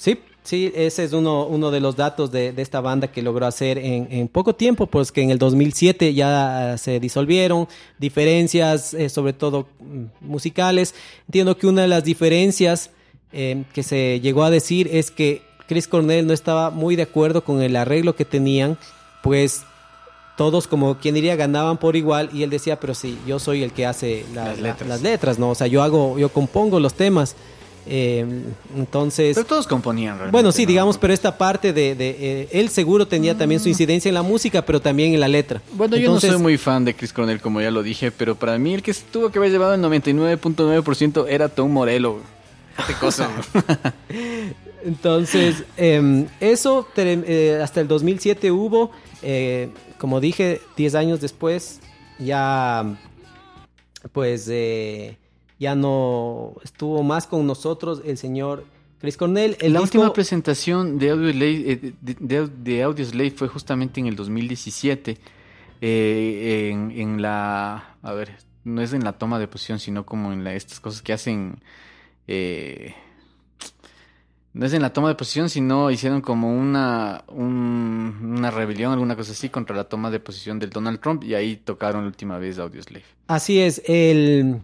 Sí, 0.00 0.16
sí, 0.44 0.70
ese 0.76 1.02
es 1.02 1.12
uno, 1.12 1.44
uno 1.46 1.72
de 1.72 1.80
los 1.80 1.96
datos 1.96 2.30
de, 2.30 2.52
de 2.52 2.62
esta 2.62 2.80
banda 2.80 3.08
que 3.10 3.20
logró 3.20 3.46
hacer 3.46 3.78
en, 3.78 4.06
en 4.12 4.28
poco 4.28 4.54
tiempo, 4.54 4.86
pues 4.86 5.10
que 5.10 5.22
en 5.22 5.30
el 5.30 5.38
2007 5.38 6.14
ya 6.14 6.74
eh, 6.74 6.78
se 6.78 7.00
disolvieron, 7.00 7.66
diferencias 7.98 8.94
eh, 8.94 9.08
sobre 9.08 9.32
todo 9.32 9.66
mm, 9.80 10.04
musicales. 10.20 10.94
Entiendo 11.26 11.56
que 11.58 11.66
una 11.66 11.82
de 11.82 11.88
las 11.88 12.04
diferencias 12.04 12.90
eh, 13.32 13.64
que 13.74 13.82
se 13.82 14.20
llegó 14.20 14.44
a 14.44 14.50
decir 14.50 14.88
es 14.92 15.10
que 15.10 15.42
Chris 15.66 15.88
Cornell 15.88 16.26
no 16.28 16.32
estaba 16.32 16.70
muy 16.70 16.94
de 16.94 17.02
acuerdo 17.02 17.42
con 17.42 17.60
el 17.60 17.74
arreglo 17.74 18.14
que 18.14 18.24
tenían, 18.24 18.78
pues 19.22 19.62
todos 20.36 20.68
como 20.68 20.98
quien 20.98 21.16
diría 21.16 21.34
ganaban 21.34 21.78
por 21.78 21.96
igual 21.96 22.30
y 22.32 22.44
él 22.44 22.50
decía, 22.50 22.78
pero 22.78 22.94
sí, 22.94 23.18
yo 23.26 23.40
soy 23.40 23.64
el 23.64 23.72
que 23.72 23.84
hace 23.84 24.24
la- 24.32 24.44
Las 24.50 24.58
la- 24.60 24.68
letras. 24.68 24.88
las 24.88 25.02
letras, 25.02 25.38
¿no? 25.40 25.50
O 25.50 25.54
sea, 25.56 25.66
yo 25.66 25.82
hago, 25.82 26.16
yo 26.20 26.28
compongo 26.28 26.78
los 26.78 26.94
temas. 26.94 27.34
Eh, 27.86 28.26
entonces... 28.76 29.34
Pero 29.34 29.46
todos 29.46 29.66
componían 29.66 30.14
realmente. 30.16 30.32
Bueno, 30.32 30.52
sí, 30.52 30.62
¿no? 30.64 30.68
digamos, 30.68 30.98
pero 30.98 31.12
esta 31.12 31.38
parte 31.38 31.72
de, 31.72 31.94
de, 31.94 32.16
eh, 32.20 32.48
él 32.52 32.68
seguro 32.68 33.06
tenía 33.06 33.36
también 33.36 33.60
su 33.60 33.68
incidencia 33.68 34.08
en 34.08 34.14
la 34.14 34.22
música, 34.22 34.62
pero 34.64 34.80
también 34.80 35.14
en 35.14 35.20
la 35.20 35.28
letra. 35.28 35.62
Bueno, 35.72 35.96
yo 35.96 36.12
no 36.12 36.20
soy 36.20 36.36
muy 36.38 36.58
fan 36.58 36.84
de 36.84 36.94
Chris 36.94 37.12
Cornell, 37.12 37.40
como 37.40 37.60
ya 37.60 37.70
lo 37.70 37.82
dije, 37.82 38.10
pero 38.10 38.34
para 38.34 38.58
mí 38.58 38.74
el 38.74 38.82
que 38.82 38.94
tuvo 38.94 39.30
que 39.30 39.38
haber 39.38 39.50
llevado 39.50 39.74
el 39.74 39.82
99.9% 39.82 41.26
era 41.28 41.48
Tom 41.48 41.72
Morello. 41.72 42.18
Qué 42.86 42.94
cosa. 42.94 43.30
Entonces, 44.84 45.64
eh, 45.76 46.26
eso 46.40 46.86
eh, 46.96 47.60
hasta 47.62 47.80
el 47.80 47.88
2007 47.88 48.50
hubo, 48.52 48.92
eh, 49.22 49.70
como 49.98 50.20
dije, 50.20 50.60
10 50.76 50.94
años 50.94 51.20
después, 51.20 51.80
ya, 52.18 52.96
pues, 54.12 54.48
eh, 54.50 55.18
ya 55.58 55.74
no 55.74 56.54
estuvo 56.62 57.02
más 57.02 57.26
con 57.26 57.46
nosotros 57.46 58.02
el 58.04 58.16
señor 58.18 58.64
Chris 59.00 59.16
Cornell. 59.16 59.56
El 59.60 59.72
la 59.72 59.80
disco- 59.80 59.98
última 59.98 60.12
presentación 60.12 60.98
de 60.98 61.10
Audio 61.10 61.30
Slave, 61.32 61.72
eh, 61.72 61.92
de, 62.00 62.16
de- 62.20 62.48
de 62.48 62.82
Audio 62.82 63.04
Slave 63.04 63.30
fue 63.32 63.48
justamente 63.48 64.00
en 64.00 64.06
el 64.06 64.16
2017. 64.16 65.18
eh, 65.80 66.70
en, 66.72 66.90
en 66.90 67.22
la. 67.22 67.96
A 68.02 68.12
ver, 68.12 68.36
no 68.64 68.82
es 68.82 68.92
en 68.92 69.04
la 69.04 69.12
toma 69.12 69.38
de 69.38 69.46
posición, 69.46 69.78
sino 69.78 70.04
como 70.04 70.32
en 70.32 70.42
la, 70.42 70.54
estas 70.54 70.80
cosas 70.80 71.02
que 71.02 71.12
hacen. 71.12 71.60
eh, 72.26 72.94
no 74.54 74.66
es 74.66 74.72
en 74.72 74.82
la 74.82 74.92
toma 74.92 75.08
de 75.08 75.14
posición, 75.14 75.48
sino 75.50 75.90
hicieron 75.90 76.20
como 76.20 76.50
una, 76.52 77.22
un- 77.28 78.34
una 78.38 78.50
rebelión, 78.50 78.92
alguna 78.92 79.14
cosa 79.14 79.32
así, 79.32 79.48
contra 79.50 79.76
la 79.76 79.84
toma 79.84 80.10
de 80.10 80.18
posición 80.18 80.58
del 80.58 80.70
Donald 80.70 80.98
Trump 81.00 81.22
y 81.22 81.34
ahí 81.34 81.56
tocaron 81.56 82.02
la 82.02 82.08
última 82.08 82.38
vez 82.38 82.58
Audio 82.58 82.82
Slave. 82.82 83.04
Así 83.28 83.60
es, 83.60 83.80
el, 83.86 84.62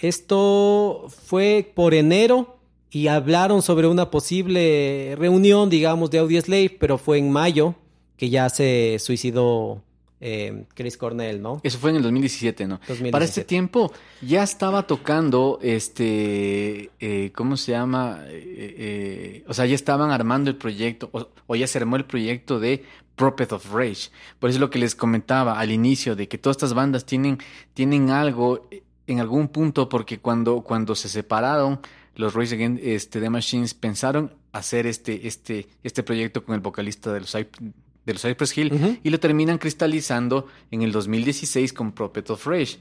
esto 0.00 1.06
fue 1.24 1.70
por 1.74 1.94
enero 1.94 2.58
y 2.90 3.08
hablaron 3.08 3.62
sobre 3.62 3.86
una 3.86 4.10
posible 4.10 5.14
reunión, 5.18 5.68
digamos, 5.70 6.10
de 6.10 6.18
Audioslave, 6.18 6.76
pero 6.78 6.98
fue 6.98 7.18
en 7.18 7.30
mayo 7.30 7.74
que 8.16 8.30
ya 8.30 8.48
se 8.48 8.96
suicidó 8.98 9.82
eh, 10.20 10.64
Chris 10.74 10.96
Cornell, 10.96 11.40
¿no? 11.40 11.60
Eso 11.62 11.78
fue 11.78 11.90
en 11.90 11.96
el 11.96 12.02
2017, 12.02 12.66
¿no? 12.66 12.76
2017. 12.76 13.12
Para 13.12 13.24
este 13.24 13.44
tiempo 13.44 13.92
ya 14.20 14.42
estaba 14.42 14.86
tocando, 14.86 15.58
este, 15.62 16.90
eh, 16.98 17.30
¿cómo 17.34 17.56
se 17.56 17.72
llama? 17.72 18.20
Eh, 18.26 18.74
eh, 18.78 19.44
o 19.46 19.54
sea, 19.54 19.66
ya 19.66 19.74
estaban 19.74 20.10
armando 20.10 20.50
el 20.50 20.56
proyecto, 20.56 21.08
o, 21.12 21.28
o 21.46 21.56
ya 21.56 21.66
se 21.66 21.78
armó 21.78 21.96
el 21.96 22.04
proyecto 22.04 22.58
de 22.58 22.84
Prophet 23.14 23.52
of 23.52 23.72
Rage. 23.72 24.10
Por 24.38 24.50
eso 24.50 24.56
es 24.56 24.60
lo 24.60 24.70
que 24.70 24.78
les 24.78 24.94
comentaba 24.94 25.58
al 25.58 25.70
inicio, 25.70 26.16
de 26.16 26.26
que 26.28 26.38
todas 26.38 26.56
estas 26.56 26.74
bandas 26.74 27.04
tienen, 27.04 27.38
tienen 27.74 28.10
algo 28.10 28.68
en 29.08 29.20
algún 29.20 29.48
punto, 29.48 29.88
porque 29.88 30.20
cuando, 30.20 30.60
cuando 30.60 30.94
se 30.94 31.08
separaron, 31.08 31.80
los 32.14 32.34
Rage 32.34 32.54
Against 32.54 32.84
este, 32.84 33.20
the 33.20 33.30
Machines 33.30 33.74
pensaron 33.74 34.34
hacer 34.52 34.86
este, 34.86 35.26
este, 35.26 35.66
este 35.82 36.02
proyecto 36.02 36.44
con 36.44 36.54
el 36.54 36.60
vocalista 36.60 37.12
de 37.12 37.20
los, 37.20 37.32
de 37.32 38.12
los 38.12 38.22
Cypress 38.22 38.56
Hill 38.56 39.00
y 39.02 39.10
lo 39.10 39.18
terminan 39.18 39.58
cristalizando 39.58 40.46
en 40.70 40.82
el 40.82 40.92
2016 40.92 41.72
con 41.72 41.92
Prophet 41.92 42.30
of 42.30 42.46
Rage. 42.46 42.78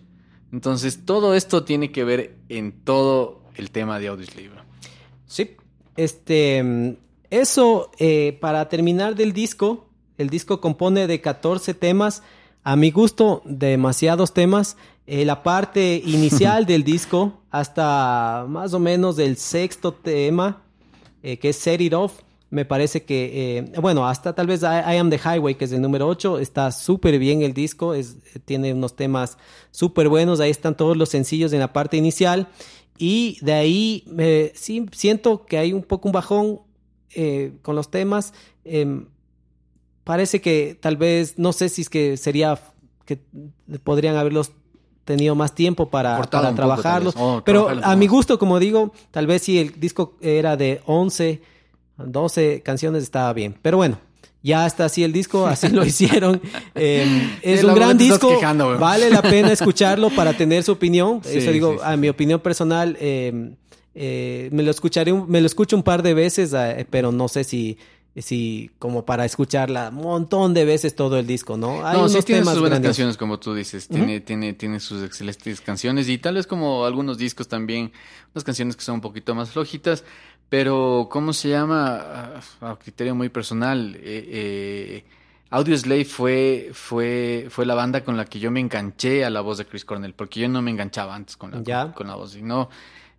Entonces, 0.52 1.06
todo 1.06 1.34
esto 1.34 1.64
tiene 1.64 1.92
que 1.92 2.04
ver 2.04 2.36
en 2.50 2.72
todo 2.72 3.42
el 3.56 3.72
tema 3.72 4.00
de 4.00 4.08
Audioslave. 4.08 4.52
Sí. 5.26 5.56
Este, 5.96 6.98
eso, 7.30 7.92
eh, 8.00 8.38
para 8.40 8.70
terminar 8.70 9.16
del 9.16 9.34
disco, 9.34 9.88
el 10.18 10.30
disco 10.30 10.62
compone 10.62 11.08
de 11.08 11.22
14 11.22 11.74
temas. 11.74 12.24
A 12.64 12.76
mi 12.76 12.92
gusto, 12.92 13.42
demasiados 13.46 14.34
temas. 14.34 14.78
Eh, 15.10 15.24
la 15.24 15.42
parte 15.42 16.02
inicial 16.06 16.66
del 16.66 16.84
disco, 16.84 17.40
hasta 17.50 18.46
más 18.50 18.74
o 18.74 18.80
menos 18.80 19.16
del 19.16 19.38
sexto 19.38 19.94
tema, 19.94 20.64
eh, 21.24 21.40
que 21.40 21.50
es 21.50 21.56
Set 21.56 21.80
It 21.80 21.94
Off, 21.94 22.20
me 22.50 22.66
parece 22.66 23.04
que, 23.04 23.58
eh, 23.58 23.80
bueno, 23.80 24.06
hasta 24.06 24.36
tal 24.36 24.48
vez 24.48 24.64
I, 24.64 24.98
Am 24.98 25.10
the 25.10 25.18
Highway, 25.18 25.56
que 25.56 25.64
es 25.64 25.72
el 25.72 25.82
número 25.82 26.08
8, 26.08 26.40
está 26.40 26.74
súper 26.74 27.20
bien 27.20 27.42
el 27.42 27.54
disco, 27.54 27.94
es, 27.94 28.18
tiene 28.44 28.74
unos 28.74 28.98
temas 28.98 29.38
súper 29.72 30.10
buenos, 30.10 30.42
ahí 30.42 30.52
están 30.52 30.76
todos 30.76 30.98
los 30.98 31.08
sencillos 31.08 31.54
en 31.54 31.60
la 31.60 31.72
parte 31.72 31.96
inicial. 31.96 32.50
Y 32.98 33.38
de 33.42 33.54
ahí 33.54 34.52
sí 34.56 34.88
siento 34.92 35.46
que 35.46 35.58
hay 35.58 35.72
un 35.72 35.84
poco 35.84 36.10
un 36.10 36.14
bajón 36.14 36.62
con 37.62 37.76
los 37.76 37.92
temas. 37.92 38.34
Em, 38.66 39.06
parece 40.04 40.42
que 40.42 40.78
tal 40.80 40.98
vez, 40.98 41.38
no 41.38 41.54
sé 41.54 41.70
si 41.70 41.84
es 41.84 41.90
que 41.90 42.18
sería 42.18 42.60
que 43.06 43.20
podrían 43.84 44.16
haberlos 44.16 44.52
tenido 45.08 45.34
más 45.34 45.56
tiempo 45.56 45.90
para, 45.90 46.22
para 46.22 46.54
trabajarlos. 46.54 47.16
Oh, 47.18 47.42
Pero 47.44 47.70
a 47.82 47.96
mi 47.96 48.06
gusto, 48.06 48.38
como 48.38 48.60
digo, 48.60 48.94
tal 49.10 49.26
vez 49.26 49.42
si 49.42 49.58
el 49.58 49.80
disco 49.80 50.14
era 50.22 50.56
de 50.58 50.82
11, 50.86 51.42
12 51.98 52.62
canciones 52.64 53.04
estaba 53.04 53.34
bien. 53.34 53.56
Pero 53.62 53.78
bueno, 53.78 53.98
ya 54.44 54.68
está 54.68 54.86
así 54.86 55.04
el 55.04 55.12
disco, 55.14 55.48
así 55.48 55.70
lo 55.70 55.84
hicieron. 55.92 56.42
Em, 56.76 57.32
es 57.42 57.62
Sí, 57.62 57.66
un 57.66 57.74
gran 57.74 57.98
disco, 57.98 58.30
quejando, 58.30 58.78
vale 58.78 59.10
la 59.10 59.22
pena 59.22 59.52
escucharlo 59.54 60.10
para 60.12 60.34
tener 60.34 60.62
su 60.64 60.74
opinión. 60.74 61.22
Sí, 61.24 61.40
Eso 61.40 61.52
digo, 61.52 61.74
sí, 61.74 61.80
a 61.84 61.98
mi 61.98 62.10
opinión 62.10 62.40
personal, 62.40 62.96
eh, 63.00 63.54
eh, 63.96 64.50
me 64.52 64.62
lo 64.62 64.70
escucharé, 64.72 65.12
un- 65.12 65.28
me 65.30 65.42
lo 65.42 65.48
escucho 65.48 65.76
un 65.76 65.84
par 65.84 66.04
de 66.04 66.14
veces, 66.14 66.54
eh, 66.56 66.86
pero 66.90 67.12
no 67.12 67.28
sé 67.28 67.44
si, 67.44 67.78
si 68.22 68.72
como 68.80 69.06
para 69.06 69.26
escucharla 69.26 69.90
un 69.90 69.96
montón 70.04 70.54
de 70.54 70.66
veces 70.66 70.96
todo 70.96 71.18
el 71.20 71.28
disco, 71.28 71.58
¿no? 71.58 71.86
Hay 71.86 71.98
no, 71.98 72.10
sí 72.10 72.20
tiene 72.24 72.42
temas 72.42 72.54
sus 72.56 72.62
buenas 72.62 72.80
canciones, 72.80 73.18
como 73.18 73.40
tú 73.40 73.54
dices. 73.54 73.88
Tiene, 73.88 74.20
tiene, 74.22 74.54
tiene 74.54 74.80
sus 74.80 75.04
excelentes 75.04 75.62
canciones 75.62 76.10
y 76.10 76.18
tal 76.18 76.36
vez 76.36 76.48
como 76.48 76.86
algunos 76.86 77.18
discos 77.18 77.48
también, 77.48 77.92
unas 78.34 78.44
canciones 78.44 78.76
que 78.76 78.82
son 78.84 78.96
un 78.96 79.02
poquito 79.02 79.36
más 79.36 79.52
flojitas, 79.52 80.04
pero 80.50 81.08
¿cómo 81.12 81.34
se 81.34 81.50
llama? 81.50 82.42
A, 82.62 82.72
a 82.72 82.80
criterio 82.80 83.14
muy 83.16 83.30
personal. 83.30 83.96
Eh, 83.98 84.02
eh, 84.04 85.06
Audioslave 85.50 86.04
fue, 86.06 86.72
fue, 86.74 87.48
fue 87.50 87.66
la 87.66 87.74
banda 87.76 88.04
con 88.04 88.18
la 88.18 88.26
que 88.26 88.40
yo 88.40 88.52
me 88.52 88.60
enganché 88.60 89.24
a 89.24 89.30
la 89.30 89.40
voz 89.42 89.58
de 89.60 89.66
Chris 89.66 89.86
Cornell, 89.86 90.14
porque 90.14 90.42
yo 90.42 90.50
no 90.50 90.62
me 90.62 90.72
enganchaba 90.72 91.16
antes 91.16 91.38
con 91.38 91.52
la, 91.52 91.64
Ya. 91.64 91.84
con, 91.84 91.94
con 91.94 92.08
la 92.08 92.16
voz, 92.16 92.32
sino 92.32 92.70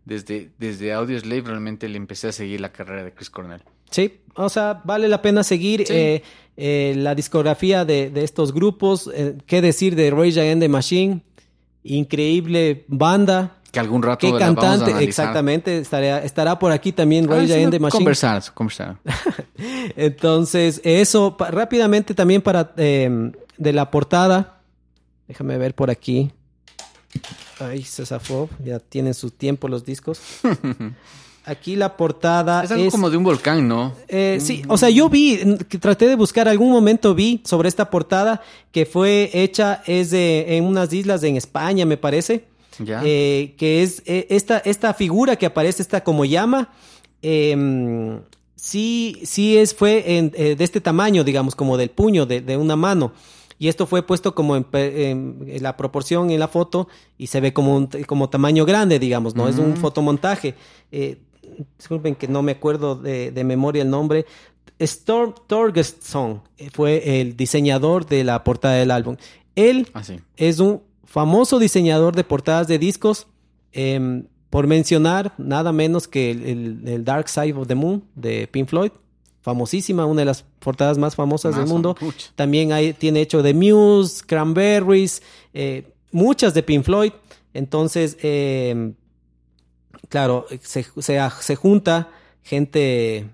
desde, 0.04 0.50
desde 0.58 0.92
Audioslave 0.92 1.40
realmente 1.42 1.88
le 1.88 1.96
empecé 1.96 2.28
a 2.28 2.32
seguir 2.32 2.60
la 2.60 2.70
carrera 2.70 3.02
de 3.04 3.12
Chris 3.12 3.30
Cornell. 3.30 3.62
Sí, 3.90 4.20
o 4.34 4.48
sea, 4.48 4.80
vale 4.84 5.08
la 5.08 5.20
pena 5.22 5.42
seguir 5.42 5.86
Sí. 5.86 5.92
eh, 5.94 6.22
eh, 6.56 6.94
la 6.96 7.14
discografía 7.14 7.84
de, 7.84 8.10
de 8.10 8.24
estos 8.24 8.52
grupos. 8.52 9.08
eh, 9.14 9.36
¿Qué 9.46 9.60
decir 9.62 9.94
de 9.96 10.10
Rage 10.10 10.40
Against 10.40 10.60
the 10.60 10.68
Machine? 10.68 11.22
Increíble 11.84 12.84
banda. 12.88 13.54
Que 13.70 13.78
algún 13.80 14.02
rato 14.02 14.26
Qué 14.26 14.32
la 14.32 14.46
vamos 14.50 14.64
a 14.64 14.68
cantante, 14.78 15.04
exactamente. 15.04 15.78
Estará, 15.78 16.22
estará 16.24 16.58
por 16.58 16.72
aquí 16.72 16.90
también 16.92 17.26
Ah, 17.30 17.44
sí, 17.44 17.52
Against 17.52 17.70
the 17.72 17.78
Machine. 17.80 17.98
Conversar, 17.98 18.42
conversar. 18.54 18.96
Entonces, 19.96 20.80
eso, 20.84 21.36
pa- 21.36 21.50
rápidamente 21.50 22.14
también 22.14 22.42
para 22.42 22.72
eh, 22.76 23.32
de 23.56 23.72
la 23.72 23.90
portada. 23.90 24.60
Déjame 25.26 25.58
ver 25.58 25.74
por 25.74 25.90
aquí. 25.90 26.30
Ay, 27.60 27.82
se 27.82 28.06
zafó. 28.06 28.48
Ya 28.64 28.78
tienen 28.78 29.14
su 29.14 29.30
tiempo 29.30 29.68
los 29.68 29.84
discos. 29.84 30.20
Aquí 31.50 31.76
la 31.76 31.96
portada 31.96 32.62
Es 32.62 32.70
algo 32.70 32.90
como 32.90 33.10
de 33.10 33.16
un 33.16 33.24
volcán, 33.24 33.66
¿no? 33.66 33.92
eh, 34.08 34.38
sí, 34.40 34.62
o 34.68 34.76
sea, 34.76 34.90
yo 34.90 35.08
vi, 35.08 35.38
traté 35.80 36.06
de 36.06 36.14
buscar, 36.16 36.46
algún 36.48 36.70
momento 36.70 37.14
vi 37.14 37.40
sobre 37.44 37.68
esta 37.68 37.88
portada 37.90 38.42
que 38.70 38.84
fue 38.86 39.30
hecha, 39.32 39.82
es 39.86 40.10
de, 40.10 40.56
en 40.56 40.64
unas 40.64 40.92
islas 40.92 41.22
en 41.22 41.36
España, 41.36 41.84
me 41.86 41.96
parece. 41.96 42.44
Ya. 42.80 43.00
Eh, 43.04 43.54
que 43.58 43.82
es 43.82 44.02
eh, 44.06 44.26
esta, 44.30 44.58
esta 44.58 44.94
figura 44.94 45.34
que 45.36 45.46
aparece, 45.46 45.82
esta 45.82 46.04
como 46.04 46.24
llama, 46.24 46.68
em, 47.22 48.20
sí, 48.56 49.18
sí 49.24 49.56
es, 49.56 49.74
fue 49.74 50.16
en, 50.18 50.32
eh, 50.36 50.54
de 50.56 50.64
este 50.64 50.80
tamaño, 50.80 51.24
digamos, 51.24 51.54
como 51.54 51.76
del 51.76 51.90
puño, 51.90 52.26
de, 52.26 52.40
de 52.40 52.56
una 52.56 52.76
mano. 52.76 53.12
Y 53.60 53.66
esto 53.66 53.86
fue 53.88 54.02
puesto 54.06 54.36
como 54.36 54.54
en, 54.54 54.64
en- 54.72 55.44
en 55.48 55.62
la 55.64 55.76
proporción 55.76 56.30
en 56.30 56.38
la 56.38 56.46
foto 56.46 56.86
y 57.18 57.26
se 57.26 57.40
ve 57.40 57.52
como, 57.52 57.76
un, 57.76 57.88
como 58.06 58.28
tamaño 58.30 58.64
grande, 58.64 59.00
digamos, 59.00 59.34
¿no? 59.34 59.48
Es 59.48 59.58
un 59.58 59.76
fotomontaje. 59.76 60.54
Eh, 61.58 61.64
disculpen 61.78 62.14
que 62.14 62.28
no 62.28 62.42
me 62.42 62.52
acuerdo 62.52 62.94
de, 62.94 63.30
de 63.32 63.44
memoria 63.44 63.82
el 63.82 63.90
nombre. 63.90 64.24
Storm 64.78 65.34
Torgerson 65.46 66.42
eh, 66.56 66.70
fue 66.72 67.20
el 67.20 67.36
diseñador 67.36 68.06
de 68.06 68.24
la 68.24 68.44
portada 68.44 68.74
del 68.74 68.90
álbum. 68.90 69.16
Él 69.56 69.88
Ah, 69.92 70.04
sí. 70.04 70.20
es 70.36 70.60
un 70.60 70.82
famoso 71.04 71.58
diseñador 71.58 72.14
de 72.14 72.24
portadas 72.24 72.68
de 72.68 72.78
discos. 72.78 73.26
em, 73.72 74.24
por 74.50 74.66
mencionar 74.66 75.34
nada 75.36 75.72
menos 75.72 76.08
que 76.08 76.30
el, 76.30 76.42
el- 76.46 76.88
el 76.88 77.04
Dark 77.04 77.28
Side 77.28 77.52
of 77.52 77.66
the 77.68 77.74
Moon 77.74 78.02
de 78.14 78.46
Pink 78.46 78.66
Floyd. 78.68 78.92
Famosísima, 79.42 80.06
una 80.06 80.22
de 80.22 80.24
las 80.24 80.42
portadas 80.58 80.96
más 80.96 81.14
famosas 81.14 81.52
del 81.54 81.64
Más, 81.64 81.70
mundo. 81.70 81.94
También 82.34 82.72
hay, 82.72 82.94
tiene 82.94 83.20
hecho 83.20 83.42
de 83.42 83.52
Muse, 83.52 84.24
Cranberries, 84.26 85.22
eh, 85.52 85.92
muchas 86.12 86.54
de 86.54 86.62
Pink 86.62 86.82
Floyd. 86.84 87.12
Entonces, 87.52 88.16
em, 88.22 88.94
claro, 90.08 90.46
se, 90.60 90.84
se, 90.84 91.30
se 91.40 91.56
junta 91.56 92.08
gente, 92.42 93.28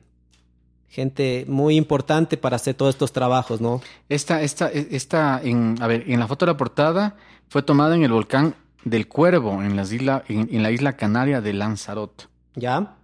gente 0.89 1.45
muy 1.49 1.77
importante 1.77 2.37
para 2.37 2.57
hacer 2.57 2.75
todos 2.75 2.95
estos 2.95 3.13
trabajos, 3.13 3.61
¿no? 3.61 3.81
Esta, 4.09 4.43
esta, 4.43 4.69
esta, 4.71 5.41
en, 5.43 5.77
a 5.81 5.87
ver, 5.87 6.05
en 6.07 6.21
la 6.21 6.27
foto 6.27 6.47
de 6.47 6.53
la 6.53 6.57
portada 6.57 7.17
fue 7.49 7.63
tomada 7.63 7.95
en 7.95 8.03
el 8.03 8.13
volcán 8.13 8.55
del 8.85 9.09
Cuervo, 9.09 9.63
en, 9.63 9.77
las 9.77 9.93
isla, 9.93 10.25
en, 10.29 10.49
en 10.53 10.63
la 10.63 10.71
isla 10.71 10.95
canaria 10.95 11.41
de 11.41 11.53
Lanzarote. 11.53 12.25
¿Ya? 12.55 12.97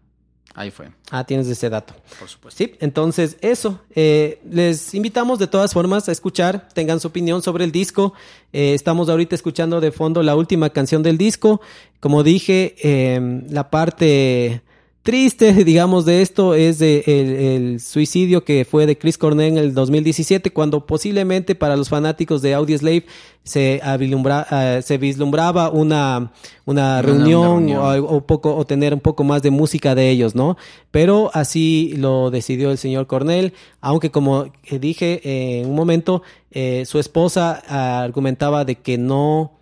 Ahí 0.54 0.70
fue, 0.72 0.88
Ah, 1.10 1.24
tienes 1.24 1.46
ese 1.46 1.70
dato. 1.70 1.94
por 2.18 2.28
supuesto. 2.28 2.58
Sí, 2.58 2.74
entonces 2.80 3.36
eso. 3.40 3.80
eh, 3.94 4.40
les 4.50 4.92
invitamos 4.94 5.38
de 5.38 5.46
todas 5.46 5.72
formas 5.72 6.08
a 6.08 6.12
escuchar, 6.12 6.68
tengan 6.74 6.98
su 7.00 7.08
opinión 7.08 7.40
sobre 7.42 7.64
el 7.64 7.70
disco. 7.72 8.14
Eh, 8.52 8.74
estamos 8.74 9.08
ahorita 9.08 9.34
escuchando 9.36 9.80
de 9.80 9.92
fondo 9.92 10.22
la 10.22 10.34
última 10.34 10.70
canción 10.70 11.02
del 11.04 11.18
disco. 11.18 11.60
Como 12.00 12.22
dije, 12.24 12.74
eh, 12.82 13.42
la 13.48 13.70
parte 13.70 14.62
triste, 15.02 15.52
digamos, 15.64 16.04
de 16.04 16.22
esto 16.22 16.54
es 16.54 16.78
de 16.78 17.02
el, 17.06 17.30
el 17.72 17.80
suicidio 17.80 18.44
que 18.44 18.64
fue 18.64 18.86
de 18.86 18.98
Chris 18.98 19.16
Cornell 19.18 19.52
en 19.52 19.58
el 19.58 19.74
2017, 19.74 20.50
cuando 20.52 20.86
posiblemente 20.86 21.54
para 21.54 21.76
los 21.76 21.88
fanáticos 21.88 22.42
de 22.42 22.54
Audioslave 22.54 23.06
se, 23.42 23.80
eh, 23.82 24.80
se 24.84 24.98
vislumbraba 24.98 25.70
una, 25.70 26.32
una 26.66 27.00
Una- 27.00 27.02
reunión, 27.02 27.64
una 27.64 27.82
reunión. 27.82 28.04
o 28.04 28.16
o 28.16 28.26
poco 28.26 28.54
o 28.54 28.64
tener 28.66 28.92
un 28.94 29.00
poco 29.00 29.24
más 29.24 29.42
de 29.42 29.50
música 29.50 29.94
de 29.94 30.10
ellos, 30.10 30.34
¿no? 30.34 30.56
Pero 30.90 31.30
así 31.32 31.94
lo 31.96 32.30
decidió 32.30 32.70
el 32.70 32.78
señor 32.78 33.06
Cornell, 33.06 33.52
aunque 33.80 34.10
como 34.10 34.44
eh, 34.64 34.78
dije 34.78 35.20
eh, 35.24 35.60
en 35.62 35.70
un 35.70 35.76
momento, 35.76 36.22
eh, 36.50 36.84
su 36.86 36.98
esposa 36.98 37.62
ah, 37.68 38.02
argumentaba 38.02 38.64
de 38.64 38.74
que 38.76 38.98
no 38.98 39.52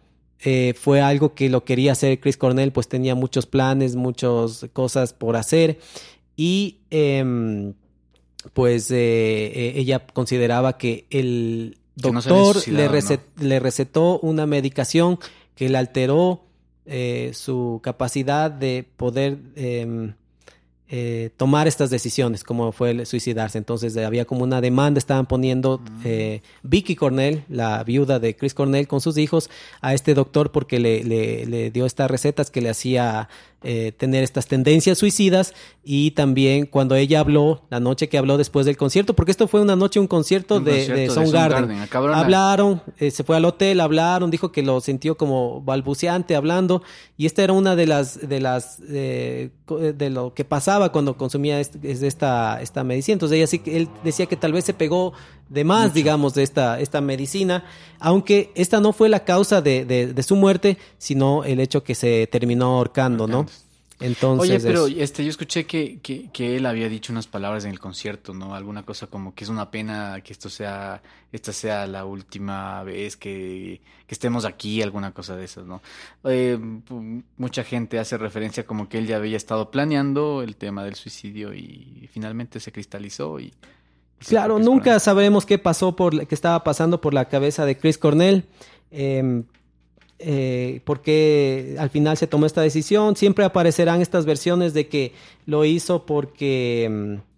eh, 0.40 0.74
fue 0.78 1.00
algo 1.00 1.34
que 1.34 1.48
lo 1.48 1.64
quería 1.64 1.92
hacer 1.92 2.20
Chris 2.20 2.36
Cornell, 2.36 2.72
pues 2.72 2.88
tenía 2.88 3.14
muchos 3.14 3.46
planes, 3.46 3.96
muchas 3.96 4.66
cosas 4.72 5.12
por 5.12 5.36
hacer. 5.36 5.78
Y 6.36 6.78
em, 6.90 7.74
pues 8.52 8.90
eh, 8.90 8.96
eh, 8.96 9.72
ella 9.76 10.06
consideraba 10.06 10.78
que 10.78 11.06
el 11.10 11.78
Que 12.00 12.12
no 12.12 12.20
doctor 12.22 12.56
le 12.68 13.58
recetó 13.58 14.20
una 14.20 14.46
medicación 14.46 15.18
que 15.54 15.68
le 15.68 15.78
alteró 15.78 16.44
eh, 16.86 17.32
su 17.34 17.80
capacidad 17.82 18.50
de 18.50 18.86
poder 18.96 19.38
em, 19.56 20.14
eh, 20.90 21.30
tomar 21.36 21.68
estas 21.68 21.90
decisiones, 21.90 22.44
como 22.44 22.72
fue 22.72 22.90
el 22.92 23.06
suicidarse. 23.06 23.58
Entonces 23.58 23.94
eh, 23.96 24.04
había 24.04 24.24
como 24.24 24.42
una 24.44 24.60
demanda, 24.60 24.98
estaban 24.98 25.26
poniendo 25.26 25.80
eh, 26.04 26.40
Vicky 26.62 26.96
Cornell, 26.96 27.44
la 27.48 27.84
viuda 27.84 28.18
de 28.18 28.34
Chris 28.34 28.54
Cornell, 28.54 28.88
con 28.88 29.00
sus 29.00 29.18
hijos 29.18 29.50
a 29.80 29.92
este 29.94 30.14
doctor 30.14 30.50
porque 30.50 30.78
le, 30.78 31.04
le- 31.04 31.46
le 31.46 31.70
dio 31.70 31.84
estas 31.86 32.10
recetas 32.10 32.50
que 32.50 32.60
le 32.62 32.70
hacía 32.70 33.28
eh, 33.64 33.90
tener 33.96 34.22
estas 34.22 34.46
tendencias 34.46 34.98
suicidas 34.98 35.52
y 35.82 36.12
también 36.12 36.64
cuando 36.66 36.94
ella 36.94 37.18
habló, 37.20 37.64
la 37.70 37.80
noche 37.80 38.08
que 38.08 38.16
habló 38.16 38.36
después 38.38 38.64
del 38.66 38.76
concierto, 38.76 39.14
porque 39.14 39.32
esto 39.32 39.48
fue 39.48 39.60
una 39.60 39.74
noche, 39.74 39.98
un 39.98 40.06
concierto 40.06 40.56
Un 40.58 40.64
de, 40.64 40.70
concierto 40.70 40.94
de 40.94 41.00
de 41.00 41.10
Soundgarden. 41.10 41.70
Hablaron, 42.20 42.82
eh, 42.98 43.10
se 43.10 43.24
fue 43.24 43.36
al 43.36 43.44
hotel, 43.44 43.80
hablaron, 43.80 44.30
dijo 44.30 44.52
que 44.52 44.62
lo 44.62 44.80
sintió 44.80 45.16
como 45.16 45.60
balbuceante 45.60 46.36
hablando 46.36 46.82
y 47.16 47.26
esta 47.26 47.42
era 47.42 47.52
una 47.52 47.74
de 47.74 47.86
las 47.88 48.28
de 48.28 48.40
las 48.40 48.78
eh, 48.88 49.50
de 49.96 50.10
lo 50.10 50.34
que 50.34 50.44
pasaba 50.44 50.77
cuando 50.90 51.16
consumía 51.16 51.60
est- 51.60 51.84
es 51.84 52.02
esta 52.02 52.60
esta 52.62 52.84
medicina. 52.84 53.14
Entonces 53.14 53.36
ella 53.36 53.46
sí 53.46 53.58
que 53.58 53.76
él 53.76 53.88
decía 54.04 54.26
que 54.26 54.36
tal 54.36 54.52
vez 54.52 54.64
se 54.64 54.74
pegó 54.74 55.12
de 55.48 55.64
más, 55.64 55.94
digamos, 55.94 56.34
de 56.34 56.42
esta 56.42 56.78
esta 56.80 57.00
medicina, 57.00 57.64
aunque 57.98 58.50
esta 58.54 58.80
no 58.80 58.92
fue 58.92 59.08
la 59.08 59.24
causa 59.24 59.60
de, 59.62 59.84
de- 59.84 60.12
de 60.14 60.22
su 60.22 60.36
muerte, 60.36 60.78
sino 60.98 61.44
el 61.44 61.58
hecho 61.60 61.82
que 61.82 61.94
se 61.94 62.26
terminó 62.30 62.76
ahorcando, 62.76 63.26
¿no? 63.26 63.46
Entonces, 64.00 64.48
Oye, 64.50 64.60
pero 64.60 64.86
es- 64.86 64.96
este, 64.98 65.24
yo 65.24 65.30
escuché 65.30 65.66
que, 65.66 65.98
que, 66.00 66.30
que 66.32 66.56
él 66.56 66.66
había 66.66 66.88
dicho 66.88 67.12
unas 67.12 67.26
palabras 67.26 67.64
en 67.64 67.72
el 67.72 67.80
concierto, 67.80 68.32
¿no? 68.32 68.54
Alguna 68.54 68.84
cosa 68.84 69.08
como 69.08 69.34
que 69.34 69.42
es 69.44 69.50
una 69.50 69.70
pena 69.72 70.20
que 70.22 70.32
esto 70.32 70.48
sea, 70.48 71.02
esta 71.32 71.52
sea 71.52 71.86
la 71.88 72.04
última 72.04 72.82
vez 72.84 73.16
que, 73.16 73.80
que 74.06 74.14
estemos 74.14 74.44
aquí, 74.44 74.82
alguna 74.82 75.12
cosa 75.12 75.34
de 75.34 75.44
esas, 75.44 75.66
¿no? 75.66 75.82
Eh, 76.24 76.58
mucha 77.36 77.64
gente 77.64 77.98
hace 77.98 78.16
referencia 78.18 78.64
como 78.64 78.88
que 78.88 78.98
él 78.98 79.06
ya 79.08 79.16
había 79.16 79.36
estado 79.36 79.70
planeando 79.72 80.42
el 80.42 80.54
tema 80.56 80.84
del 80.84 80.94
suicidio 80.94 81.52
y 81.54 82.08
finalmente 82.12 82.60
se 82.60 82.70
cristalizó 82.70 83.40
y... 83.40 83.52
Claro, 84.26 84.58
nunca 84.58 84.98
sabremos 84.98 85.46
qué 85.46 85.58
pasó 85.58 85.94
por 85.94 86.26
qué 86.26 86.34
estaba 86.34 86.64
pasando 86.64 87.00
por 87.00 87.14
la 87.14 87.26
cabeza 87.28 87.64
de 87.64 87.78
Chris 87.78 87.98
Cornell. 87.98 88.44
eh, 88.90 89.42
eh, 90.18 90.80
porque 90.84 91.76
al 91.78 91.90
final 91.90 92.16
se 92.16 92.26
tomó 92.26 92.46
esta 92.46 92.60
decisión. 92.60 93.16
Siempre 93.16 93.44
aparecerán 93.44 94.00
estas 94.00 94.26
versiones 94.26 94.74
de 94.74 94.88
que 94.88 95.12
lo 95.46 95.64
hizo 95.64 96.06
porque 96.06 96.88
mm, 96.90 97.28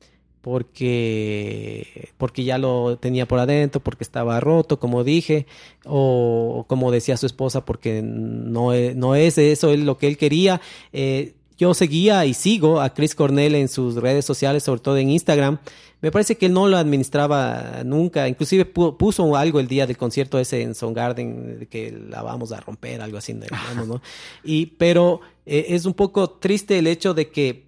porque 0.40 2.10
porque 2.16 2.44
ya 2.44 2.58
lo 2.58 2.96
tenía 2.98 3.26
por 3.26 3.38
adentro, 3.38 3.80
porque 3.80 4.04
estaba 4.04 4.40
roto, 4.40 4.80
como 4.80 5.04
dije, 5.04 5.46
o 5.84 6.64
como 6.68 6.90
decía 6.90 7.16
su 7.16 7.26
esposa, 7.26 7.64
porque 7.64 8.02
no 8.02 8.72
es, 8.72 8.96
no 8.96 9.14
es 9.14 9.36
eso 9.38 9.70
él 9.70 9.84
lo 9.84 9.98
que 9.98 10.06
él 10.06 10.16
quería. 10.16 10.60
Eh, 10.92 11.34
yo 11.58 11.74
seguía 11.74 12.24
y 12.24 12.32
sigo 12.32 12.80
a 12.80 12.94
Chris 12.94 13.14
Cornell 13.14 13.54
en 13.54 13.68
sus 13.68 13.96
redes 13.96 14.24
sociales, 14.24 14.62
sobre 14.62 14.80
todo 14.80 14.96
en 14.96 15.10
Instagram. 15.10 15.58
Me 16.02 16.10
parece 16.10 16.36
que 16.36 16.46
él 16.46 16.52
no 16.54 16.66
lo 16.66 16.76
administraba 16.78 17.82
nunca. 17.84 18.26
Inclusive 18.26 18.72
pu- 18.72 18.96
puso 18.96 19.36
algo 19.36 19.60
el 19.60 19.68
día 19.68 19.86
del 19.86 19.96
concierto 19.98 20.38
ese 20.38 20.62
en 20.62 20.74
Soundgarden, 20.74 21.58
de 21.60 21.66
que 21.66 21.92
la 21.92 22.22
vamos 22.22 22.52
a 22.52 22.60
romper, 22.60 23.02
algo 23.02 23.18
así. 23.18 23.34
digamos, 23.34 23.86
¿no? 23.86 24.00
Y, 24.44 24.66
pero 24.66 25.20
eh, 25.44 25.66
es 25.68 25.84
un 25.84 25.92
poco 25.94 26.30
triste 26.30 26.78
el 26.78 26.86
hecho 26.86 27.12
de 27.12 27.28
que 27.30 27.66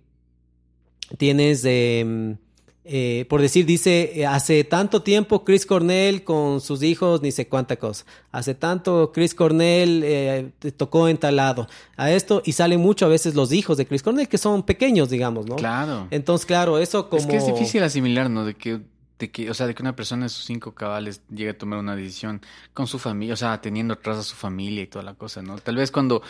tienes, 1.18 1.62
eh, 1.66 2.36
eh, 2.84 3.26
por 3.28 3.40
decir, 3.40 3.64
dice, 3.64 4.12
eh, 4.14 4.26
hace 4.26 4.64
tanto 4.64 5.02
tiempo 5.02 5.44
Chris 5.44 5.66
Cornell 5.66 6.24
con 6.24 6.60
sus 6.60 6.82
hijos, 6.82 7.22
ni 7.22 7.30
sé 7.30 7.46
cuánta 7.46 7.76
cosa. 7.76 8.04
Hace 8.32 8.54
tanto 8.54 9.12
Chris 9.12 9.34
Cornell 9.34 10.02
eh, 10.04 10.50
tocó 10.76 11.08
en 11.08 11.16
tal 11.16 11.36
lado. 11.36 11.68
A 11.96 12.10
esto, 12.10 12.42
y 12.44 12.52
salen 12.52 12.80
mucho 12.80 13.06
a 13.06 13.08
veces 13.08 13.36
los 13.36 13.52
hijos 13.52 13.76
de 13.76 13.86
Chris 13.86 14.02
Cornell, 14.02 14.28
que 14.28 14.38
son 14.38 14.64
pequeños, 14.64 15.10
digamos, 15.10 15.46
¿no? 15.46 15.56
Claro. 15.56 16.08
Entonces, 16.10 16.44
claro, 16.44 16.78
eso 16.78 17.08
como... 17.08 17.20
Es 17.22 17.26
que 17.26 17.36
es 17.36 17.46
difícil 17.46 17.84
asimilar, 17.84 18.28
¿no? 18.28 18.44
De 18.44 18.54
que, 18.54 18.80
de 19.22 19.30
que, 19.30 19.48
o 19.48 19.54
sea, 19.54 19.68
de 19.68 19.74
que 19.76 19.82
una 19.82 19.94
persona 19.94 20.24
de 20.24 20.28
sus 20.30 20.44
cinco 20.44 20.74
cabales 20.74 21.22
llegue 21.30 21.50
a 21.50 21.56
tomar 21.56 21.78
una 21.78 21.94
decisión 21.94 22.40
con 22.74 22.88
su 22.88 22.98
familia, 22.98 23.34
o 23.34 23.36
sea, 23.36 23.60
teniendo 23.60 23.94
atrás 23.94 24.18
a 24.18 24.22
su 24.24 24.34
familia 24.34 24.82
y 24.82 24.88
toda 24.88 25.04
la 25.04 25.14
cosa, 25.14 25.42
¿no? 25.42 25.56
Tal 25.58 25.76
vez 25.76 25.92
cuando, 25.92 26.22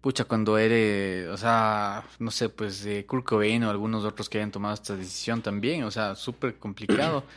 pucha, 0.00 0.24
cuando 0.24 0.58
eres, 0.58 1.28
o 1.28 1.36
sea, 1.36 2.02
no 2.18 2.32
sé, 2.32 2.48
pues 2.48 2.82
de 2.82 3.06
Kurt 3.06 3.24
Cobain 3.24 3.62
o 3.62 3.70
algunos 3.70 4.04
otros 4.04 4.28
que 4.28 4.38
hayan 4.38 4.50
tomado 4.50 4.74
esta 4.74 4.96
decisión 4.96 5.42
también, 5.42 5.84
o 5.84 5.92
sea, 5.92 6.16
súper 6.16 6.56
complicado. 6.56 7.22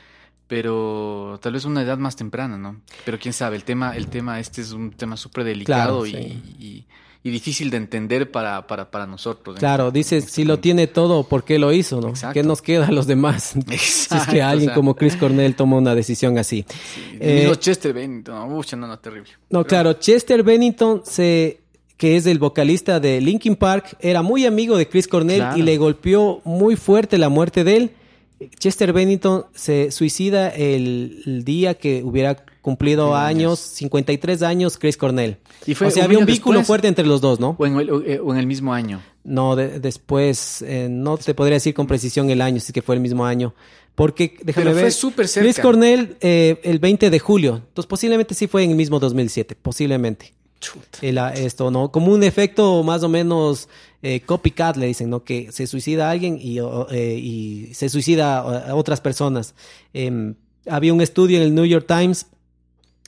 Pero 0.47 1.39
tal 1.41 1.53
vez 1.53 1.63
una 1.65 1.81
edad 1.81 1.97
más 1.97 2.15
temprana, 2.15 2.57
¿no? 2.57 2.81
Pero 3.05 3.17
quién 3.17 3.33
sabe, 3.33 3.55
el 3.55 3.63
tema, 3.63 3.95
el 3.95 4.07
tema 4.07 4.39
este 4.39 4.61
es 4.61 4.71
un 4.71 4.91
tema 4.91 5.15
súper 5.15 5.45
delicado 5.45 6.03
Claro, 6.03 6.05
y, 6.05 6.11
sí. 6.11 6.55
y- 6.59 6.85
y 7.25 7.29
difícil 7.29 7.69
de 7.69 7.77
entender 7.77 8.31
para, 8.31 8.67
para, 8.67 8.91
para 8.91 9.07
nosotros. 9.07 9.55
¿eh? 9.55 9.59
Claro, 9.59 9.91
dice, 9.91 10.19
si 10.21 10.43
lo 10.43 10.59
tiene 10.59 10.87
todo, 10.87 11.23
¿por 11.23 11.45
qué 11.45 11.57
lo 11.57 11.71
hizo, 11.71 12.01
no? 12.01 12.09
Exacto. 12.09 12.33
¿Qué 12.33 12.43
nos 12.43 12.61
queda 12.61 12.87
a 12.87 12.91
los 12.91 13.07
demás? 13.07 13.53
si 13.67 13.73
es 13.73 14.03
Exacto, 14.03 14.33
que 14.33 14.41
o 14.41 14.45
alguien 14.45 14.69
sea. 14.69 14.75
como 14.75 14.95
Chris 14.95 15.15
Cornell 15.15 15.55
toma 15.55 15.77
una 15.77 15.95
decisión 15.95 16.37
así. 16.37 16.65
Mismo 17.13 17.53
Eh, 17.53 17.55
Chester 17.59 17.93
Bennington, 17.93 18.51
uy, 18.51 18.65
no, 18.77 18.87
no, 18.87 18.99
terrible. 18.99 19.29
No, 19.49 19.63
claro, 19.65 19.93
Chester 19.93 20.43
Bennington, 20.43 21.01
se, 21.05 21.61
que 21.95 22.17
es 22.17 22.25
el 22.25 22.39
vocalista 22.39 22.99
de 22.99 23.21
Linkin 23.21 23.55
Park, 23.55 23.95
era 24.01 24.21
muy 24.21 24.45
amigo 24.45 24.75
de 24.77 24.89
Chris 24.89 25.07
Cornell 25.07 25.37
Claro. 25.39 25.57
y 25.57 25.61
le 25.61 25.77
golpeó 25.77 26.41
muy 26.43 26.75
fuerte 26.75 27.17
la 27.17 27.29
muerte 27.29 27.63
de 27.63 27.77
él. 27.77 27.91
Chester 28.59 28.91
Bennington 28.91 29.45
se 29.55 29.91
suicida 29.91 30.49
el, 30.49 31.21
el 31.25 31.45
día 31.45 31.75
que 31.75 32.03
hubiera 32.03 32.43
cumplido 32.63 33.15
años, 33.15 33.59
53 33.59 34.41
años, 34.41 34.77
Chris 34.79 34.97
Cornell. 34.97 35.37
Y 35.67 35.75
fue 35.75 35.87
o 35.87 35.91
sea, 35.91 36.01
un 36.03 36.05
había 36.05 36.17
un 36.17 36.25
vínculo 36.25 36.57
después. 36.57 36.67
fuerte 36.67 36.87
entre 36.87 37.05
los 37.05 37.21
dos, 37.21 37.39
¿no? 37.39 37.55
O 37.59 37.65
en 37.67 37.75
el, 37.77 37.91
o, 37.91 38.01
eh, 38.03 38.19
o 38.19 38.33
en 38.33 38.39
el 38.39 38.47
mismo 38.47 38.73
año. 38.73 39.01
No, 39.23 39.55
de- 39.55 39.79
después, 39.79 40.63
eh, 40.63 40.87
no 40.89 41.17
te 41.17 41.35
podría 41.35 41.55
decir 41.57 41.75
con 41.75 41.85
precisión 41.85 42.29
el 42.31 42.41
año, 42.41 42.59
si 42.59 42.73
que 42.73 42.81
fue 42.81 42.95
el 42.95 43.01
mismo 43.01 43.23
año. 43.25 43.53
Porque, 43.93 44.37
déjame 44.43 44.65
Pero 44.65 44.75
ver. 44.75 44.85
fue 44.85 44.91
súper 44.91 45.27
cerca. 45.27 45.45
Chris 45.45 45.59
Cornell, 45.59 46.17
eh, 46.21 46.59
el 46.63 46.79
20 46.79 47.09
de 47.11 47.19
julio. 47.19 47.57
Entonces, 47.67 47.85
posiblemente 47.87 48.33
sí 48.33 48.47
fue 48.47 48.63
en 48.63 48.71
el 48.71 48.75
mismo 48.75 48.99
2007. 48.99 49.55
Posiblemente. 49.61 50.33
El, 51.01 51.17
ah, 51.17 51.33
esto, 51.33 51.69
¿no? 51.69 51.91
Como 51.91 52.13
un 52.13 52.23
efecto 52.23 52.81
más 52.83 53.03
o 53.03 53.09
menos 53.09 53.67
eh, 54.01 54.21
copycat, 54.21 54.77
le 54.77 54.87
dicen, 54.87 55.09
¿no? 55.09 55.23
Que 55.25 55.51
se 55.51 55.67
suicida 55.67 56.09
alguien 56.09 56.39
y, 56.41 56.59
o- 56.61 56.87
eh, 56.89 57.17
y 57.21 57.73
se 57.73 57.89
suicida 57.89 58.37
a 58.39 58.69
a 58.71 58.75
otras 58.75 59.01
personas. 59.01 59.53
Em, 59.93 60.35
había 60.67 60.93
un 60.93 61.01
estudio 61.01 61.37
en 61.37 61.43
el 61.43 61.53
New 61.53 61.65
York 61.65 61.85
Times 61.87 62.27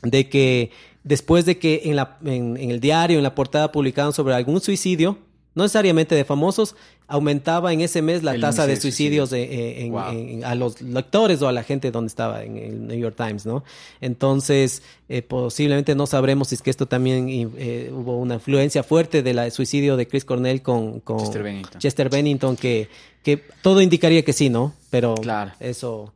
de 0.06 0.30
que 0.30 0.72
después 1.04 1.46
de 1.46 1.58
que 1.58 1.82
en, 1.86 1.96
la, 1.98 2.18
en, 2.26 2.58
en 2.58 2.72
el 2.72 2.80
diario, 2.80 3.18
en 3.18 3.24
la 3.24 3.36
portada 3.36 3.72
publicaban 3.72 4.14
sobre 4.14 4.34
algún 4.34 4.62
suicidio, 4.62 5.18
no 5.54 5.64
necesariamente 5.64 6.16
de 6.16 6.26
famosos, 6.26 6.76
aumentaba 7.08 7.72
en 7.72 7.80
ese 7.82 8.02
mes 8.02 8.24
la 8.24 8.38
tasa 8.40 8.66
de 8.68 8.76
suicidios 8.76 9.30
de- 9.30 9.44
eh, 9.44 9.86
en- 9.86 9.92
Wow. 9.94 10.10
en- 10.12 10.44
a 10.44 10.54
los 10.56 10.82
lectores 10.82 11.42
o 11.42 11.48
a 11.48 11.52
la 11.54 11.64
gente 11.64 11.92
donde 11.92 12.08
estaba 12.08 12.44
en 12.44 12.58
el 12.58 12.88
New 12.88 12.98
York 12.98 13.16
Times, 13.16 13.46
¿no? 13.46 13.64
Entonces, 14.02 14.82
eh, 15.08 15.22
posiblemente 15.22 15.96
no 15.96 16.08
sabremos 16.08 16.50
si 16.50 16.56
es 16.56 16.62
que 16.62 16.70
esto 16.72 16.88
también 16.88 17.28
eh, 17.58 17.90
hubo 17.94 18.18
una 18.18 18.36
influencia 18.36 18.84
fuerte 18.84 19.24
del 19.24 19.52
suicidio 19.52 19.98
de 19.98 20.08
Chris 20.08 20.26
Cornell 20.26 20.62
con, 20.62 21.00
con 21.00 21.20
Chester 21.20 21.44
Bennington. 21.44 21.80
Chester 21.80 22.10
Bennington, 22.10 22.56
que, 22.58 22.90
que 23.24 23.38
todo 23.62 23.82
indicaría 23.82 24.24
que 24.24 24.34
sí, 24.34 24.50
¿no? 24.50 24.74
Pero 24.90 25.16
Claro. 25.16 25.52
eso, 25.60 26.12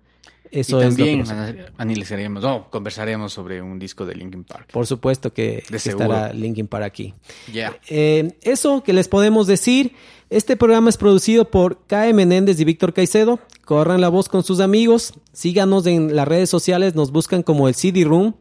eso 0.52 0.82
es 0.82 0.96
que 0.96 1.04
también 1.04 1.30
ana- 1.30 1.66
analizaremos, 1.78 2.44
no, 2.44 2.70
conversaremos 2.70 3.32
sobre 3.34 3.62
un 3.62 3.78
disco 3.80 4.06
de 4.06 4.16
Linkin 4.16 4.44
Park. 4.44 4.70
Por 4.72 4.86
supuesto 4.88 5.34
que, 5.34 5.64
De 5.70 5.78
que 5.80 5.90
estará. 5.90 6.34
Linkin 6.34 6.68
Park 6.68 6.84
aquí. 6.86 7.14
Ya. 7.54 7.78
Eh, 7.88 8.38
eso 8.42 8.84
que 8.84 8.94
les 8.94 9.08
podemos 9.08 9.48
decir. 9.48 9.94
Este 10.30 10.56
programa 10.56 10.90
es 10.92 10.98
producido 10.98 11.50
por 11.50 11.86
K.E. 11.88 12.14
Menéndez 12.14 12.60
y 12.60 12.64
Víctor 12.66 12.94
Caicedo. 12.94 13.40
Corran 13.66 14.00
la 14.00 14.10
voz 14.10 14.30
con 14.30 14.44
sus 14.44 14.60
amigos. 14.60 15.14
Síganos 15.34 15.88
en 15.88 16.16
las 16.16 16.28
redes 16.28 16.50
sociales. 16.52 16.94
Nos 16.94 17.12
buscan 17.12 17.42
como 17.42 17.68
el 17.68 17.74
CD 17.74 18.04
Room. 18.04 18.36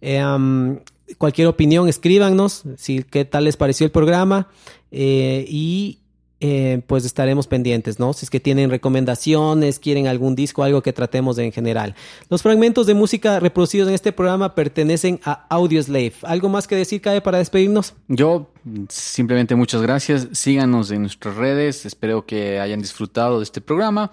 Eh, 0.00 0.24
um, 0.24 0.78
cualquier 1.18 1.48
opinión, 1.48 1.86
escríbanos. 1.88 2.62
Si, 2.78 3.02
¿Qué 3.02 3.24
tal 3.26 3.44
les 3.44 3.58
pareció 3.58 3.84
el 3.84 3.92
programa? 3.92 4.48
Eh, 4.90 5.44
y 5.48 5.98
eh, 6.44 6.82
pues 6.88 7.04
estaremos 7.04 7.46
pendientes, 7.46 8.00
¿no? 8.00 8.12
Si 8.14 8.24
es 8.24 8.30
que 8.30 8.40
tienen 8.40 8.68
recomendaciones, 8.68 9.78
quieren 9.78 10.08
algún 10.08 10.34
disco, 10.34 10.64
algo 10.64 10.82
que 10.82 10.92
tratemos 10.92 11.38
en 11.38 11.52
general. 11.52 11.94
Los 12.30 12.42
fragmentos 12.42 12.88
de 12.88 12.94
música 12.94 13.38
reproducidos 13.38 13.88
en 13.88 13.94
este 13.94 14.10
programa 14.10 14.56
pertenecen 14.56 15.20
a 15.22 15.46
Audioslave. 15.50 16.14
¿Algo 16.22 16.48
más 16.48 16.66
que 16.66 16.74
decir, 16.74 17.00
Cae, 17.00 17.20
para 17.20 17.38
despedirnos? 17.38 17.94
Yo 18.08 18.50
simplemente 18.88 19.54
muchas 19.54 19.82
gracias. 19.82 20.26
Síganos 20.32 20.90
en 20.90 21.02
nuestras 21.02 21.36
redes. 21.36 21.86
Espero 21.86 22.26
que 22.26 22.58
hayan 22.58 22.80
disfrutado 22.80 23.38
de 23.38 23.44
este 23.44 23.60
programa. 23.60 24.10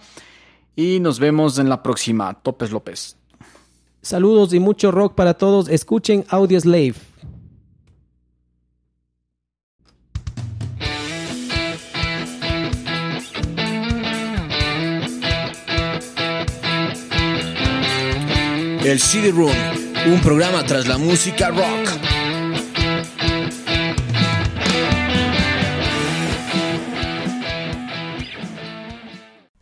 Y 0.76 1.00
nos 1.00 1.20
vemos 1.20 1.58
en 1.58 1.68
la 1.68 1.82
próxima. 1.82 2.36
Topes 2.44 2.70
López. 2.70 3.18
Saludos 4.04 4.54
y 4.54 4.60
mucho 4.60 4.92
rock 4.92 5.16
para 5.16 5.34
todos. 5.34 5.68
Escuchen 5.68 6.26
Audioslave. 6.30 6.94
El 18.90 19.00
CD 19.00 19.30
Room, 19.30 19.54
un 20.08 20.20
programa 20.22 20.64
tras 20.64 20.88
la 20.88 20.98
música 20.98 21.50
rock. 21.50 22.09